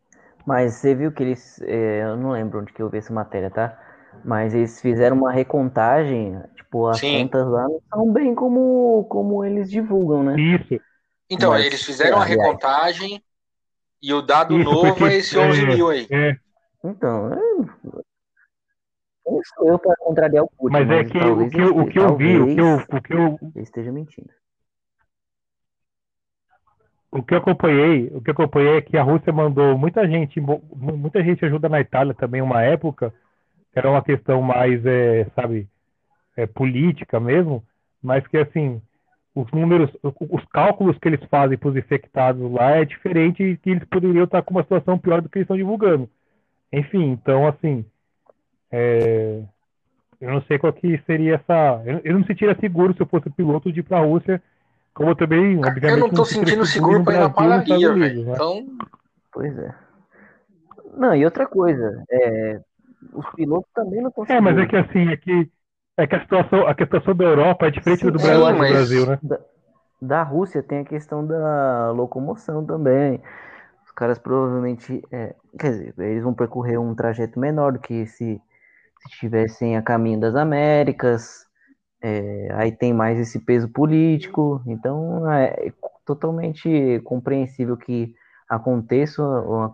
Mas 0.45 0.75
você 0.75 0.93
viu 0.93 1.11
que 1.11 1.23
eles. 1.23 1.59
É, 1.63 2.03
eu 2.03 2.15
não 2.15 2.31
lembro 2.31 2.59
onde 2.59 2.71
que 2.71 2.81
eu 2.81 2.89
vi 2.89 2.99
essa 2.99 3.11
matéria, 3.11 3.49
tá? 3.49 3.77
Mas 4.23 4.53
eles 4.53 4.79
fizeram 4.79 5.17
uma 5.17 5.31
recontagem, 5.31 6.39
tipo, 6.55 6.87
as 6.87 6.99
Sim. 6.99 7.23
contas 7.23 7.47
lá 7.47 7.63
não 7.63 7.81
são 7.91 8.13
bem 8.13 8.35
como, 8.35 9.05
como 9.09 9.43
eles 9.43 9.69
divulgam, 9.69 10.23
né? 10.23 10.39
Isso. 10.39 10.79
Então, 11.29 11.51
Mas, 11.51 11.65
eles 11.65 11.83
fizeram 11.83 12.19
a 12.19 12.23
recontagem 12.23 13.21
e 14.01 14.13
o 14.13 14.21
dado 14.21 14.57
Isso, 14.59 14.69
novo 14.69 14.95
porque, 14.95 15.03
é 15.03 15.17
esse 15.17 15.37
11 15.37 15.61
é, 15.61 15.65
mil 15.65 15.89
aí. 15.89 16.07
É. 16.11 16.37
Então, 16.89 17.33
é... 17.33 17.37
Quem 19.23 19.41
sou 19.55 19.67
eu 19.67 19.79
para 19.79 19.95
contrariar 19.97 20.43
o 20.43 20.49
Putin? 20.49 20.73
Mas, 20.73 20.89
é 20.89 21.03
que 21.03 21.17
o 21.17 21.49
que, 21.49 21.61
eu, 21.61 21.77
o 21.77 21.87
que 21.87 21.99
eu 21.99 22.15
vi, 22.15 22.37
o 22.39 22.55
que 22.55 22.61
eu, 22.61 22.75
o 22.75 23.01
que 23.01 23.13
eu... 23.13 23.39
esteja 23.61 23.91
mentindo 23.91 24.29
o 27.15 27.23
que 27.23 27.33
eu 27.33 27.37
acompanhei, 27.37 28.11
o 28.13 28.21
que 28.21 28.29
eu 28.29 28.33
acompanhei 28.33 28.75
é 28.75 28.81
que 28.81 28.97
a 28.97 29.03
Rússia 29.03 29.31
mandou 29.31 29.77
muita 29.77 30.05
gente, 30.05 30.41
muita 30.41 31.23
gente 31.23 31.45
ajuda 31.45 31.69
na 31.69 31.79
Itália 31.79 32.13
também 32.13 32.41
uma 32.41 32.61
época, 32.61 33.13
era 33.73 33.89
uma 33.89 34.03
questão 34.03 34.41
mais, 34.41 34.85
é, 34.85 35.25
sabe, 35.33 35.65
é, 36.35 36.45
política 36.45 37.17
mesmo, 37.17 37.63
mas 38.03 38.27
que 38.27 38.37
assim, 38.37 38.81
os 39.33 39.49
números, 39.51 39.89
os 40.03 40.43
cálculos 40.51 40.97
que 40.97 41.07
eles 41.07 41.23
fazem 41.29 41.57
para 41.57 41.69
os 41.69 41.77
infectados 41.77 42.51
lá 42.51 42.71
é 42.71 42.83
diferente 42.83 43.41
e 43.41 43.57
que 43.57 43.69
eles 43.69 43.85
poderiam 43.85 44.25
estar 44.25 44.41
com 44.41 44.51
uma 44.51 44.63
situação 44.63 44.99
pior 44.99 45.21
do 45.21 45.29
que 45.29 45.37
eles 45.37 45.45
estão 45.45 45.55
divulgando. 45.55 46.09
Enfim, 46.71 47.11
então 47.11 47.47
assim, 47.47 47.85
é, 48.71 49.41
eu 50.19 50.31
não 50.31 50.41
sei 50.43 50.57
qual 50.57 50.73
que 50.73 51.01
seria 51.05 51.35
essa. 51.35 51.81
Eu, 51.85 52.01
eu 52.03 52.13
não 52.13 52.19
me 52.21 52.27
sentiria 52.27 52.57
seguro 52.59 52.93
se 52.93 53.01
eu 53.01 53.05
fosse 53.05 53.29
piloto 53.29 53.71
de 53.71 53.79
ir 53.79 53.83
pra 53.83 53.99
Rússia. 53.99 54.41
Como 54.93 55.09
eu 55.09 55.15
também, 55.15 55.57
obviamente. 55.57 55.91
Eu 55.91 55.97
não 55.97 56.09
tô 56.09 56.23
sentindo 56.23 56.65
seguro 56.65 57.03
pra 57.03 57.15
ir 57.15 57.19
na 57.19 57.29
padaria, 57.29 57.93
velho. 57.93 58.25
Né? 58.25 58.31
Então. 58.33 58.65
Pois 59.31 59.57
é. 59.57 59.75
Não, 60.95 61.13
e 61.13 61.25
outra 61.25 61.45
coisa, 61.45 62.03
é, 62.09 62.61
os 63.13 63.29
pilotos 63.35 63.69
também 63.73 64.01
não 64.01 64.09
estão 64.09 64.25
É, 64.29 64.39
mas 64.39 64.57
é 64.57 64.65
que 64.65 64.77
assim, 64.77 65.09
é 65.09 65.17
que, 65.17 65.51
é 65.97 66.07
que 66.07 66.15
a, 66.15 66.21
situação, 66.21 66.67
a 66.67 66.73
situação 66.73 67.15
da 67.15 67.25
Europa 67.25 67.67
é 67.67 67.71
diferente 67.71 67.99
Sim, 67.99 68.11
do, 68.11 68.19
Brasil, 68.19 68.41
mas... 68.41 68.55
do 68.55 68.73
Brasil, 68.73 69.05
né? 69.05 69.19
Da, 69.21 69.39
da, 70.01 70.23
Rússia 70.23 70.63
tem 70.63 70.79
a 70.79 70.85
questão 70.85 71.25
da 71.25 71.91
locomoção 71.91 72.65
também. 72.65 73.21
Caras 73.95 74.19
provavelmente. 74.19 75.01
É, 75.11 75.35
quer 75.59 75.71
dizer, 75.71 75.93
eles 75.99 76.23
vão 76.23 76.33
percorrer 76.33 76.79
um 76.79 76.93
trajeto 76.93 77.39
menor 77.39 77.73
do 77.73 77.79
que 77.79 78.05
se, 78.07 78.41
se 78.99 79.09
estivessem 79.09 79.77
a 79.77 79.81
caminho 79.81 80.19
das 80.19 80.35
Américas. 80.35 81.45
É, 82.01 82.49
aí 82.53 82.71
tem 82.71 82.93
mais 82.93 83.19
esse 83.19 83.39
peso 83.39 83.69
político. 83.69 84.61
Então 84.67 85.31
é 85.31 85.71
totalmente 86.05 87.01
compreensível 87.03 87.77
que 87.77 88.13
aconteça 88.49 89.23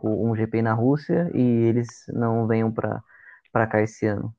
um 0.03 0.35
GP 0.35 0.61
na 0.61 0.73
Rússia 0.73 1.29
e 1.33 1.41
eles 1.41 1.87
não 2.13 2.47
venham 2.47 2.71
para 2.71 3.67
cá 3.67 3.81
esse 3.81 4.05
ano. 4.05 4.33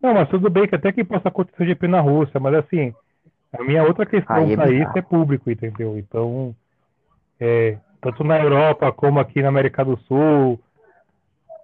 Não, 0.00 0.12
mas 0.12 0.28
tudo 0.28 0.50
bem 0.50 0.68
que 0.68 0.74
até 0.74 0.92
que 0.92 1.02
possa 1.02 1.28
acontecer 1.28 1.62
o 1.62 1.66
GP 1.66 1.88
na 1.88 2.00
Rússia, 2.00 2.38
mas 2.38 2.54
assim, 2.54 2.94
a 3.58 3.64
minha 3.64 3.82
outra 3.84 4.04
questão 4.06 4.36
é 4.36 4.56
para 4.56 4.70
isso 4.70 4.98
é 4.98 5.02
público, 5.02 5.50
entendeu? 5.50 5.98
Então, 5.98 6.54
é, 7.40 7.78
tanto 8.00 8.24
na 8.24 8.38
Europa 8.38 8.90
como 8.92 9.20
aqui 9.20 9.40
na 9.42 9.48
América 9.48 9.84
do 9.84 9.96
Sul, 10.00 10.60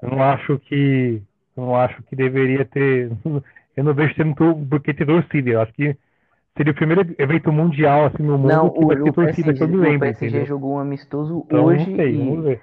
eu 0.03 0.11
não 0.11 0.23
acho 0.23 0.59
que 0.59 1.23
eu 1.57 1.67
não 1.67 1.77
acho 1.77 2.03
que 2.05 2.17
deveria 2.17 2.65
ter, 2.65 3.11
eu 3.77 3.85
não 3.85 3.95
vejo 3.95 4.15
sendo 4.15 4.35
porque 4.69 4.95
ter 4.95 5.07
torcida, 5.07 5.51
eu 5.51 5.61
acho 5.61 5.73
que 5.73 5.97
Seria 6.57 6.73
o 6.73 6.77
primeiro 6.77 7.15
evento 7.19 7.53
mundial 7.53 8.07
assim 8.07 8.23
no 8.23 8.37
mundo 8.37 8.53
não, 8.53 8.71
que 8.71 8.85
vai 8.85 8.97
ter 8.97 9.13
torcida 9.13 9.55
PSG, 9.55 9.55
que 9.55 9.63
eu 9.63 9.69
me 9.69 9.77
lembro. 9.77 9.97
O 9.97 10.01
PSG 10.01 10.27
entendeu? 10.27 10.47
jogou 10.47 10.75
um 10.75 10.79
amistoso 10.79 11.45
então, 11.47 11.65
hoje 11.65 11.85
sei, 11.97 12.13
e 12.13 12.19
vamos 12.19 12.45
ver. 12.45 12.63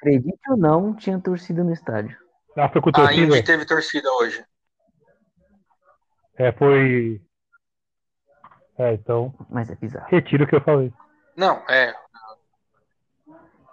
acredite 0.00 0.50
ou 0.50 0.56
não, 0.56 0.94
tinha 0.94 1.20
torcida 1.20 1.62
no 1.62 1.72
estádio. 1.72 2.16
Ah, 2.56 2.68
foi 2.68 2.80
com 2.80 2.90
torcida? 2.90 3.22
A 3.22 3.24
Indy 3.24 3.44
teve 3.44 3.64
torcida 3.66 4.10
hoje. 4.14 4.42
É, 6.36 6.50
foi. 6.52 7.20
É, 8.80 8.94
então. 8.94 9.34
Mas 9.50 9.70
é 9.70 9.74
bizarro. 9.74 10.06
Retiro 10.08 10.44
o 10.44 10.46
que 10.46 10.56
eu 10.56 10.62
falei. 10.62 10.90
Não, 11.36 11.62
é. 11.68 11.94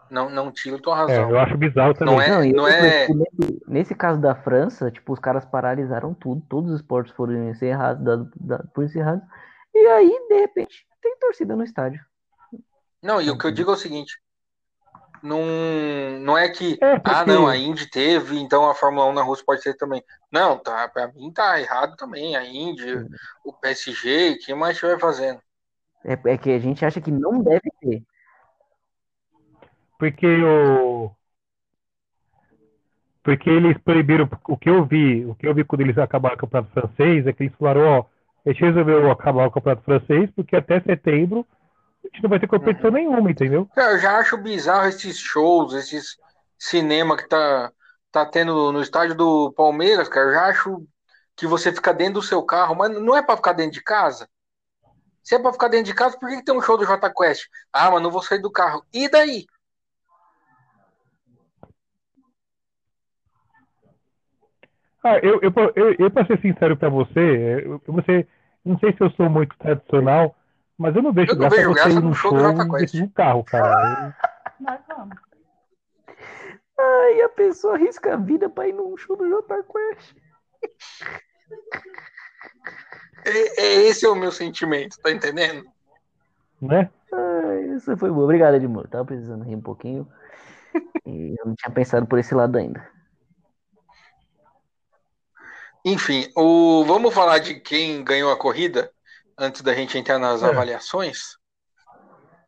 Não, 0.10 0.30
não 0.30 0.52
tiro 0.52 0.82
tua 0.82 0.98
razão. 0.98 1.30
É, 1.30 1.32
eu 1.32 1.40
acho 1.40 1.58
bizarro 1.58 1.94
também. 1.94 2.16
Não 2.16 2.22
é, 2.22 2.30
não, 2.30 2.52
não 2.58 2.68
é... 2.68 3.08
Nesse, 3.08 3.64
nesse, 3.68 3.96
caso 3.96 4.20
da 4.20 4.36
França, 4.36 4.92
tipo, 4.92 5.14
os 5.14 5.20
caras 5.20 5.46
paralisaram 5.46 6.14
tudo, 6.14 6.42
todos 6.50 6.72
os 6.72 6.82
esportes 6.82 7.14
foram 7.14 7.50
encerrados, 7.50 8.04
dado, 8.04 8.32
dado, 8.36 8.70
por 8.74 8.84
encerrados, 8.84 9.24
e 9.74 9.88
aí, 9.88 10.28
de 10.30 10.40
repente, 10.40 10.86
tem 11.02 11.18
torcida 11.20 11.56
no 11.56 11.64
estádio. 11.64 12.04
Não, 13.02 13.22
e 13.22 13.30
o 13.30 13.38
que 13.38 13.48
eu 13.48 13.52
digo 13.52 13.72
é 13.72 13.74
o 13.74 13.78
seguinte, 13.78 14.18
não, 15.24 16.20
não 16.20 16.38
é 16.38 16.50
que, 16.50 16.78
é 16.82 17.00
porque... 17.00 17.12
ah, 17.12 17.26
não, 17.26 17.48
a 17.48 17.58
Indy 17.58 17.90
teve, 17.90 18.40
então 18.40 18.70
a 18.70 18.76
Fórmula 18.76 19.06
1 19.08 19.14
na 19.14 19.24
Rússia 19.24 19.46
pode 19.46 19.62
ser 19.62 19.76
também. 19.76 20.04
Não, 20.32 20.58
tá, 20.58 20.88
pra 20.88 21.08
mim 21.08 21.32
tá 21.32 21.60
errado 21.60 21.96
também, 21.96 22.36
a 22.36 22.46
Indy, 22.46 23.06
o 23.44 23.54
PSG, 23.54 24.32
o 24.32 24.38
que 24.40 24.54
mais 24.54 24.76
estiver 24.76 25.00
fazendo. 25.00 25.40
É, 26.04 26.14
é 26.14 26.38
que 26.38 26.52
a 26.52 26.60
gente 26.60 26.86
acha 26.86 27.02
que 27.02 27.12
não 27.12 27.42
deve 27.42 27.70
ter. 27.82 28.04
Porque 29.98 30.28
o. 30.28 31.12
Porque 33.24 33.50
eles 33.50 33.78
proibiram. 33.80 34.30
O 34.48 34.56
que 34.56 34.70
eu 34.70 34.86
vi, 34.86 35.26
o 35.26 35.36
que 35.36 35.48
eu 35.48 35.54
vi 35.54 35.64
quando 35.64 35.82
eles 35.82 35.98
acabaram 35.98 36.36
o 36.36 36.40
campeonato 36.40 36.72
francês 36.72 37.28
é 37.28 37.34
que 37.34 37.44
eles 37.44 37.56
falaram, 37.56 37.82
ó, 37.82 38.06
a 38.46 38.52
gente 38.52 38.64
resolveu 38.64 39.12
acabar 39.12 39.48
o 39.48 39.52
campeonato 39.52 39.84
francês, 39.84 40.30
porque 40.36 40.56
até 40.56 40.80
setembro 40.80 41.46
gente 42.14 42.24
não 42.24 42.30
vai 42.30 42.40
ter 42.40 42.48
competição 42.48 42.90
uhum. 42.90 42.96
nenhuma, 42.96 43.32
entendeu? 43.32 43.70
Eu 43.76 44.00
já 44.00 44.18
acho 44.18 44.38
bizarro 44.38 44.88
esses 44.88 45.18
shows, 45.18 45.74
esses 45.74 46.18
cinema 46.58 47.16
que 47.16 47.28
tá, 47.28 47.72
tá 48.12 48.26
tendo 48.26 48.72
no 48.72 48.82
estádio 48.82 49.16
do 49.16 49.52
Palmeiras, 49.54 50.10
cara. 50.10 50.28
Eu 50.28 50.34
já 50.34 50.46
acho 50.48 50.88
que 51.36 51.46
você 51.46 51.72
fica 51.72 51.94
dentro 51.94 52.16
do 52.16 52.22
seu 52.22 52.44
carro, 52.44 52.76
mas 52.76 52.92
não 52.92 53.16
é 53.16 53.22
para 53.22 53.38
ficar 53.38 53.54
dentro 53.54 53.74
de 53.74 53.84
casa. 53.84 54.28
Se 55.24 55.36
é 55.36 55.40
para 55.40 55.54
ficar 55.54 55.68
dentro 55.68 55.86
de 55.86 55.94
casa, 55.94 56.18
por 56.18 56.30
que, 56.30 56.38
que 56.38 56.46
tem 56.46 56.56
um 56.56 56.62
show 56.62 56.78
do 56.78 56.86
J 56.86 57.10
Quest? 57.14 57.48
Ah, 57.72 57.92
mas 57.92 58.02
não 58.02 58.10
vou 58.10 58.22
sair 58.22 58.42
do 58.42 58.52
carro. 58.52 58.84
E 58.94 59.10
daí? 59.10 59.46
Ah, 65.04 65.20
eu, 65.22 65.40
eu, 65.42 65.54
eu, 65.76 65.96
eu 66.00 66.12
para 66.12 66.26
ser 66.26 66.42
sincero 66.42 66.76
para 66.76 66.90
você, 66.90 67.64
eu, 67.66 67.82
você, 67.88 68.28
não 68.66 68.78
sei 68.80 68.92
se 68.94 69.02
eu 69.02 69.10
sou 69.12 69.30
muito 69.30 69.56
tradicional, 69.58 70.36
mas 70.78 70.96
eu 70.96 71.02
não 71.02 71.12
vejo 71.12 71.32
eu 71.32 71.36
não 71.36 71.50
graça 71.50 71.64
você 71.64 71.90
ir 71.90 72.02
no 72.02 72.14
show, 72.14 72.38
show 72.38 72.54
no 72.54 73.10
carro, 73.12 73.44
cara. 73.44 74.16
Nós 74.60 74.80
vamos. 74.88 75.18
Ai, 76.80 77.22
a 77.22 77.30
pessoa 77.30 77.74
arrisca 77.74 78.14
a 78.14 78.18
vida 78.18 78.50
para 78.50 78.68
ir 78.68 78.74
num 78.74 78.96
show 78.96 79.16
do 79.16 79.28
Jota 79.28 79.64
Quest. 79.64 80.16
É, 83.26 83.62
é, 83.62 83.74
esse 83.88 84.06
é 84.06 84.10
o 84.10 84.16
meu 84.16 84.32
sentimento, 84.32 84.98
tá 85.02 85.12
entendendo? 85.12 85.66
Né? 86.62 86.90
Ai, 87.12 87.76
isso 87.76 87.98
foi 87.98 88.12
bom. 88.12 88.22
Obrigado, 88.22 88.56
Edmundo. 88.56 88.88
Tava 88.88 89.06
precisando 89.06 89.44
rir 89.44 89.56
um 89.56 89.62
pouquinho. 89.62 90.08
E 91.06 91.36
eu 91.40 91.46
não 91.46 91.56
tinha 91.56 91.72
pensado 91.72 92.06
por 92.06 92.20
esse 92.20 92.36
lado 92.36 92.58
ainda. 92.58 92.88
Enfim, 95.84 96.30
o... 96.36 96.84
vamos 96.86 97.14
falar 97.14 97.40
de 97.40 97.60
quem 97.60 98.04
ganhou 98.04 98.32
a 98.32 98.38
corrida 98.38 98.92
antes 99.38 99.62
da 99.62 99.74
gente 99.74 99.98
entrar 99.98 100.18
nas 100.18 100.42
é. 100.42 100.48
avaliações? 100.48 101.38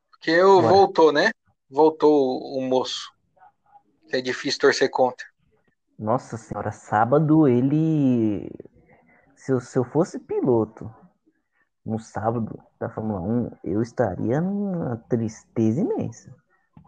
Porque 0.10 0.42
o 0.42 0.62
voltou, 0.62 1.12
né? 1.12 1.32
Voltou 1.70 2.42
o 2.58 2.62
moço. 2.62 3.12
É 4.12 4.20
difícil 4.20 4.60
torcer 4.60 4.90
contra. 4.90 5.26
Nossa 5.98 6.38
senhora, 6.38 6.72
sábado 6.72 7.48
ele. 7.48 8.52
Se 9.36 9.52
eu, 9.52 9.60
se 9.60 9.78
eu 9.78 9.84
fosse 9.84 10.20
piloto 10.20 10.94
no 11.86 12.00
sábado 12.00 12.62
da 12.80 12.90
Fórmula 12.90 13.22
1, 13.22 13.52
eu 13.64 13.82
estaria 13.82 14.42
numa 14.42 14.98
tristeza 15.10 15.82
imensa. 15.82 16.36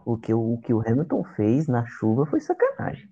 O 0.04 0.18
que, 0.18 0.34
o, 0.34 0.54
o 0.54 0.60
que 0.60 0.74
o 0.74 0.80
Hamilton 0.80 1.24
fez 1.36 1.66
na 1.68 1.86
chuva 1.86 2.26
foi 2.26 2.40
sacanagem. 2.40 3.08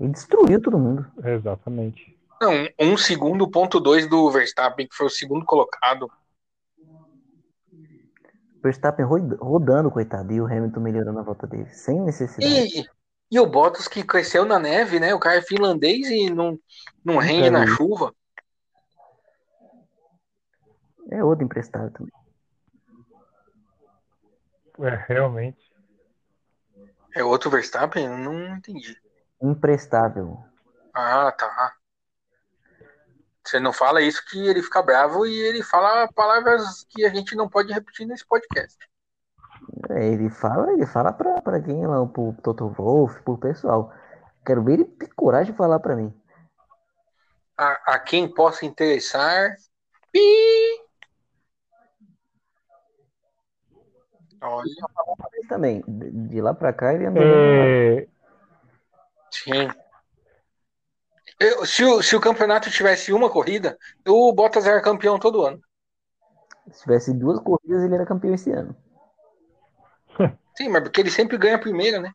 Ele 0.00 0.12
destruiu 0.12 0.60
todo 0.60 0.78
mundo. 0.78 1.10
Exatamente. 1.24 2.15
Não, 2.40 2.68
um 2.78 2.96
segundo, 2.96 3.50
ponto 3.50 3.80
dois 3.80 4.08
do 4.08 4.30
Verstappen, 4.30 4.86
que 4.86 4.94
foi 4.94 5.06
o 5.06 5.10
segundo 5.10 5.44
colocado. 5.44 6.10
Verstappen 8.62 9.06
rodando, 9.06 9.90
coitado, 9.90 10.32
e 10.32 10.40
o 10.40 10.46
Hamilton 10.46 10.80
melhorando 10.80 11.18
a 11.18 11.22
volta 11.22 11.46
dele, 11.46 11.68
sem 11.70 12.00
necessidade. 12.00 12.80
E, 12.80 12.84
e 13.30 13.40
o 13.40 13.46
Bottas 13.46 13.86
que 13.88 14.02
cresceu 14.02 14.44
na 14.44 14.58
neve, 14.58 14.98
né? 14.98 15.14
O 15.14 15.20
cara 15.20 15.38
é 15.38 15.42
finlandês 15.42 16.08
e 16.08 16.28
não, 16.28 16.58
não 17.04 17.18
rende 17.18 17.48
na 17.48 17.66
chuva. 17.66 18.14
É 21.10 21.22
outro 21.22 21.44
emprestado 21.44 21.92
também. 21.92 22.12
É, 24.80 25.04
realmente. 25.08 25.72
É 27.14 27.24
outro 27.24 27.50
Verstappen? 27.50 28.04
Eu 28.04 28.18
não 28.18 28.56
entendi. 28.56 29.00
Imprestável. 29.40 30.38
Ah, 30.92 31.32
tá. 31.32 31.75
Você 33.46 33.60
não 33.60 33.72
fala 33.72 34.02
isso 34.02 34.24
que 34.26 34.44
ele 34.44 34.60
fica 34.60 34.82
bravo 34.82 35.24
e 35.24 35.38
ele 35.38 35.62
fala 35.62 36.10
palavras 36.12 36.84
que 36.90 37.04
a 37.04 37.08
gente 37.10 37.36
não 37.36 37.48
pode 37.48 37.72
repetir 37.72 38.04
nesse 38.04 38.26
podcast. 38.26 38.76
É, 39.90 40.04
ele 40.04 40.28
fala, 40.28 40.72
ele 40.72 40.84
fala 40.84 41.12
pra, 41.12 41.40
pra 41.40 41.60
quem 41.60 41.86
lá, 41.86 42.04
pro 42.06 42.34
Toto 42.42 42.68
Wolff, 42.70 43.22
pro 43.22 43.38
pessoal. 43.38 43.92
Quero 44.44 44.64
ver 44.64 44.74
ele 44.74 44.84
ter 44.84 45.08
coragem 45.14 45.52
de 45.52 45.56
falar 45.56 45.78
pra 45.78 45.94
mim. 45.94 46.12
A, 47.56 47.94
a 47.94 47.98
quem 48.00 48.28
possa 48.28 48.66
interessar. 48.66 49.54
Pi! 50.10 50.82
Olha. 54.42 54.70
Também, 55.48 55.84
de 55.86 56.40
lá 56.40 56.52
pra 56.52 56.72
cá 56.72 56.92
ele 56.92 57.06
andou. 57.06 57.22
É... 57.22 58.08
Sim. 59.30 59.68
Eu, 61.38 61.66
se, 61.66 61.84
o, 61.84 62.02
se 62.02 62.16
o 62.16 62.20
campeonato 62.20 62.70
tivesse 62.70 63.12
uma 63.12 63.28
corrida, 63.28 63.78
o 64.06 64.32
Bottas 64.32 64.66
era 64.66 64.80
campeão 64.80 65.18
todo 65.18 65.44
ano. 65.44 65.60
Se 66.70 66.82
tivesse 66.82 67.12
duas 67.12 67.38
corridas, 67.40 67.84
ele 67.84 67.94
era 67.94 68.06
campeão 68.06 68.34
esse 68.34 68.50
ano. 68.50 68.74
Sim, 70.56 70.68
mas 70.70 70.82
porque 70.82 71.00
ele 71.00 71.10
sempre 71.10 71.36
ganha 71.36 71.56
a 71.56 71.60
primeira, 71.60 72.00
né? 72.00 72.12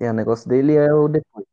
É, 0.00 0.10
o 0.10 0.14
negócio 0.14 0.48
dele 0.48 0.74
é 0.74 0.92
o 0.92 1.08
depois. 1.08 1.46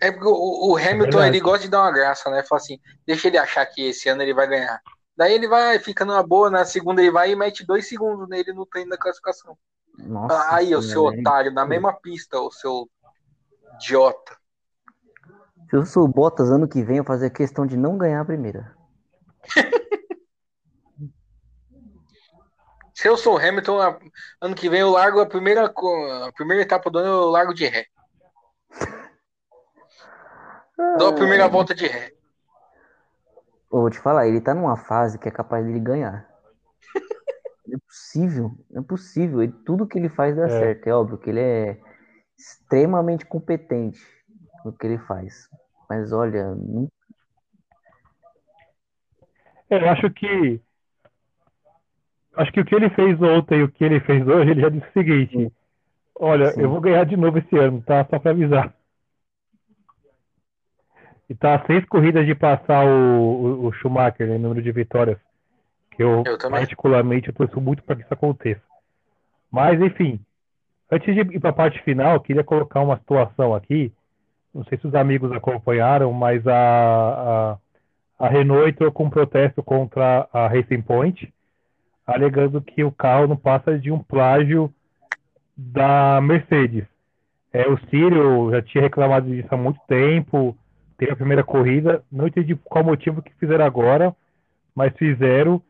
É 0.00 0.10
porque 0.12 0.28
o, 0.28 0.72
o 0.72 0.76
Hamilton, 0.76 1.22
é 1.22 1.28
ele 1.28 1.40
gosta 1.40 1.64
de 1.64 1.70
dar 1.70 1.82
uma 1.82 1.92
graça, 1.92 2.30
né? 2.30 2.42
Fala 2.42 2.60
assim, 2.60 2.78
deixa 3.06 3.28
ele 3.28 3.38
achar 3.38 3.64
que 3.64 3.88
esse 3.88 4.08
ano 4.08 4.22
ele 4.22 4.34
vai 4.34 4.46
ganhar. 4.46 4.80
Daí 5.16 5.32
ele 5.32 5.48
vai, 5.48 5.78
fica 5.78 6.04
numa 6.04 6.22
boa, 6.22 6.50
na 6.50 6.64
segunda 6.64 7.00
ele 7.00 7.10
vai 7.10 7.30
e 7.30 7.36
mete 7.36 7.64
dois 7.64 7.88
segundos 7.88 8.28
nele 8.28 8.52
no 8.52 8.66
treino 8.66 8.90
da 8.90 8.98
classificação. 8.98 9.56
Nossa, 9.96 10.54
aí, 10.54 10.74
o 10.74 10.82
seu 10.82 11.04
otário, 11.04 11.52
na 11.52 11.64
mesma 11.64 11.92
pista, 11.92 12.38
o 12.38 12.50
seu 12.50 12.88
idiota. 13.76 14.36
Se 15.68 15.76
eu 15.76 15.86
sou 15.86 16.04
o 16.04 16.08
Bottas 16.08 16.50
ano 16.50 16.68
que 16.68 16.82
vem, 16.82 16.98
eu 16.98 17.04
fazer 17.04 17.30
questão 17.30 17.66
de 17.66 17.76
não 17.76 17.96
ganhar 17.96 18.20
a 18.20 18.24
primeira. 18.24 18.76
Se 22.94 23.08
eu 23.08 23.16
sou 23.16 23.34
o 23.34 23.38
Hamilton, 23.38 23.98
ano 24.40 24.54
que 24.54 24.70
vem 24.70 24.80
eu 24.80 24.90
largo 24.90 25.20
a 25.20 25.26
primeira, 25.26 25.66
a 25.66 26.32
primeira 26.32 26.62
etapa 26.62 26.88
do 26.88 26.98
ano, 26.98 27.08
eu 27.08 27.28
largo 27.28 27.52
de 27.52 27.66
ré. 27.66 27.86
Dou 30.96 31.08
a 31.08 31.12
primeira 31.12 31.48
volta 31.48 31.74
de 31.74 31.86
ré. 31.86 32.12
Eu 33.72 33.80
vou 33.80 33.90
te 33.90 33.98
falar, 33.98 34.28
ele 34.28 34.40
tá 34.40 34.54
numa 34.54 34.76
fase 34.76 35.18
que 35.18 35.28
é 35.28 35.32
capaz 35.32 35.66
dele 35.66 35.80
ganhar. 35.80 36.24
é 37.68 37.76
possível, 37.84 38.52
é 38.72 38.80
possível. 38.80 39.42
Ele, 39.42 39.52
tudo 39.66 39.88
que 39.88 39.98
ele 39.98 40.08
faz 40.08 40.36
dá 40.36 40.44
é. 40.44 40.48
certo. 40.48 40.86
É 40.86 40.94
óbvio 40.94 41.18
que 41.18 41.30
ele 41.30 41.40
é 41.40 41.80
extremamente 42.38 43.26
competente 43.26 44.13
no 44.64 44.72
que 44.72 44.86
ele 44.86 44.98
faz. 44.98 45.48
Mas 45.88 46.12
olha. 46.12 46.56
Eu 49.70 49.90
acho 49.90 50.10
que. 50.10 50.60
Acho 52.36 52.52
que 52.52 52.60
o 52.60 52.64
que 52.64 52.74
ele 52.74 52.90
fez 52.90 53.20
ontem 53.22 53.60
e 53.60 53.62
o 53.62 53.70
que 53.70 53.84
ele 53.84 54.00
fez 54.00 54.26
hoje, 54.26 54.50
ele 54.50 54.60
já 54.60 54.68
disse 54.68 54.88
o 54.88 54.92
seguinte: 54.92 55.52
Olha, 56.16 56.50
Sim. 56.52 56.62
eu 56.62 56.70
vou 56.70 56.80
ganhar 56.80 57.04
de 57.04 57.16
novo 57.16 57.38
esse 57.38 57.56
ano, 57.56 57.82
tá? 57.82 58.04
Só 58.10 58.18
pra 58.18 58.30
avisar. 58.30 58.74
E 61.28 61.34
tá 61.34 61.54
a 61.54 61.66
seis 61.66 61.84
corridas 61.86 62.26
de 62.26 62.34
passar 62.34 62.84
o, 62.84 62.88
o, 62.90 63.66
o 63.66 63.72
Schumacher, 63.72 64.28
né, 64.28 64.38
número 64.38 64.62
de 64.62 64.70
vitórias. 64.70 65.18
Que 65.90 66.02
eu, 66.02 66.22
eu 66.26 66.38
particularmente, 66.38 67.28
eu 67.28 67.34
torço 67.34 67.60
muito 67.60 67.82
para 67.82 67.96
que 67.96 68.02
isso 68.02 68.12
aconteça. 68.12 68.62
Mas, 69.50 69.80
enfim, 69.80 70.20
antes 70.90 71.14
de 71.14 71.20
ir 71.20 71.40
para 71.40 71.50
a 71.50 71.54
parte 71.54 71.80
final, 71.82 72.14
eu 72.14 72.20
queria 72.20 72.44
colocar 72.44 72.80
uma 72.80 72.98
situação 72.98 73.54
aqui. 73.54 73.92
Não 74.54 74.64
sei 74.64 74.78
se 74.78 74.86
os 74.86 74.94
amigos 74.94 75.32
acompanharam, 75.32 76.12
mas 76.12 76.46
a, 76.46 77.58
a, 78.18 78.26
a 78.26 78.28
Renault 78.28 78.70
entrou 78.70 78.92
com 78.92 79.04
um 79.04 79.10
protesto 79.10 79.62
contra 79.62 80.28
a 80.32 80.46
Racing 80.46 80.82
Point, 80.82 81.32
alegando 82.06 82.62
que 82.62 82.84
o 82.84 82.92
carro 82.92 83.26
não 83.26 83.36
passa 83.36 83.78
de 83.78 83.90
um 83.90 83.98
plágio 83.98 84.72
da 85.56 86.20
Mercedes. 86.20 86.84
É, 87.52 87.68
o 87.68 87.78
Círio 87.88 88.50
já 88.50 88.62
tinha 88.62 88.82
reclamado 88.82 89.28
disso 89.28 89.48
há 89.50 89.56
muito 89.56 89.80
tempo 89.86 90.56
teve 90.96 91.12
a 91.12 91.16
primeira 91.16 91.44
corrida. 91.44 92.02
Não 92.10 92.26
entendi 92.26 92.54
qual 92.56 92.84
motivo 92.84 93.22
que 93.22 93.34
fizeram 93.34 93.64
agora, 93.64 94.14
mas 94.74 94.94
fizeram. 94.96 95.60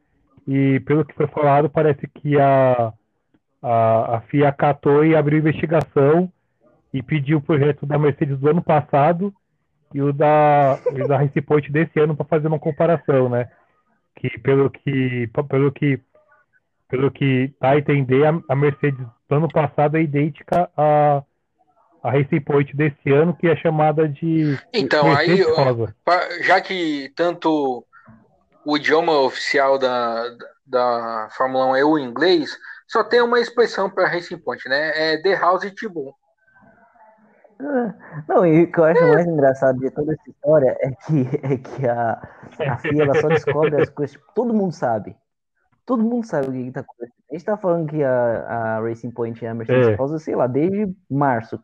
E 0.47 0.80
pelo 0.80 1.05
que 1.05 1.14
foi 1.14 1.26
falado, 1.28 1.70
parece 1.70 2.07
que 2.07 2.39
a, 2.39 2.93
a, 3.62 4.16
a 4.16 4.20
FIA 4.22 4.49
acatou 4.49 5.05
e 5.05 5.16
abriu 5.16 5.39
investigação 5.39 6.30
e 6.95 7.03
pediu 7.03 7.38
o 7.38 7.42
projeto 7.42 7.84
da 7.84 7.99
Mercedes 7.99 8.38
do 8.38 8.49
ano 8.49 8.62
passado 8.62 9.34
e 9.92 10.01
o 10.01 10.12
da, 10.12 10.78
o 10.86 11.09
da 11.09 11.18
Race 11.18 11.40
Point 11.40 11.70
desse 11.70 11.99
ano 11.99 12.16
para 12.16 12.24
fazer 12.24 12.47
uma 12.47 12.59
comparação, 12.59 13.28
né? 13.28 13.51
Que 14.14 14.38
pelo 14.38 14.70
que 14.70 15.28
pelo 15.49 15.72
que 15.72 16.01
pelo 16.88 17.11
que 17.11 17.53
tá 17.59 17.70
a 17.70 17.78
entender, 17.78 18.24
a, 18.49 18.55
Mercedes 18.55 19.05
do 19.28 19.34
ano 19.34 19.49
passado 19.49 19.97
é 19.97 20.03
idêntica 20.03 20.70
a 20.76 21.22
a 22.01 22.11
Racing 22.11 22.40
Point 22.40 22.76
desse 22.76 23.11
ano, 23.11 23.34
que 23.34 23.49
é 23.49 23.57
chamada 23.57 24.07
de. 24.07 24.59
Então, 24.74 25.11
aí, 25.16 25.38
já 26.42 26.61
que 26.61 27.11
tanto 27.16 27.82
o 28.64 28.76
idioma 28.76 29.18
oficial 29.20 29.78
da, 29.78 30.22
da 30.66 31.28
Fórmula 31.34 31.72
1 31.72 31.76
é 31.76 31.84
o 31.84 31.99
inglês, 31.99 32.55
só 32.86 33.03
tem 33.03 33.22
uma 33.22 33.40
expressão 33.40 33.88
para 33.88 34.07
Racing 34.07 34.36
Point, 34.36 34.68
né? 34.68 34.92
É 35.14 35.22
The 35.22 35.34
House 35.34 35.72
Tibum. 35.74 36.12
Ah, 37.61 38.24
não, 38.28 38.46
e 38.46 38.64
o 38.64 38.72
que 38.72 38.78
eu 38.78 38.84
acho 38.84 39.02
mais 39.09 39.26
engraçado 39.26 39.78
de 39.78 39.90
toda 39.90 40.12
essa 40.12 40.30
história 40.30 40.76
é 40.80 40.90
que, 40.90 41.28
é 41.42 41.57
que 41.59 41.86
a, 41.86 42.28
a 42.68 42.78
FIA 42.78 43.02
ela 43.02 43.20
só 43.20 43.28
descobre 43.28 43.80
as 43.80 43.90
coisas. 43.90 44.18
Todo 44.34 44.55
mundo 44.55 44.72
sabe. 44.72 45.16
Todo 45.86 46.02
mundo 46.02 46.26
sabe 46.26 46.48
o 46.48 46.52
que 46.52 46.68
está 46.68 46.80
acontecendo. 46.80 47.14
A 47.30 47.34
gente 47.34 47.44
tá 47.44 47.57
falando 47.57 47.88
que 47.88 48.02
a, 48.02 48.76
a 48.76 48.80
Racing 48.80 49.11
Point 49.11 49.44
e 49.44 49.46
a 49.46 49.55
Mercedes 49.55 49.88
é. 49.88 49.96
causa, 49.96 50.18
sei 50.18 50.34
lá, 50.34 50.46
desde 50.46 50.94
março 51.11 51.62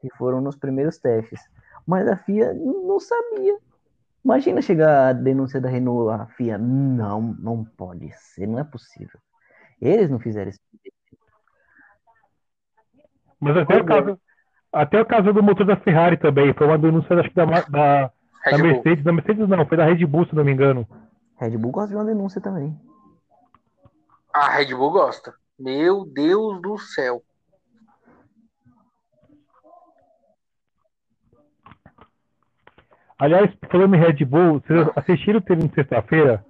que 0.00 0.08
foram 0.16 0.40
nos 0.40 0.56
primeiros 0.56 0.98
testes. 0.98 1.40
Mas 1.86 2.08
a 2.08 2.16
FIA 2.16 2.52
não 2.54 3.00
sabia. 3.00 3.58
Imagina 4.24 4.60
chegar 4.60 5.08
a 5.08 5.12
denúncia 5.12 5.60
da 5.60 5.68
Renault, 5.68 6.10
a 6.10 6.26
FIA, 6.26 6.58
não, 6.58 7.22
não 7.38 7.64
pode 7.64 8.10
ser, 8.12 8.46
não 8.46 8.58
é 8.58 8.64
possível. 8.64 9.20
Eles 9.80 10.10
não 10.10 10.18
fizeram 10.18 10.50
isso. 10.50 10.60
Mas 13.38 13.56
até 13.56 13.76
o, 13.76 13.84
caso, 13.84 14.20
até 14.76 15.00
o 15.00 15.06
caso 15.06 15.32
do 15.32 15.42
motor 15.42 15.64
da 15.64 15.76
Ferrari 15.76 16.18
também, 16.18 16.52
foi 16.52 16.66
uma 16.66 16.78
denúncia 16.78 17.18
acho 17.18 17.30
que 17.30 17.34
da, 17.34 17.44
da, 17.46 18.12
da 18.50 18.58
Mercedes, 18.58 19.02
da 19.02 19.12
Mercedes 19.12 19.48
não, 19.48 19.66
foi 19.66 19.76
da 19.76 19.86
Red 19.86 20.04
Bull, 20.04 20.26
se 20.26 20.34
não 20.34 20.44
me 20.44 20.52
engano. 20.52 20.86
Red 21.38 21.56
Bull 21.56 21.72
gosta 21.72 21.88
de 21.88 21.96
uma 21.96 22.04
denúncia 22.04 22.40
também. 22.40 22.78
A 24.34 24.50
Red 24.50 24.74
Bull 24.74 24.90
gosta. 24.90 25.34
Meu 25.58 26.04
Deus 26.04 26.60
do 26.60 26.76
céu. 26.78 27.22
Aliás, 33.18 33.50
falando 33.70 33.96
em 33.96 33.98
Red 33.98 34.24
Bull, 34.26 34.60
vocês 34.60 34.88
assistiram 34.94 35.38
o 35.38 35.42
treino 35.42 35.68
de 35.68 35.74
sexta-feira? 35.74 36.44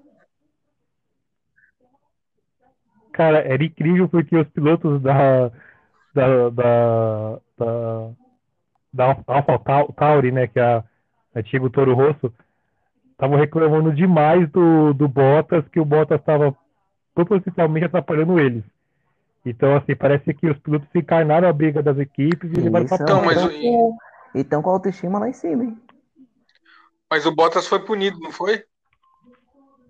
Cara, 3.12 3.38
era 3.38 3.64
incrível 3.64 4.08
porque 4.08 4.36
os 4.36 4.48
pilotos 4.48 5.00
da 5.00 5.50
da 6.12 6.50
da, 6.50 7.40
da, 7.58 8.10
da 8.92 9.16
Alpha 9.26 9.92
Tauri, 9.94 10.32
né, 10.32 10.46
que 10.46 10.58
é 10.58 10.64
a 10.64 10.84
antigo 11.34 11.70
Toro 11.70 11.94
Rosso, 11.94 12.32
estavam 13.12 13.36
reclamando 13.36 13.92
demais 13.92 14.48
do, 14.50 14.92
do 14.92 15.08
Bottas, 15.08 15.66
que 15.68 15.80
o 15.80 15.84
Bottas 15.84 16.20
estava 16.20 16.56
propositalmente 17.14 17.86
atrapalhando 17.86 18.38
eles. 18.38 18.62
Então, 19.44 19.76
assim, 19.76 19.94
parece 19.94 20.34
que 20.34 20.50
os 20.50 20.58
pilotos 20.58 20.88
encarnaram 20.94 21.48
a 21.48 21.52
briga 21.52 21.82
das 21.82 21.98
equipes 21.98 22.50
e 22.52 22.60
levaram 22.60 22.86
para 22.86 23.02
então, 23.02 23.24
mas... 23.24 23.38
Então, 24.34 24.60
com 24.60 24.70
a 24.70 24.72
autoestima 24.74 25.18
lá 25.18 25.28
em 25.28 25.32
cima, 25.32 25.64
hein? 25.64 25.80
Mas 27.08 27.24
o 27.24 27.34
Bottas 27.34 27.66
foi 27.66 27.78
punido, 27.78 28.18
não 28.18 28.32
foi? 28.32 28.64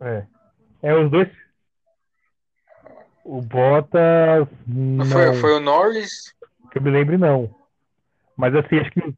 É. 0.00 0.24
É 0.82 0.94
os 0.94 1.10
dois. 1.10 1.28
O 3.24 3.40
Bottas. 3.40 4.46
Não. 4.66 5.06
Foi, 5.06 5.34
foi 5.34 5.56
o 5.56 5.60
Norris? 5.60 6.34
Que 6.70 6.78
eu 6.78 6.82
me 6.82 6.90
lembro, 6.90 7.18
não. 7.18 7.52
Mas 8.37 8.55
assim, 8.55 8.78
acho 8.78 8.91
que. 8.91 9.14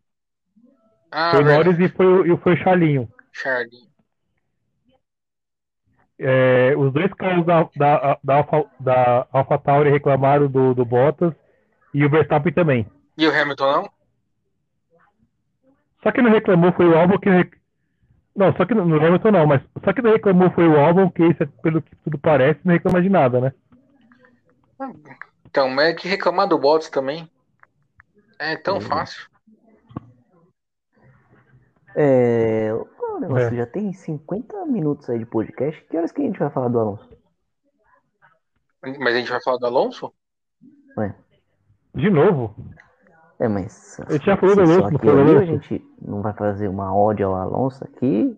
Ah, 1.10 1.30
foi 1.32 1.42
o 1.42 1.44
Norris 1.44 1.78
e 1.78 1.88
foi, 1.88 2.30
e 2.30 2.36
foi 2.38 2.54
o 2.54 2.56
Charlinho. 2.58 3.08
Charlinho. 3.32 3.88
É, 6.20 6.74
os 6.76 6.92
dois 6.92 7.12
carros 7.14 7.46
da, 7.46 7.68
da, 7.76 8.18
da, 8.22 8.34
Alpha, 8.36 8.64
da 8.80 9.26
Alpha 9.32 9.58
Tauri 9.58 9.90
reclamaram 9.90 10.48
do, 10.48 10.74
do 10.74 10.84
Bottas 10.84 11.32
e 11.94 12.04
o 12.04 12.10
Verstappen 12.10 12.52
também. 12.52 12.86
E 13.16 13.26
o 13.26 13.30
Hamilton 13.30 13.72
não? 13.72 13.90
Só 16.02 16.12
que 16.12 16.20
não 16.20 16.30
reclamou 16.30 16.72
foi 16.72 16.88
o 16.88 16.98
Albon 16.98 17.18
que, 17.18 17.28
não, 18.38 18.54
só 18.54 18.64
que 18.64 18.72
no 18.72 18.82
Hamilton 18.82 19.32
não, 19.32 19.46
mas 19.48 19.60
só 19.84 19.92
que 19.92 20.00
não 20.00 20.12
reclamou 20.12 20.48
foi 20.52 20.68
o 20.68 20.78
álbum, 20.78 21.10
que 21.10 21.24
esse, 21.24 21.44
pelo 21.60 21.82
que 21.82 21.96
tudo 22.04 22.16
parece, 22.18 22.60
não 22.64 22.72
reclama 22.72 23.02
de 23.02 23.08
nada, 23.08 23.40
né? 23.40 23.52
Então, 25.44 25.80
é 25.80 25.92
que 25.92 26.06
reclamar 26.06 26.46
do 26.46 26.56
Bottas 26.56 26.88
também 26.88 27.28
é 28.38 28.56
tão 28.56 28.76
é. 28.78 28.80
fácil. 28.80 29.28
É, 31.96 32.72
o 32.72 33.20
negócio 33.20 33.48
é. 33.48 33.56
já 33.56 33.66
tem 33.66 33.92
50 33.92 34.66
minutos 34.66 35.10
aí 35.10 35.18
de 35.18 35.26
podcast. 35.26 35.84
Que 35.86 35.96
horas 35.96 36.12
que 36.12 36.22
a 36.22 36.24
gente 36.24 36.38
vai 36.38 36.50
falar 36.50 36.68
do 36.68 36.78
Alonso? 36.78 37.08
Mas 38.82 39.14
a 39.14 39.18
gente 39.18 39.30
vai 39.30 39.42
falar 39.42 39.58
do 39.58 39.66
Alonso? 39.66 40.12
Ué. 40.96 41.14
De 41.94 42.10
novo? 42.10 42.54
É, 43.38 43.48
mas. 43.48 43.98
Eu 44.08 44.20
já 44.20 44.36
falou 44.36 44.54
do 44.54 44.62
Alonso, 44.62 44.90
não 44.90 44.98
falou 44.98 45.38
A 45.38 45.44
gente 45.44 45.84
não 46.00 46.22
vai 46.22 46.32
fazer 46.34 46.68
uma 46.68 46.94
ódio 46.94 47.26
ao 47.26 47.34
Alonso 47.34 47.82
aqui. 47.84 48.36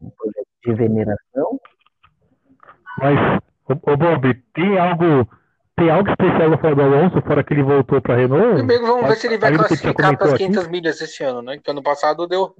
Um 0.00 0.10
projeto 0.10 0.48
de 0.64 0.74
veneração. 0.74 1.60
Mas, 2.98 3.40
ô, 3.68 3.96
Bob, 3.96 4.34
tem 4.54 4.78
algo. 4.78 5.28
Tem 5.76 5.90
algo 5.90 6.08
especial 6.10 6.58
falar 6.58 6.74
do 6.74 6.82
Alonso, 6.82 7.22
fora 7.22 7.42
que 7.42 7.54
ele 7.54 7.62
voltou 7.62 8.00
para 8.00 8.16
Renault? 8.16 8.54
Primeiro 8.54 8.86
vamos 8.86 9.08
ver 9.08 9.16
se 9.16 9.26
ele 9.26 9.38
vai 9.38 9.54
classificar 9.54 10.16
para 10.16 10.32
as 10.32 10.34
500 10.34 10.58
aqui? 10.58 10.70
milhas 10.70 11.00
esse 11.00 11.24
ano, 11.24 11.42
né? 11.42 11.58
Que 11.58 11.70
ano 11.70 11.82
passado 11.82 12.26
deu. 12.26 12.54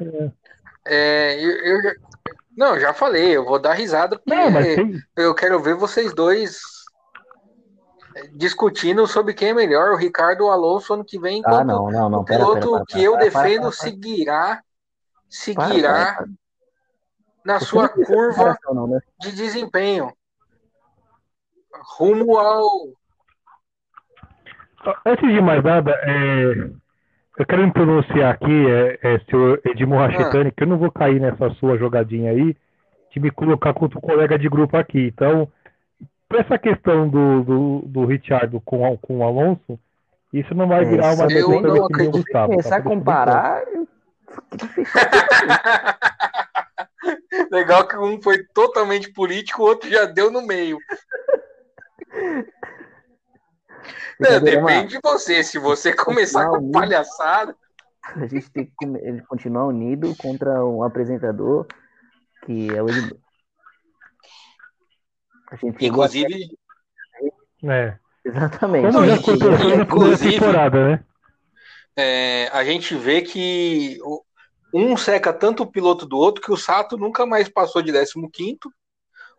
É. 0.00 0.30
É, 0.90 1.44
eu, 1.44 1.50
eu, 1.50 1.94
não, 2.56 2.78
já 2.80 2.94
falei, 2.94 3.36
eu 3.36 3.44
vou 3.44 3.58
dar 3.58 3.74
risada 3.74 4.18
porque 4.18 4.34
não, 4.34 4.52
tem... 4.52 4.98
eu 5.16 5.34
quero 5.34 5.60
ver 5.60 5.74
vocês 5.74 6.14
dois 6.14 6.60
discutindo 8.32 9.06
sobre 9.06 9.34
quem 9.34 9.50
é 9.50 9.54
melhor, 9.54 9.92
o 9.92 9.96
Ricardo 9.96 10.42
ou 10.42 10.48
o 10.48 10.52
Alonso 10.52 10.94
ano 10.94 11.04
que 11.04 11.18
vem, 11.18 11.42
ah, 11.44 11.62
não, 11.62 11.90
não, 11.90 12.10
não, 12.10 12.20
o 12.20 12.24
piloto 12.24 12.52
pera, 12.52 12.60
pera, 12.60 12.70
pera, 12.70 12.84
que 12.86 13.04
eu 13.04 13.16
defendo 13.16 13.70
seguirá, 13.70 14.62
seguirá. 15.28 16.24
Na 17.48 17.58
sua 17.60 17.88
curva 17.88 18.58
não, 18.70 18.86
né? 18.86 19.00
de 19.18 19.32
desempenho. 19.32 20.12
Rumo 21.96 22.36
ao. 22.36 22.88
Antes 25.06 25.32
de 25.32 25.40
mais 25.40 25.64
nada, 25.64 25.92
é, 26.02 26.70
eu 27.38 27.46
quero 27.46 27.66
me 27.66 27.72
pronunciar 27.72 28.34
aqui, 28.34 28.70
é, 28.70 28.98
é, 29.02 29.18
senhor 29.20 29.62
Edmur 29.64 29.98
Rachitani, 29.98 30.50
ah. 30.50 30.52
que 30.54 30.62
eu 30.62 30.66
não 30.66 30.76
vou 30.76 30.92
cair 30.92 31.18
nessa 31.20 31.48
sua 31.54 31.78
jogadinha 31.78 32.32
aí 32.32 32.54
de 33.10 33.18
me 33.18 33.30
colocar 33.30 33.72
contra 33.72 33.98
o 33.98 34.02
colega 34.02 34.38
de 34.38 34.46
grupo 34.48 34.76
aqui. 34.76 35.06
Então, 35.06 35.50
para 36.28 36.40
essa 36.40 36.58
questão 36.58 37.08
do, 37.08 37.42
do, 37.42 37.82
do 37.86 38.04
Richard 38.04 38.60
com, 38.64 38.96
com 38.98 39.18
o 39.18 39.24
Alonso, 39.24 39.78
isso 40.32 40.54
não 40.54 40.68
vai 40.68 40.84
virar 40.84 41.14
uma 41.14 41.32
eu 41.32 41.62
não 41.62 41.86
acredito. 41.86 42.18
Gustavo, 42.18 42.50
começar 42.50 42.76
a 42.76 42.82
comparar. 42.82 43.62
Legal 47.50 47.86
que 47.86 47.96
um 47.96 48.20
foi 48.20 48.44
totalmente 48.54 49.12
político, 49.12 49.62
o 49.62 49.66
outro 49.66 49.88
já 49.90 50.04
deu 50.04 50.30
no 50.30 50.42
meio. 50.42 50.78
Não, 54.18 54.40
depende 54.40 54.88
de 54.88 55.00
você. 55.02 55.42
Se 55.44 55.58
você 55.58 55.94
começar 55.94 56.48
com 56.48 56.70
palhaçada. 56.70 57.54
A 58.02 58.26
gente 58.26 58.50
tem 58.50 58.64
que 58.64 59.22
continuar 59.28 59.66
unido 59.66 60.14
contra 60.16 60.64
um 60.64 60.82
apresentador 60.82 61.66
que 62.44 62.74
é 62.74 62.82
o 62.82 62.88
Edmundo. 62.88 63.20
Inclusive. 65.80 66.58
É. 67.64 67.98
Exatamente. 68.24 68.92
Como 68.92 69.06
já 69.06 69.14
aconteceu 69.14 69.50
na 69.50 69.86
primeira 69.86 70.18
temporada, 70.18 70.88
né? 70.88 71.04
É, 71.96 72.48
a 72.52 72.64
gente 72.64 72.94
vê 72.94 73.22
que 73.22 73.98
um 74.72 74.96
seca 74.96 75.32
tanto 75.32 75.62
o 75.62 75.70
piloto 75.70 76.06
do 76.06 76.16
outro 76.16 76.42
que 76.42 76.52
o 76.52 76.56
Sato 76.56 76.96
nunca 76.96 77.24
mais 77.24 77.48
passou 77.48 77.82
de 77.82 77.92
15 77.92 78.58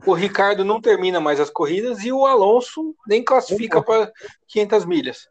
o 0.06 0.14
Ricardo 0.14 0.64
não 0.64 0.82
termina 0.82 1.20
mais 1.20 1.40
as 1.40 1.50
corridas 1.50 2.04
e 2.04 2.12
o 2.12 2.26
Alonso 2.26 2.96
nem 3.06 3.24
classifica 3.24 3.84
para 3.84 4.12
500 4.48 4.86
milhas. 4.86 5.30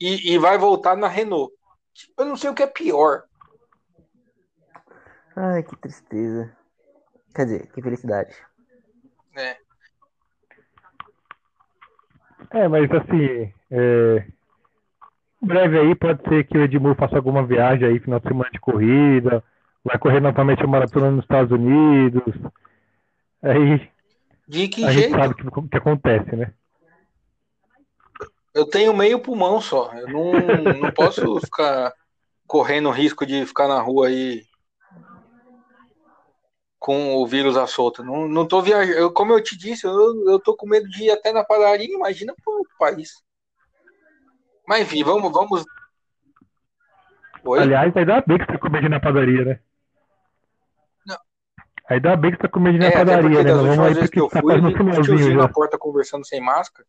E, 0.00 0.32
e, 0.34 0.38
vai 0.38 0.58
voltar 0.58 0.96
na 0.96 1.08
Renault. 1.08 1.52
Eu 2.16 2.24
não 2.24 2.36
sei 2.36 2.50
o 2.50 2.54
que 2.54 2.62
é 2.62 2.66
pior. 2.66 3.24
Ai, 5.36 5.62
que 5.62 5.76
tristeza. 5.76 6.56
Quer 7.34 7.44
dizer, 7.44 7.66
que 7.72 7.82
felicidade. 7.82 8.36
É. 9.36 9.56
É, 12.50 12.68
mas 12.68 12.90
assim, 12.90 13.52
é... 13.70 14.26
breve 15.40 15.78
aí 15.78 15.94
pode 15.94 16.22
ser 16.28 16.46
que 16.46 16.58
o 16.58 16.62
Edmur 16.62 16.94
faça 16.96 17.16
alguma 17.16 17.46
viagem 17.46 17.86
aí, 17.86 18.00
final 18.00 18.20
de 18.20 18.28
semana 18.28 18.50
de 18.50 18.60
corrida, 18.60 19.42
vai 19.84 19.98
correr 19.98 20.20
novamente 20.20 20.62
a 20.62 20.66
maratona 20.66 21.10
nos 21.10 21.24
Estados 21.24 21.52
Unidos. 21.52 22.34
Aí 23.42 23.88
de 24.48 24.66
que 24.66 24.84
a 24.84 24.90
jeito? 24.90 25.10
gente 25.10 25.20
sabe 25.20 25.34
o 25.46 25.52
que, 25.62 25.68
que 25.68 25.76
acontece, 25.76 26.34
né? 26.34 26.52
Eu 28.54 28.66
tenho 28.66 28.96
meio 28.96 29.20
pulmão 29.20 29.60
só. 29.60 29.92
Eu 29.92 30.08
não, 30.08 30.32
não 30.80 30.90
posso 30.92 31.38
ficar 31.44 31.92
correndo 32.46 32.90
risco 32.90 33.26
de 33.26 33.44
ficar 33.44 33.68
na 33.68 33.80
rua 33.80 34.08
aí 34.08 34.42
com 36.78 37.16
o 37.16 37.26
vírus 37.26 37.56
à 37.56 37.66
solta. 37.66 38.02
Não, 38.02 38.26
não 38.26 38.48
tô 38.48 38.62
viajando. 38.62 38.98
Eu, 38.98 39.12
como 39.12 39.32
eu 39.32 39.42
te 39.42 39.56
disse, 39.56 39.86
eu, 39.86 40.30
eu 40.30 40.40
tô 40.40 40.56
com 40.56 40.66
medo 40.66 40.88
de 40.88 41.04
ir 41.04 41.10
até 41.10 41.30
na 41.30 41.44
padaria. 41.44 41.94
Imagina 41.94 42.34
outro 42.46 42.72
país. 42.78 43.22
Mas 44.68 44.82
enfim, 44.82 45.02
vamos. 45.02 45.32
vamos... 45.32 45.64
Oi? 47.42 47.58
Aliás, 47.58 47.96
ainda 47.96 48.22
bem 48.26 48.36
que 48.36 48.44
você 48.44 48.52
tá 48.52 48.58
comendo 48.58 48.88
na 48.90 49.00
padaria, 49.00 49.44
né? 49.44 49.60
Ainda 51.88 52.14
bem 52.16 52.32
que 52.32 52.36
tá 52.36 52.48
comendo 52.48 52.76
na 52.76 52.88
é, 52.88 52.90
padaria, 52.90 53.42
né? 53.42 53.50
Vamos 53.50 53.78
aí 53.78 53.94
vezes 53.94 54.10
que 54.10 54.20
eu 54.20 54.28
fui, 54.28 54.42
tá 54.42 55.02
tiozinho 55.02 55.38
na 55.38 55.48
porta 55.48 55.78
conversando 55.78 56.26
sem 56.26 56.38
máscara. 56.38 56.86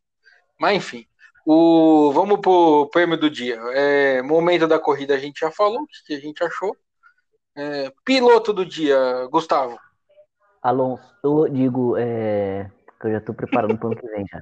Mas 0.60 0.76
enfim. 0.76 1.06
O, 1.46 2.12
vamos 2.12 2.42
pro 2.42 2.90
prêmio 2.92 3.18
do 3.18 3.30
dia. 3.30 3.56
É, 3.72 4.22
momento 4.22 4.68
da 4.68 4.78
corrida 4.78 5.16
a 5.16 5.18
gente 5.18 5.40
já 5.40 5.50
falou, 5.50 5.84
o 5.84 5.88
que 6.06 6.14
a 6.14 6.20
gente 6.20 6.44
achou. 6.44 6.76
É, 7.56 7.94
piloto 8.04 8.52
do 8.52 8.66
dia, 8.66 8.98
Gustavo. 9.32 9.80
Alonso, 10.62 11.16
eu 11.24 11.48
digo, 11.48 11.96
é, 11.98 12.70
que 13.00 13.08
eu 13.08 13.12
já 13.14 13.22
tô 13.22 13.34
preparando 13.34 13.78
para 13.78 13.88
o 13.88 13.92
ano 13.94 14.02
que 14.02 14.08
vem 14.08 14.26
já. 14.30 14.42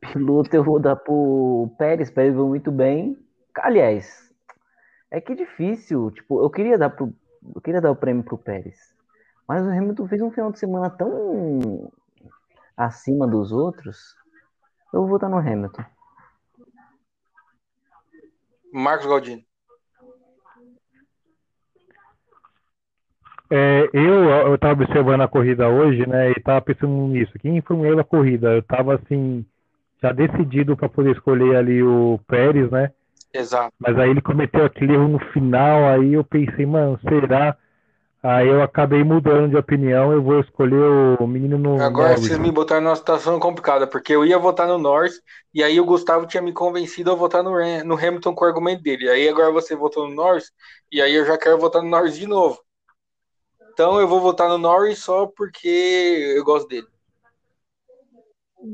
Piloto 0.00 0.54
eu 0.54 0.64
vou 0.64 0.80
dar 0.80 0.96
pro 0.96 1.70
Pérez, 1.78 2.10
Pérez 2.10 2.34
vai 2.34 2.44
muito 2.44 2.72
bem. 2.72 3.18
Aliás, 3.56 4.32
é 5.10 5.20
que 5.20 5.34
difícil, 5.34 6.10
tipo, 6.10 6.42
eu 6.42 6.48
queria 6.48 6.78
dar 6.78 6.90
pro, 6.90 7.12
eu 7.54 7.60
queria 7.60 7.80
dar 7.80 7.90
o 7.90 7.96
prêmio 7.96 8.24
pro 8.24 8.38
Pérez. 8.38 8.78
Mas 9.46 9.64
o 9.64 9.70
Hamilton 9.70 10.08
fez 10.08 10.22
um 10.22 10.30
final 10.30 10.52
de 10.52 10.58
semana 10.58 10.88
tão 10.88 11.92
acima 12.76 13.26
dos 13.26 13.52
outros. 13.52 14.14
Eu 14.92 15.00
vou 15.00 15.08
votar 15.08 15.28
no 15.28 15.38
Hamilton. 15.38 15.84
Marcos 18.72 19.06
Galdino. 19.06 19.42
É, 23.52 23.90
eu 23.92 24.54
estava 24.54 24.80
observando 24.84 25.22
a 25.22 25.28
corrida 25.28 25.68
hoje, 25.68 26.06
né? 26.06 26.28
E 26.30 26.34
estava 26.34 26.60
pensando 26.62 26.92
nisso. 27.08 27.36
Quem 27.40 27.56
informou 27.56 27.98
a 27.98 28.04
corrida? 28.04 28.52
Eu 28.52 28.60
estava 28.60 28.94
assim, 28.94 29.44
já 30.02 30.12
decidido 30.12 30.76
para 30.76 30.88
poder 30.88 31.12
escolher 31.12 31.56
ali 31.56 31.82
o 31.82 32.18
Pérez, 32.26 32.70
né? 32.70 32.90
Exato. 33.32 33.72
Mas 33.78 33.96
aí 33.98 34.10
ele 34.10 34.20
cometeu 34.20 34.64
aquele 34.64 34.94
erro 34.94 35.08
no 35.08 35.18
final, 35.32 35.84
aí 35.84 36.14
eu 36.14 36.24
pensei, 36.24 36.66
mano, 36.66 36.98
será? 37.08 37.56
Aí 38.22 38.48
eu 38.48 38.62
acabei 38.62 39.02
mudando 39.02 39.48
de 39.48 39.56
opinião, 39.56 40.12
eu 40.12 40.22
vou 40.22 40.40
escolher 40.40 41.18
o 41.18 41.26
menino 41.26 41.56
no. 41.56 41.80
Agora 41.80 42.10
Norris. 42.10 42.26
vocês 42.26 42.38
me 42.38 42.50
botaram 42.50 42.82
numa 42.82 42.96
situação 42.96 43.40
complicada, 43.40 43.86
porque 43.86 44.14
eu 44.14 44.26
ia 44.26 44.38
votar 44.38 44.68
no 44.68 44.76
Norris, 44.76 45.22
e 45.54 45.62
aí 45.62 45.80
o 45.80 45.86
Gustavo 45.86 46.26
tinha 46.26 46.42
me 46.42 46.52
convencido 46.52 47.10
a 47.10 47.14
votar 47.14 47.42
no, 47.42 47.52
no 47.84 47.94
Hamilton 47.94 48.34
com 48.34 48.44
o 48.44 48.48
argumento 48.48 48.82
dele. 48.82 49.08
Aí 49.08 49.26
agora 49.26 49.50
você 49.50 49.74
votou 49.74 50.06
no 50.06 50.14
Norris, 50.14 50.52
e 50.92 51.00
aí 51.00 51.14
eu 51.14 51.24
já 51.24 51.38
quero 51.38 51.58
votar 51.58 51.82
no 51.82 51.88
Norris 51.88 52.16
de 52.16 52.26
novo. 52.26 52.60
Então 53.72 53.98
eu 53.98 54.06
vou 54.06 54.20
votar 54.20 54.50
no 54.50 54.58
Norris 54.58 54.98
só 54.98 55.26
porque 55.26 56.34
eu 56.36 56.44
gosto 56.44 56.68
dele. 56.68 56.86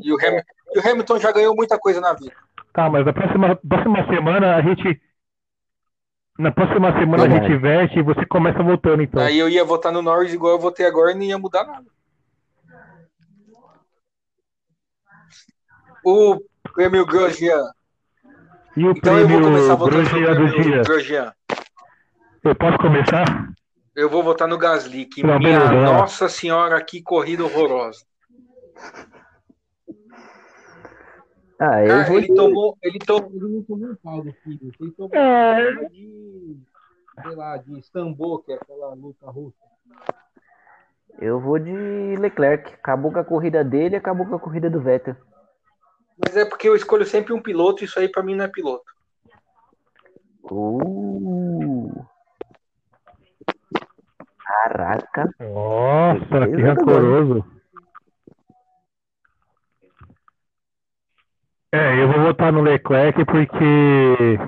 E 0.03 0.13
o, 0.13 0.17
Ham, 0.17 0.43
e 0.77 0.79
o 0.79 0.87
Hamilton 0.87 1.19
já 1.19 1.33
ganhou 1.33 1.57
muita 1.57 1.79
coisa 1.79 2.01
na 2.01 2.13
vida. 2.13 2.35
Tá, 2.73 2.91
mas 2.91 3.09
a 3.09 3.13
próxima, 3.13 3.57
próxima 3.57 4.07
semana 4.07 4.57
a 4.57 4.61
gente 4.61 5.01
na 6.39 6.53
próxima 6.53 6.93
semana 6.99 7.25
a 7.25 7.29
gente 7.31 7.57
veste 7.57 7.99
e 7.99 8.03
você 8.03 8.27
começa 8.27 8.63
votando, 8.63 9.03
então. 9.03 9.23
Aí 9.23 9.39
eu 9.39 9.49
ia 9.49 9.65
votar 9.65 9.91
no 9.91 10.03
Norris 10.03 10.35
igual 10.35 10.53
eu 10.53 10.59
votei 10.59 10.85
agora 10.85 11.13
e 11.13 11.15
não 11.15 11.23
ia 11.23 11.39
mudar 11.39 11.65
nada. 11.65 11.87
O 16.05 16.39
prêmio 16.75 17.07
Grosjean. 17.07 17.71
E 18.77 18.85
o 18.85 18.91
então 18.91 19.15
prêmio 19.15 19.39
eu 19.39 19.41
vou 19.41 19.51
começar 19.51 19.75
votando 19.77 20.41
no 20.41 20.63
dia. 20.63 20.83
Grosjean. 20.83 21.33
Eu 22.45 22.55
posso 22.55 22.77
começar? 22.77 23.49
Eu 23.95 24.11
vou 24.11 24.23
votar 24.23 24.47
no 24.47 24.59
Gasly, 24.59 25.07
que 25.07 25.23
não, 25.23 25.39
minha 25.39 25.59
beleza, 25.59 25.83
nossa 25.85 26.29
senhora, 26.29 26.85
que 26.85 27.01
corrida 27.01 27.43
horrorosa. 27.43 28.05
Ah, 31.59 31.83
eu 31.83 31.89
Cara, 31.89 32.15
ele, 32.15 32.35
tomou, 32.35 32.79
ele 32.83 32.99
tomou. 32.99 33.31
Ele 33.33 33.49
não 33.49 33.63
tomou 33.63 33.89
um 33.89 33.97
pau 33.97 34.23
do 34.23 34.33
filho. 34.33 34.73
Ele 34.79 34.91
tomou 34.93 35.15
é... 35.15 35.71
um 35.71 35.89
de. 35.89 36.57
Sei 37.23 37.35
lá, 37.35 37.57
de 37.57 37.79
Istambul, 37.79 38.41
que 38.41 38.53
é 38.53 38.57
aquela 38.57 38.93
luta 38.95 39.31
russa. 39.31 39.57
Eu 41.19 41.41
vou 41.41 41.59
de 41.59 41.73
Leclerc. 42.19 42.75
Acabou 42.75 43.11
com 43.11 43.19
a 43.19 43.25
corrida 43.25 43.65
dele 43.65 43.97
acabou 43.97 44.27
com 44.27 44.35
a 44.35 44.41
corrida 44.41 44.69
do 44.69 44.81
Vettel. 44.81 45.17
Mas 46.19 46.37
é 46.37 46.45
porque 46.45 46.69
eu 46.69 46.77
escolho 46.77 47.07
sempre 47.07 47.33
um 47.33 47.41
piloto, 47.41 47.85
isso 47.85 47.99
aí 47.99 48.09
pra 48.09 48.23
mim 48.23 48.35
não 48.35 48.45
é 48.45 48.49
piloto. 48.49 48.85
Uh. 50.51 52.05
Caraca. 54.47 55.31
Nossa, 55.41 56.49
que 56.49 56.63
rancoroso. 56.63 57.56
É, 61.73 62.03
eu 62.03 62.13
vou 62.13 62.23
votar 62.23 62.53
no 62.53 62.63
Leclerc 62.63 63.25
porque 63.25 64.39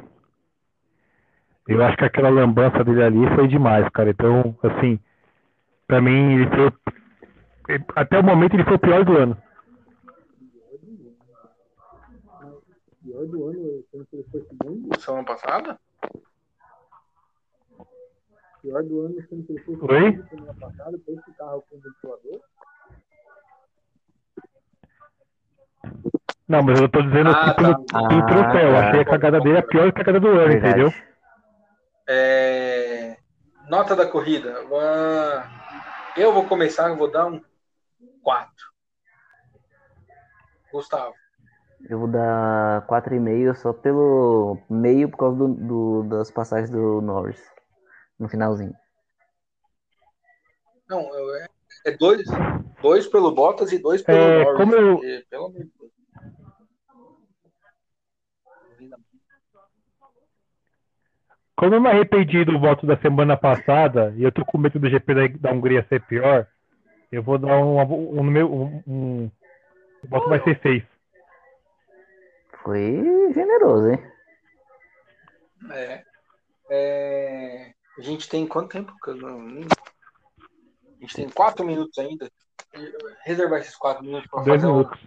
eu 1.68 1.84
acho 1.84 1.96
que 1.98 2.04
aquela 2.04 2.30
lambança 2.30 2.82
dele 2.82 3.02
ali 3.02 3.34
foi 3.34 3.46
demais, 3.46 3.86
cara. 3.90 4.10
Então, 4.10 4.56
assim, 4.62 4.98
pra 5.86 6.00
mim, 6.00 6.34
ele 6.34 6.46
foi. 6.48 6.72
Até 7.94 8.18
o 8.18 8.24
momento 8.24 8.54
ele 8.54 8.64
foi 8.64 8.74
o 8.74 8.78
pior 8.78 9.04
do 9.04 9.18
ano. 9.18 9.36
Pior 13.02 13.26
do 13.26 13.48
ano, 13.48 13.84
quando 13.90 14.06
ele 14.12 14.24
foi 14.30 14.40
segundo? 14.42 15.00
Semana 15.00 15.24
passada? 15.24 15.78
Pior 18.62 18.82
do 18.84 19.00
ano, 19.00 19.14
quando 19.28 19.44
ele 19.50 19.60
foi 19.60 19.74
segundo 19.74 20.28
semana 20.28 20.54
passada, 20.54 20.98
foi 21.04 21.14
esse 21.14 21.32
carro 21.36 21.62
com 21.68 21.76
o 21.76 21.80
ventilador. 21.80 22.40
Não, 26.48 26.62
mas 26.62 26.80
eu 26.80 26.88
tô 26.88 27.02
dizendo 27.02 27.30
ah, 27.30 27.44
que 27.44 27.62
pelo, 27.62 27.84
tá. 27.84 28.08
pelo 28.08 28.26
troféu. 28.26 28.76
Ah, 28.76 28.88
achei 28.88 29.00
a 29.00 29.04
cagada 29.04 29.40
dele 29.40 29.58
a 29.58 29.62
pior 29.62 29.92
cagada 29.92 30.18
do 30.18 30.28
ano, 30.28 30.48
Verdade. 30.48 30.80
entendeu? 30.80 30.92
É... 32.08 33.18
Nota 33.68 33.94
da 33.94 34.06
corrida. 34.06 34.64
Eu 36.16 36.32
vou 36.32 36.46
começar, 36.46 36.88
eu 36.88 36.96
vou 36.96 37.10
dar 37.10 37.26
um 37.26 37.42
4. 38.22 38.50
Gustavo. 40.72 41.14
Eu 41.88 41.98
vou 41.98 42.08
dar 42.08 42.86
4,5 42.86 43.54
só 43.54 43.72
pelo 43.72 44.58
meio 44.70 45.08
por 45.10 45.18
causa 45.18 45.36
do, 45.36 45.48
do, 45.48 46.02
das 46.04 46.30
passagens 46.30 46.70
do 46.70 47.00
Norris 47.02 47.40
no 48.18 48.28
finalzinho. 48.28 48.74
Não, 50.88 51.00
é, 51.36 51.46
é 51.86 51.90
dois, 51.96 52.26
dois 52.82 53.06
pelo 53.06 53.32
Bottas 53.32 53.70
e 53.70 53.78
dois 53.78 54.02
pelo 54.02 54.18
É, 54.18 54.44
Norris. 54.44 54.56
como 54.56 54.74
eu- 54.74 54.94
porque, 54.96 55.26
pelo 55.30 55.46
amor 55.46 55.62
de 55.62 55.72
Deus. 55.78 55.98
Como 61.56 61.74
eu 61.74 61.80
me 61.80 61.88
arrependi 61.88 62.44
do 62.44 62.58
voto 62.58 62.86
da 62.86 62.96
semana 62.98 63.36
passada 63.36 64.14
e 64.16 64.22
eu 64.22 64.30
tô 64.30 64.44
com 64.44 64.58
medo 64.58 64.78
do 64.78 64.88
GP 64.88 65.14
da, 65.14 65.26
da 65.40 65.52
Hungria 65.52 65.84
ser 65.88 66.00
pior, 66.02 66.46
eu 67.10 67.22
vou 67.22 67.36
dar 67.38 67.58
um, 67.58 67.78
um, 67.80 68.20
um, 68.20 68.82
um- 68.86 69.30
o 70.04 70.08
voto 70.08 70.28
vai 70.28 70.42
ser 70.44 70.60
6. 70.60 70.84
Foi 72.62 73.32
generoso, 73.34 73.88
hein? 73.90 74.12
É. 75.72 76.04
É, 76.70 77.72
A 77.98 78.02
gente 78.02 78.28
tem 78.28 78.46
quanto 78.46 78.70
tempo? 78.70 78.92
que 79.02 79.10
eu 79.10 79.16
não- 79.16 79.40
nem- 79.42 79.64
A 79.64 81.00
gente 81.00 81.14
tem 81.14 81.28
quatro 81.30 81.64
minutos 81.64 81.98
ainda. 81.98 82.30
Reservar 83.24 83.60
esses 83.60 83.74
quatro 83.76 84.04
minutos 84.04 84.28
para 84.30 84.44
fazer 84.44 84.66
minutos. 84.66 85.00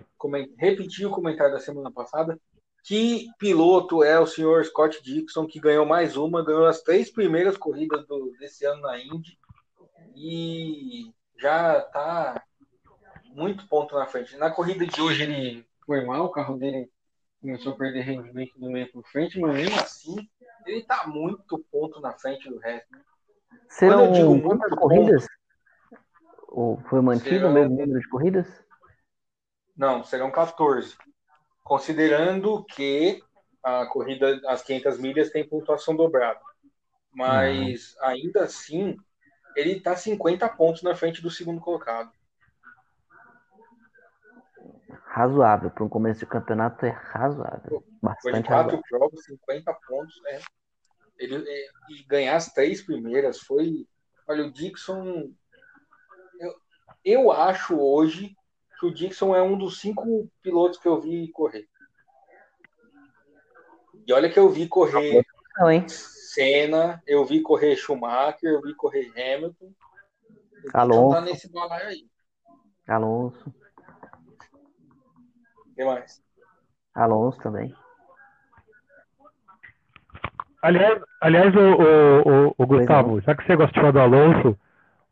repetir 0.57 1.05
o 1.05 1.11
comentário 1.11 1.53
da 1.53 1.59
semana 1.59 1.91
passada. 1.91 2.37
Que 2.83 3.27
piloto 3.37 4.03
é 4.03 4.19
o 4.19 4.25
senhor 4.25 4.65
Scott 4.65 5.01
Dixon, 5.03 5.45
que 5.45 5.59
ganhou 5.59 5.85
mais 5.85 6.17
uma, 6.17 6.43
ganhou 6.43 6.65
as 6.65 6.81
três 6.81 7.11
primeiras 7.11 7.55
corridas 7.57 8.05
do- 8.07 8.31
desse 8.39 8.65
ano 8.65 8.81
na 8.81 8.99
Indy 8.99 9.37
e 10.15 11.11
já 11.39 11.77
está 11.79 12.43
muito 13.25 13.67
ponto 13.67 13.95
na 13.95 14.05
frente. 14.07 14.35
Na 14.37 14.49
corrida 14.49 14.85
de 14.85 14.99
hoje 15.01 15.23
ele 15.23 15.65
foi 15.85 16.03
mal, 16.05 16.25
o 16.25 16.31
carro 16.31 16.57
dele 16.57 16.89
começou 17.39 17.73
a 17.73 17.77
perder 17.77 18.01
rendimento 18.01 18.59
do 18.59 18.69
meio 18.69 18.91
por 18.91 19.03
frente, 19.07 19.39
mas 19.39 19.53
mesmo 19.55 19.79
assim 19.79 20.15
ele 20.65 20.79
está 20.79 21.05
muito 21.07 21.59
ponto 21.71 21.99
na 22.01 22.13
frente 22.13 22.49
do 22.49 22.57
resto. 22.57 22.89
Serão 23.69 24.05
eu 24.05 24.11
digo 24.11 24.29
muito 24.29 24.43
quantas 24.47 24.77
corridas? 24.77 25.27
Ou 26.47 26.77
foi 26.89 26.99
mantido 27.01 27.29
Serão- 27.29 27.51
o 27.51 27.53
mesmo 27.53 27.75
número 27.77 27.99
de 27.99 28.09
corridas? 28.09 28.47
Não, 29.77 30.03
serão 30.03 30.29
14. 30.31 30.95
Considerando 31.63 32.63
que 32.65 33.21
a 33.63 33.85
corrida, 33.85 34.41
as 34.47 34.61
500 34.63 34.97
milhas 34.99 35.29
tem 35.29 35.47
pontuação 35.47 35.95
dobrada. 35.95 36.39
Mas 37.13 37.95
ainda 38.01 38.43
assim, 38.43 38.97
ele 39.55 39.73
está 39.73 39.95
50 39.95 40.47
pontos 40.49 40.81
na 40.81 40.95
frente 40.95 41.21
do 41.21 41.29
segundo 41.29 41.61
colocado. 41.61 42.11
Razoável. 45.05 45.69
Para 45.69 45.83
um 45.83 45.89
começo 45.89 46.21
de 46.21 46.25
campeonato 46.25 46.85
é 46.85 46.89
razoável. 46.89 47.81
Foi 47.81 47.99
Bastante 48.01 48.47
quatro 48.47 48.77
razoável. 48.77 48.81
jogos, 48.89 49.25
50 49.25 49.73
pontos. 49.87 50.21
É. 50.27 50.39
Ele, 51.19 51.35
é, 51.47 51.67
e 51.89 52.03
ganhar 52.05 52.35
as 52.35 52.51
três 52.51 52.81
primeiras 52.81 53.39
foi. 53.39 53.85
Olha, 54.27 54.45
o 54.45 54.51
Dixon. 54.51 55.31
Eu, 56.39 56.55
eu 57.03 57.31
acho 57.31 57.77
hoje 57.77 58.35
que 58.81 58.87
o 58.87 58.91
Dixon 58.91 59.35
é 59.35 59.43
um 59.43 59.55
dos 59.55 59.79
cinco 59.79 60.27
pilotos 60.41 60.79
que 60.79 60.87
eu 60.87 60.99
vi 60.99 61.27
correr. 61.27 61.67
E 64.07 64.11
olha 64.11 64.27
que 64.27 64.39
eu 64.39 64.49
vi 64.49 64.67
correr 64.67 65.23
Não, 65.55 65.69
hein? 65.69 65.87
Senna, 65.87 66.99
eu 67.05 67.23
vi 67.23 67.43
correr 67.43 67.75
Schumacher, 67.75 68.49
eu 68.49 68.61
vi 68.63 68.73
correr 68.73 69.11
Hamilton. 69.11 69.67
O 69.67 70.61
Dixon 70.63 70.77
Alonso. 70.79 71.15
tá 71.15 71.21
nesse 71.21 71.51
balaio 71.51 71.89
aí. 71.89 72.09
Alonso. 72.87 73.53
O 75.57 75.75
que 75.75 75.85
mais? 75.85 76.19
Alonso 76.95 77.37
também. 77.37 77.75
Aliás, 80.63 81.03
aliás 81.21 81.55
o, 81.55 81.59
o, 81.59 82.47
o, 82.47 82.55
o 82.57 82.65
Gustavo, 82.65 83.21
já 83.21 83.35
que 83.35 83.45
você 83.45 83.55
gostou 83.55 83.91
do 83.91 83.99
Alonso, 83.99 84.57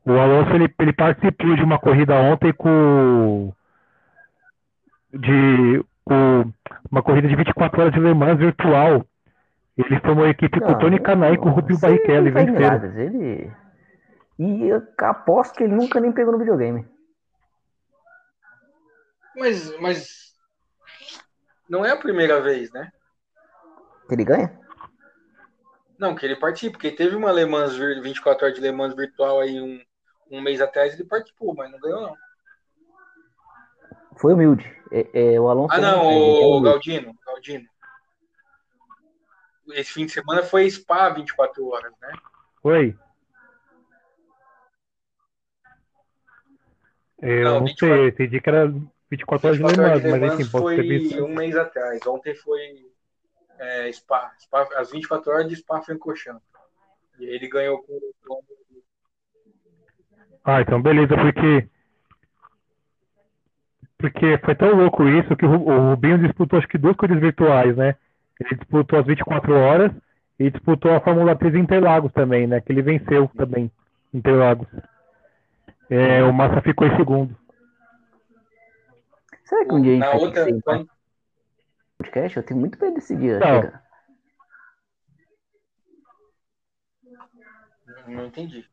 o 0.05 0.11
Alonso 0.11 0.55
ele, 0.55 0.74
ele 0.80 0.93
participou 0.93 1.55
de 1.55 1.61
uma 1.61 1.78
corrida 1.78 2.15
ontem 2.15 2.51
com 2.51 3.53
de 5.14 5.84
com 6.03 6.51
uma 6.91 7.03
corrida 7.03 7.28
de 7.28 7.36
24 7.36 7.82
horas 7.82 7.93
de 7.93 7.99
Le 7.99 8.14
Mans 8.14 8.38
virtual. 8.38 9.05
Ele 9.78 9.99
formou 10.01 10.26
a 10.26 10.30
equipe 10.30 10.60
com 10.60 10.72
o 10.72 10.78
Tony 10.78 10.99
Canai 10.99 11.34
e 11.34 11.38
com 11.38 11.49
o 11.49 11.55
aí 11.55 11.78
Barrichello 11.78 12.28
e 12.28 12.32
não 12.32 12.45
venceram. 12.45 12.99
Ele. 12.99 13.51
E 14.38 14.68
eu 14.68 14.82
aposto 14.99 15.55
que 15.55 15.64
ele 15.64 15.76
nunca 15.76 15.99
nem 15.99 16.12
pegou 16.12 16.34
no 16.34 16.39
videogame. 16.39 16.86
Mas, 19.36 19.80
mas 19.80 20.34
não 21.70 21.86
é 21.86 21.91
a 21.91 21.97
primeira 21.97 22.41
vez, 22.41 22.72
né? 22.72 22.91
Que 24.07 24.16
ele 24.16 24.26
ganha? 24.26 24.60
Não, 25.97 26.16
que 26.16 26.26
ele 26.26 26.36
participa, 26.36 26.74
porque 26.74 26.91
teve 26.91 27.16
uma 27.16 27.32
Le 27.32 27.45
Mans, 27.45 27.76
vir- 27.76 28.01
24 28.01 28.45
horas 28.45 28.55
de 28.55 28.62
Le 28.62 28.72
Mans 28.72 28.95
virtual 28.95 29.39
aí 29.39 29.62
um, 29.62 29.82
um 30.32 30.41
mês 30.41 30.62
atrás, 30.62 30.93
ele 30.93 31.03
participou, 31.03 31.53
mas 31.53 31.72
não 31.72 31.80
ganhou, 31.80 32.01
não. 32.01 32.16
Foi 34.18 34.34
humilde. 34.34 34.78
É, 34.91 35.33
é, 35.33 35.39
o 35.39 35.47
Alonso. 35.49 35.73
Ah, 35.73 35.75
também 35.75 35.91
não, 35.91 36.03
é 36.11 36.45
o. 36.45 36.61
Galdino, 36.61 37.15
Galdino. 37.25 37.67
Esse 39.71 39.93
fim 39.93 40.05
de 40.05 40.11
semana 40.11 40.41
foi 40.41 40.69
Spa 40.69 41.09
24 41.09 41.67
horas, 41.67 41.93
né? 42.01 42.11
Oi. 42.63 42.95
Eu 47.21 47.43
Não, 47.43 47.59
não, 47.59 47.65
24 47.67 47.77
sei, 47.77 48.05
eu 48.05 48.07
entendi 48.09 48.41
que 48.41 48.49
era 48.49 48.73
24 49.11 49.47
horas 49.47 49.57
de 49.59 49.63
Le 49.63 49.69
24 49.69 49.83
horas 49.83 50.01
Mans, 50.01 50.01
de 50.01 50.11
Le 50.11 50.19
mas 50.19 50.39
enfim, 50.39 50.51
pode 50.51 50.65
ter 50.65 50.75
foi 50.75 50.87
visto. 50.87 51.23
um 51.23 51.35
mês 51.35 51.55
atrás. 51.55 52.07
Ontem 52.07 52.33
foi 52.35 52.87
é, 53.59 53.91
Spa, 53.91 54.33
Spa. 54.39 54.67
As 54.75 54.91
24 54.91 55.31
horas 55.31 55.49
de 55.49 55.55
Spa 55.57 55.81
Francorchamps. 55.81 56.41
E 57.19 57.25
ele 57.25 57.47
ganhou 57.49 57.83
com 57.83 57.93
o 57.93 58.43
Ah, 60.45 60.61
então 60.61 60.81
beleza, 60.81 61.15
porque. 61.15 61.69
Porque 64.00 64.38
foi 64.39 64.56
tão 64.56 64.74
louco 64.76 65.06
isso 65.08 65.36
que 65.36 65.45
o 65.45 65.50
Ru- 65.50 65.70
o 65.70 65.89
Rubinho 65.89 66.18
disputou 66.20 66.58
acho 66.58 66.68
que 66.70 66.78
duas 66.78 66.95
corridas 66.95 67.22
virtuais, 67.22 67.76
né? 67.76 67.95
Ele 68.39 68.56
disputou 68.56 68.97
as 68.97 69.06
24 69.06 69.54
horas 69.54 69.91
e 70.39 70.50
disputou 70.50 70.93
a 70.95 71.02
Fórmula 71.02 71.36
3 71.36 71.56
em 71.56 71.60
Interlagos 71.60 72.12
também, 72.14 72.47
né? 72.47 72.62
Que 72.62 72.72
ele 72.72 72.82
venceu 72.82 73.28
também 73.36 73.70
em 74.14 74.18
Interlagos. 74.18 74.68
É, 75.89 76.24
o 76.24 76.32
Massa 76.34 76.62
ficou 76.62 76.88
em 76.88 76.95
segundo. 76.95 77.36
Será 79.43 79.66
que 79.66 79.74
um 79.74 79.82
dia 79.82 79.91
a 79.91 79.95
gente 79.95 80.06
Na 80.06 80.14
outra, 80.28 80.62
quando- 80.64 80.89
podcast? 81.97 82.38
Eu 82.38 82.43
tenho 82.43 82.60
muito 82.60 82.80
medo 82.80 82.93
desse 82.95 83.16
dia. 83.18 83.39
Não. 83.39 83.72
não 88.16 88.26
entendi. 88.28 88.66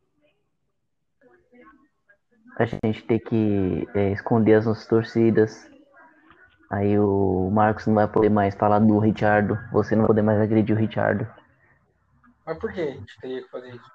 A 2.56 2.64
gente 2.64 3.02
ter 3.06 3.18
que 3.20 3.86
é, 3.94 4.12
esconder 4.12 4.54
as 4.54 4.66
nossas 4.66 4.86
torcidas. 4.86 5.70
Aí 6.70 6.98
o 6.98 7.50
Marcos 7.50 7.86
não 7.86 7.94
vai 7.94 8.08
poder 8.08 8.30
mais 8.30 8.54
falar 8.54 8.78
do 8.78 8.98
Richardo. 8.98 9.58
Você 9.72 9.94
não 9.94 10.02
vai 10.02 10.08
poder 10.08 10.22
mais 10.22 10.40
agredir 10.40 10.74
o 10.74 10.78
Richardo. 10.78 11.26
Mas 12.44 12.58
por 12.58 12.72
que 12.72 12.80
a 12.80 12.90
gente 12.92 13.20
teria 13.20 13.42
que 13.42 13.48
fazer 13.48 13.74
isso? 13.74 13.90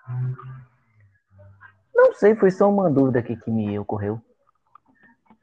Não 1.94 2.14
sei, 2.14 2.36
foi 2.36 2.52
só 2.52 2.70
uma 2.70 2.90
dúvida 2.90 3.20
aqui 3.20 3.36
que 3.36 3.50
me 3.50 3.78
ocorreu. 3.80 4.22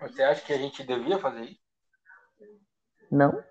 Você 0.00 0.22
acha 0.22 0.44
que 0.44 0.52
a 0.52 0.58
gente 0.58 0.86
devia 0.86 1.18
fazer 1.18 1.42
isso? 1.42 1.60
Não? 3.10 3.42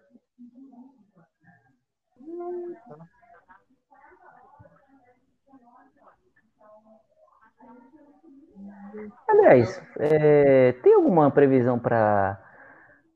Aliás, 9.27 9.81
é, 9.99 10.73
tem 10.73 10.93
alguma 10.93 11.29
previsão 11.31 11.79
para 11.79 12.41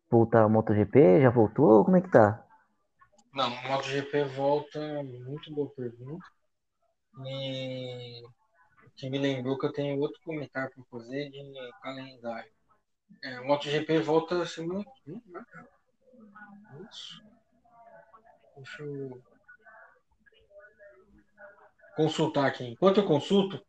voltar 0.10 0.42
ao 0.42 0.50
MotoGP? 0.50 1.22
Já 1.22 1.30
voltou? 1.30 1.86
Como 1.86 1.98
é 1.98 2.02
que 2.02 2.12
tá? 2.12 2.46
Não, 3.34 3.48
o 3.48 3.68
MotoGP 3.70 4.24
volta, 4.26 4.80
muito 5.04 5.54
boa 5.54 5.70
pergunta. 5.72 6.26
E 7.26 8.22
que 8.96 9.10
me 9.10 9.18
lembrou 9.18 9.58
que 9.58 9.66
eu 9.66 9.74
tenho 9.74 10.00
outro 10.00 10.20
comentário 10.24 10.72
para 10.76 10.84
fazer 11.00 11.30
de 11.30 11.72
calendário. 11.82 12.52
É, 13.24 13.40
o 13.40 13.48
MotoGP 13.48 14.00
volta 14.00 14.46
semana 14.46 14.84
que 14.84 15.12
vem, 15.12 15.22
né? 15.28 15.44
Isso. 16.90 17.24
Deixa 18.56 18.84
eu 18.84 19.22
consultar 21.96 22.46
aqui. 22.48 22.66
Enquanto 22.66 23.00
eu 23.00 23.06
consulto, 23.06 23.64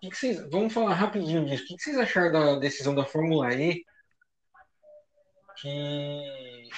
que, 0.00 0.10
que 0.10 0.16
vocês, 0.16 0.50
vamos 0.50 0.72
falar 0.72 0.94
rapidinho 0.94 1.44
disso. 1.44 1.64
O 1.64 1.66
que, 1.66 1.76
que, 1.76 1.82
vocês 1.82 1.98
acharam 1.98 2.32
da 2.32 2.58
decisão 2.58 2.94
da 2.94 3.04
Fórmula 3.04 3.52
E 3.54 3.84
que 5.56 6.68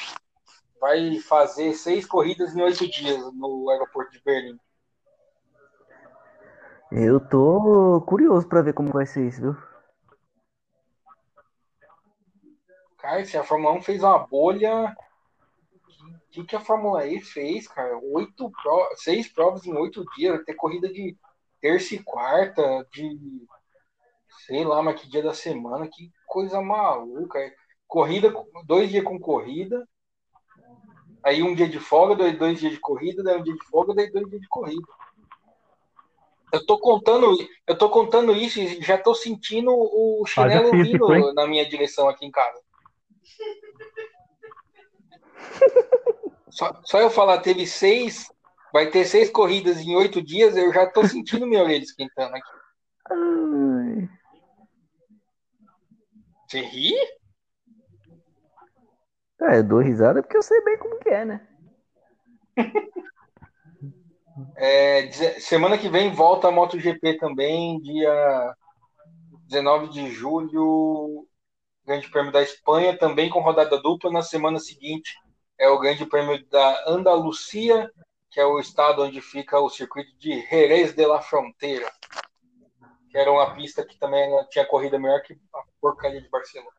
vai 0.81 1.19
fazer 1.21 1.75
seis 1.75 2.07
corridas 2.07 2.55
em 2.55 2.63
oito 2.63 2.89
dias 2.89 3.19
no 3.35 3.69
aeroporto 3.69 4.13
de 4.13 4.23
Berlim? 4.23 4.59
Eu 6.91 7.21
tô 7.21 8.03
curioso 8.07 8.49
para 8.49 8.63
ver 8.63 8.73
como 8.73 8.91
vai 8.91 9.07
ser 9.07 9.27
isso, 9.27 9.41
viu? 9.41 9.57
Cara, 12.99 13.25
se 13.25 13.37
a 13.37 13.45
Fórmula 13.45 13.75
1 13.75 13.83
fez 13.83 14.03
uma 14.03 14.19
bolha, 14.19 14.95
o 16.05 16.31
que, 16.31 16.45
que, 16.45 16.57
a 16.57 16.61
Fórmula 16.61 17.07
E 17.07 17.21
fez, 17.21 17.69
cara? 17.69 17.99
Oito 17.99 18.51
pro... 18.51 18.91
Seis 18.97 19.29
provas 19.29 19.65
em 19.65 19.75
oito 19.77 20.05
dias, 20.17 20.43
ter 20.45 20.55
corrida 20.55 20.89
de 20.89 21.17
terça 21.61 21.95
e 21.95 22.03
quarta, 22.03 22.87
de 22.93 23.19
sei 24.47 24.65
lá, 24.65 24.83
mas 24.83 25.01
que 25.01 25.09
dia 25.09 25.23
da 25.23 25.35
semana, 25.35 25.89
que 25.89 26.11
coisa 26.27 26.61
maluca. 26.61 27.39
Corrida, 27.87 28.33
dois 28.67 28.89
dias 28.89 29.05
com 29.05 29.19
corrida, 29.19 29.87
aí 31.25 31.43
um 31.43 31.55
dia 31.55 31.69
de 31.69 31.81
folga, 31.81 32.15
dois, 32.15 32.39
dois 32.39 32.61
dias 32.61 32.73
de 32.73 32.81
corrida, 32.81 33.23
daí 33.23 33.37
um 33.37 33.43
dia 33.43 33.55
de 33.55 33.65
folga, 33.67 33.95
daí 33.95 34.11
dois 34.11 34.29
dias 34.29 34.41
de 34.41 34.49
corrida. 34.49 34.87
Eu 36.53 36.67
tô 36.67 36.79
contando, 36.79 37.37
eu 37.67 37.79
tô 37.79 37.89
contando 37.91 38.33
isso 38.33 38.61
e 38.61 38.83
já 38.83 38.99
tô 38.99 39.15
sentindo 39.15 39.71
o 39.73 40.25
chinelo 40.27 40.71
vindo 40.73 41.33
na 41.33 41.47
minha 41.47 41.69
direção 41.69 42.09
aqui 42.09 42.27
em 42.27 42.31
casa. 42.31 42.61
Só, 46.51 46.81
só, 46.83 47.01
eu 47.01 47.09
falar, 47.09 47.39
teve 47.39 47.65
seis, 47.65 48.29
vai 48.73 48.91
ter 48.91 49.05
seis 49.05 49.31
corridas 49.31 49.79
em 49.79 49.95
oito 49.97 50.23
dias, 50.23 50.57
eu 50.57 50.73
já 50.73 50.87
tô 50.87 51.07
sentindo 51.07 51.47
minha 51.47 51.63
orelha 51.63 51.83
esquentando 51.83 52.35
aqui. 52.37 52.51
Você 56.47 56.61
ri? 56.61 56.95
É, 59.43 59.59
eu 59.59 59.65
dou 59.65 59.81
risada 59.81 60.23
porque 60.23 60.37
eu 60.37 60.43
sei 60.43 60.61
bem 60.63 60.77
como 60.79 60.99
que 60.99 61.09
é, 61.09 61.25
né? 61.25 61.47
É, 64.57 65.11
semana 65.41 65.77
que 65.77 65.89
vem 65.89 66.13
volta 66.13 66.49
a 66.49 66.51
MotoGP 66.51 67.19
também, 67.19 67.79
dia 67.81 68.55
19 69.49 69.89
de 69.89 70.11
julho, 70.11 71.27
Grande 71.85 72.09
Prêmio 72.11 72.33
da 72.33 72.43
Espanha, 72.43 72.97
também 72.97 73.29
com 73.29 73.41
rodada 73.41 73.81
dupla. 73.81 74.11
Na 74.11 74.23
semana 74.23 74.59
seguinte 74.59 75.15
é 75.59 75.69
o 75.69 75.79
Grande 75.79 76.07
Prêmio 76.07 76.43
da 76.49 76.85
Andalucia, 76.87 77.91
que 78.31 78.41
é 78.41 78.47
o 78.47 78.59
estado 78.59 79.03
onde 79.03 79.21
fica 79.21 79.59
o 79.59 79.69
circuito 79.69 80.17
de 80.19 80.41
Jerez 80.47 80.95
de 80.95 81.05
la 81.07 81.21
Fronteira, 81.21 81.91
que 83.11 83.19
era 83.19 83.31
uma 83.31 83.55
pista 83.55 83.85
que 83.85 83.99
também 83.99 84.31
tinha 84.51 84.67
corrida 84.67 84.99
melhor 84.99 85.21
que 85.23 85.35
a 85.55 85.63
porcaria 85.81 86.23
de 86.23 86.29
Barcelona. 86.29 86.71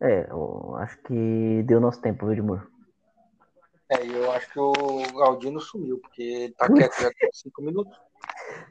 É, 0.00 0.26
eu 0.30 0.74
acho 0.78 1.00
que 1.02 1.62
deu 1.64 1.80
nosso 1.80 2.00
tempo, 2.00 2.26
viu, 2.26 2.32
Edmur? 2.32 2.66
É, 3.88 4.04
eu 4.04 4.32
acho 4.32 4.50
que 4.50 4.58
o 4.58 4.72
Galdino 5.14 5.60
sumiu, 5.60 5.98
porque 5.98 6.52
tá 6.56 6.66
quieto 6.72 7.00
já 7.00 7.10
tem 7.12 7.28
cinco 7.32 7.62
minutos. 7.62 7.96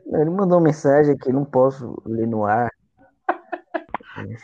Ele 0.08 0.30
mandou 0.30 0.58
uma 0.58 0.66
mensagem 0.66 1.16
que 1.16 1.32
não 1.32 1.46
posso 1.46 2.02
ler 2.06 2.28
no 2.28 2.44
ar. 2.44 2.72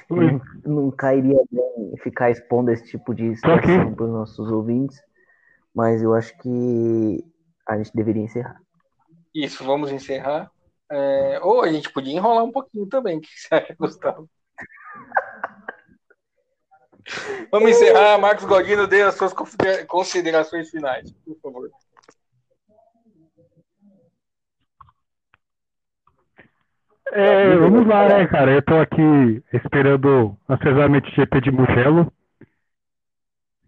Não, 0.10 0.42
não, 0.66 0.92
cairia 0.92 1.40
bem 1.52 1.98
ficar 2.02 2.32
expondo 2.32 2.72
esse 2.72 2.86
tipo 2.86 3.14
de 3.14 3.36
situação 3.36 3.94
para 3.94 4.06
os 4.06 4.12
nossos 4.12 4.52
ouvintes, 4.52 5.02
mas 5.76 6.02
eu 6.02 6.14
acho 6.14 6.38
que 6.38 7.24
a 7.68 7.78
gente 7.78 7.92
deveria 7.94 8.24
encerrar. 8.24 8.62
Isso, 9.34 9.64
vamos 9.64 9.92
encerrar. 9.92 10.50
É, 10.90 11.40
ou 11.44 11.62
a 11.62 11.72
gente 11.72 11.92
podia 11.92 12.16
enrolar 12.16 12.46
um 12.46 12.52
pouquinho 12.52 12.88
também, 12.88 13.18
o 13.18 13.22
que 13.22 13.28
você 13.28 13.56
acha, 13.56 13.76
Gustavo? 13.78 14.30
Vamos 17.52 17.72
encerrar. 17.72 18.18
Marcos 18.18 18.46
Godino, 18.46 18.88
dê 18.88 19.02
as 19.02 19.16
suas 19.16 19.34
considerações 19.88 20.70
finais, 20.70 21.12
por 21.26 21.38
favor. 21.42 21.70
É, 27.14 27.56
vamos 27.56 27.88
lá, 27.88 28.08
né, 28.08 28.28
cara? 28.28 28.52
Eu 28.52 28.62
tô 28.62 28.76
aqui 28.76 29.44
esperando 29.54 30.38
ansiosamente 30.50 31.10
o 31.10 31.16
GP 31.16 31.42
de 31.42 31.52
Mugello. 31.52 32.12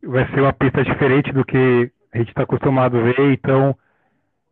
Vai 0.03 0.27
ser 0.31 0.41
uma 0.41 0.53
pista 0.53 0.83
diferente 0.83 1.31
do 1.31 1.43
que 1.45 1.91
a 2.13 2.17
gente 2.17 2.29
está 2.29 2.43
acostumado 2.43 2.97
a 2.97 3.01
ver, 3.03 3.33
então 3.33 3.75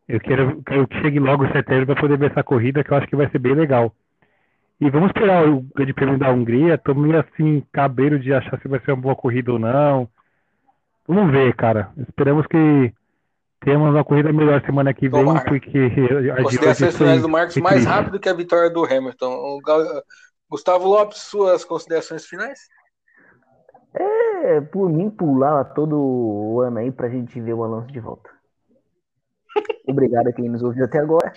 eu 0.07 0.19
quero, 0.19 0.61
quero 0.63 0.87
que 0.87 1.01
chegue 1.01 1.19
logo 1.19 1.45
em 1.45 1.51
setembro 1.51 1.85
para 1.87 2.01
poder 2.01 2.17
ver 2.17 2.31
essa 2.31 2.43
corrida, 2.43 2.83
que 2.83 2.91
eu 2.91 2.97
acho 2.97 3.07
que 3.07 3.15
vai 3.15 3.29
ser 3.29 3.39
bem 3.39 3.53
legal. 3.53 3.93
E 4.79 4.89
vamos 4.89 5.07
esperar 5.07 5.47
o 5.47 5.61
Grande 5.75 5.93
Prêmio 5.93 6.19
da 6.19 6.31
Hungria. 6.31 6.77
Tô 6.77 6.93
meio 6.93 7.19
assim, 7.19 7.63
cabreiro 7.71 8.19
de 8.19 8.33
achar 8.33 8.59
se 8.61 8.67
vai 8.67 8.79
ser 8.81 8.91
uma 8.91 9.01
boa 9.01 9.15
corrida 9.15 9.51
ou 9.51 9.59
não. 9.59 10.07
Vamos 11.07 11.31
ver, 11.31 11.55
cara. 11.55 11.89
Esperamos 11.97 12.45
que 12.47 12.93
tenhamos 13.67 13.89
uma 13.89 14.05
corrida 14.05 14.31
melhor 14.31 14.63
semana 14.65 14.93
que 14.93 15.09
vem, 15.09 15.25
Tomara. 15.25 15.43
porque 15.43 15.77
a 16.31 16.41
Considerações 16.41 16.95
finais 16.95 17.21
do 17.21 17.27
Marcos 17.27 17.57
mais 17.57 17.83
rápido 17.83 18.17
que 18.17 18.29
a 18.29 18.33
vitória 18.33 18.69
do 18.69 18.85
Hamilton. 18.85 19.27
O 19.27 19.59
Gustavo 20.49 20.87
Lopes, 20.87 21.23
suas 21.23 21.65
considerações 21.65 22.25
finais? 22.25 22.61
É, 23.93 24.61
por 24.61 24.89
mim, 24.89 25.09
pular 25.09 25.65
todo 25.73 26.61
ano 26.61 26.77
aí 26.77 26.93
pra 26.93 27.09
gente 27.09 27.41
ver 27.41 27.55
o 27.55 27.61
Alonso 27.61 27.91
de 27.91 27.99
volta. 27.99 28.29
Obrigado 29.85 30.29
a 30.29 30.31
quem 30.31 30.47
nos 30.47 30.63
ouviu 30.63 30.85
até 30.85 30.99
agora. 30.99 31.33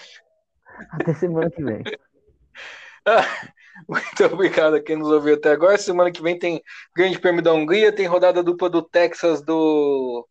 Até 0.92 1.12
semana 1.14 1.50
que 1.50 1.64
vem. 1.64 1.82
Muito 3.88 4.24
obrigado 4.32 4.74
a 4.74 4.80
quem 4.80 4.94
nos 4.94 5.10
ouviu 5.10 5.34
até 5.34 5.50
agora. 5.50 5.76
Semana 5.78 6.12
que 6.12 6.22
vem 6.22 6.38
tem 6.38 6.62
Grande 6.94 7.18
Prêmio 7.18 7.42
da 7.42 7.52
Hungria, 7.52 7.90
tem 7.90 8.06
rodada 8.06 8.42
dupla 8.42 8.68
do 8.68 8.82
Texas 8.82 9.42
do 9.42 10.28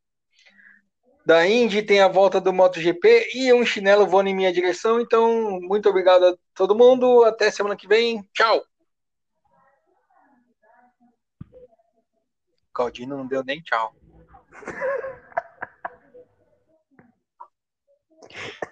da 1.30 1.46
Indy, 1.46 1.84
tem 1.84 2.02
a 2.02 2.08
volta 2.08 2.42
do 2.42 2.52
MotoGP 2.52 3.30
e 3.36 3.54
um 3.54 3.64
chinelo 3.64 4.08
voando 4.08 4.30
em 4.30 4.36
minha 4.36 4.52
direção. 4.52 5.00
Então, 5.00 5.62
muito 5.62 5.88
obrigado 5.88 6.26
a 6.26 6.36
todo 6.56 6.76
mundo. 6.76 7.24
Até 7.24 7.52
semana 7.52 7.76
que 7.76 7.88
vem. 7.88 8.28
Tchau. 8.34 8.64
Caldino 12.74 13.16
não 13.16 13.28
deu 13.28 13.44
nem 13.44 13.62
tchau. 13.62 13.94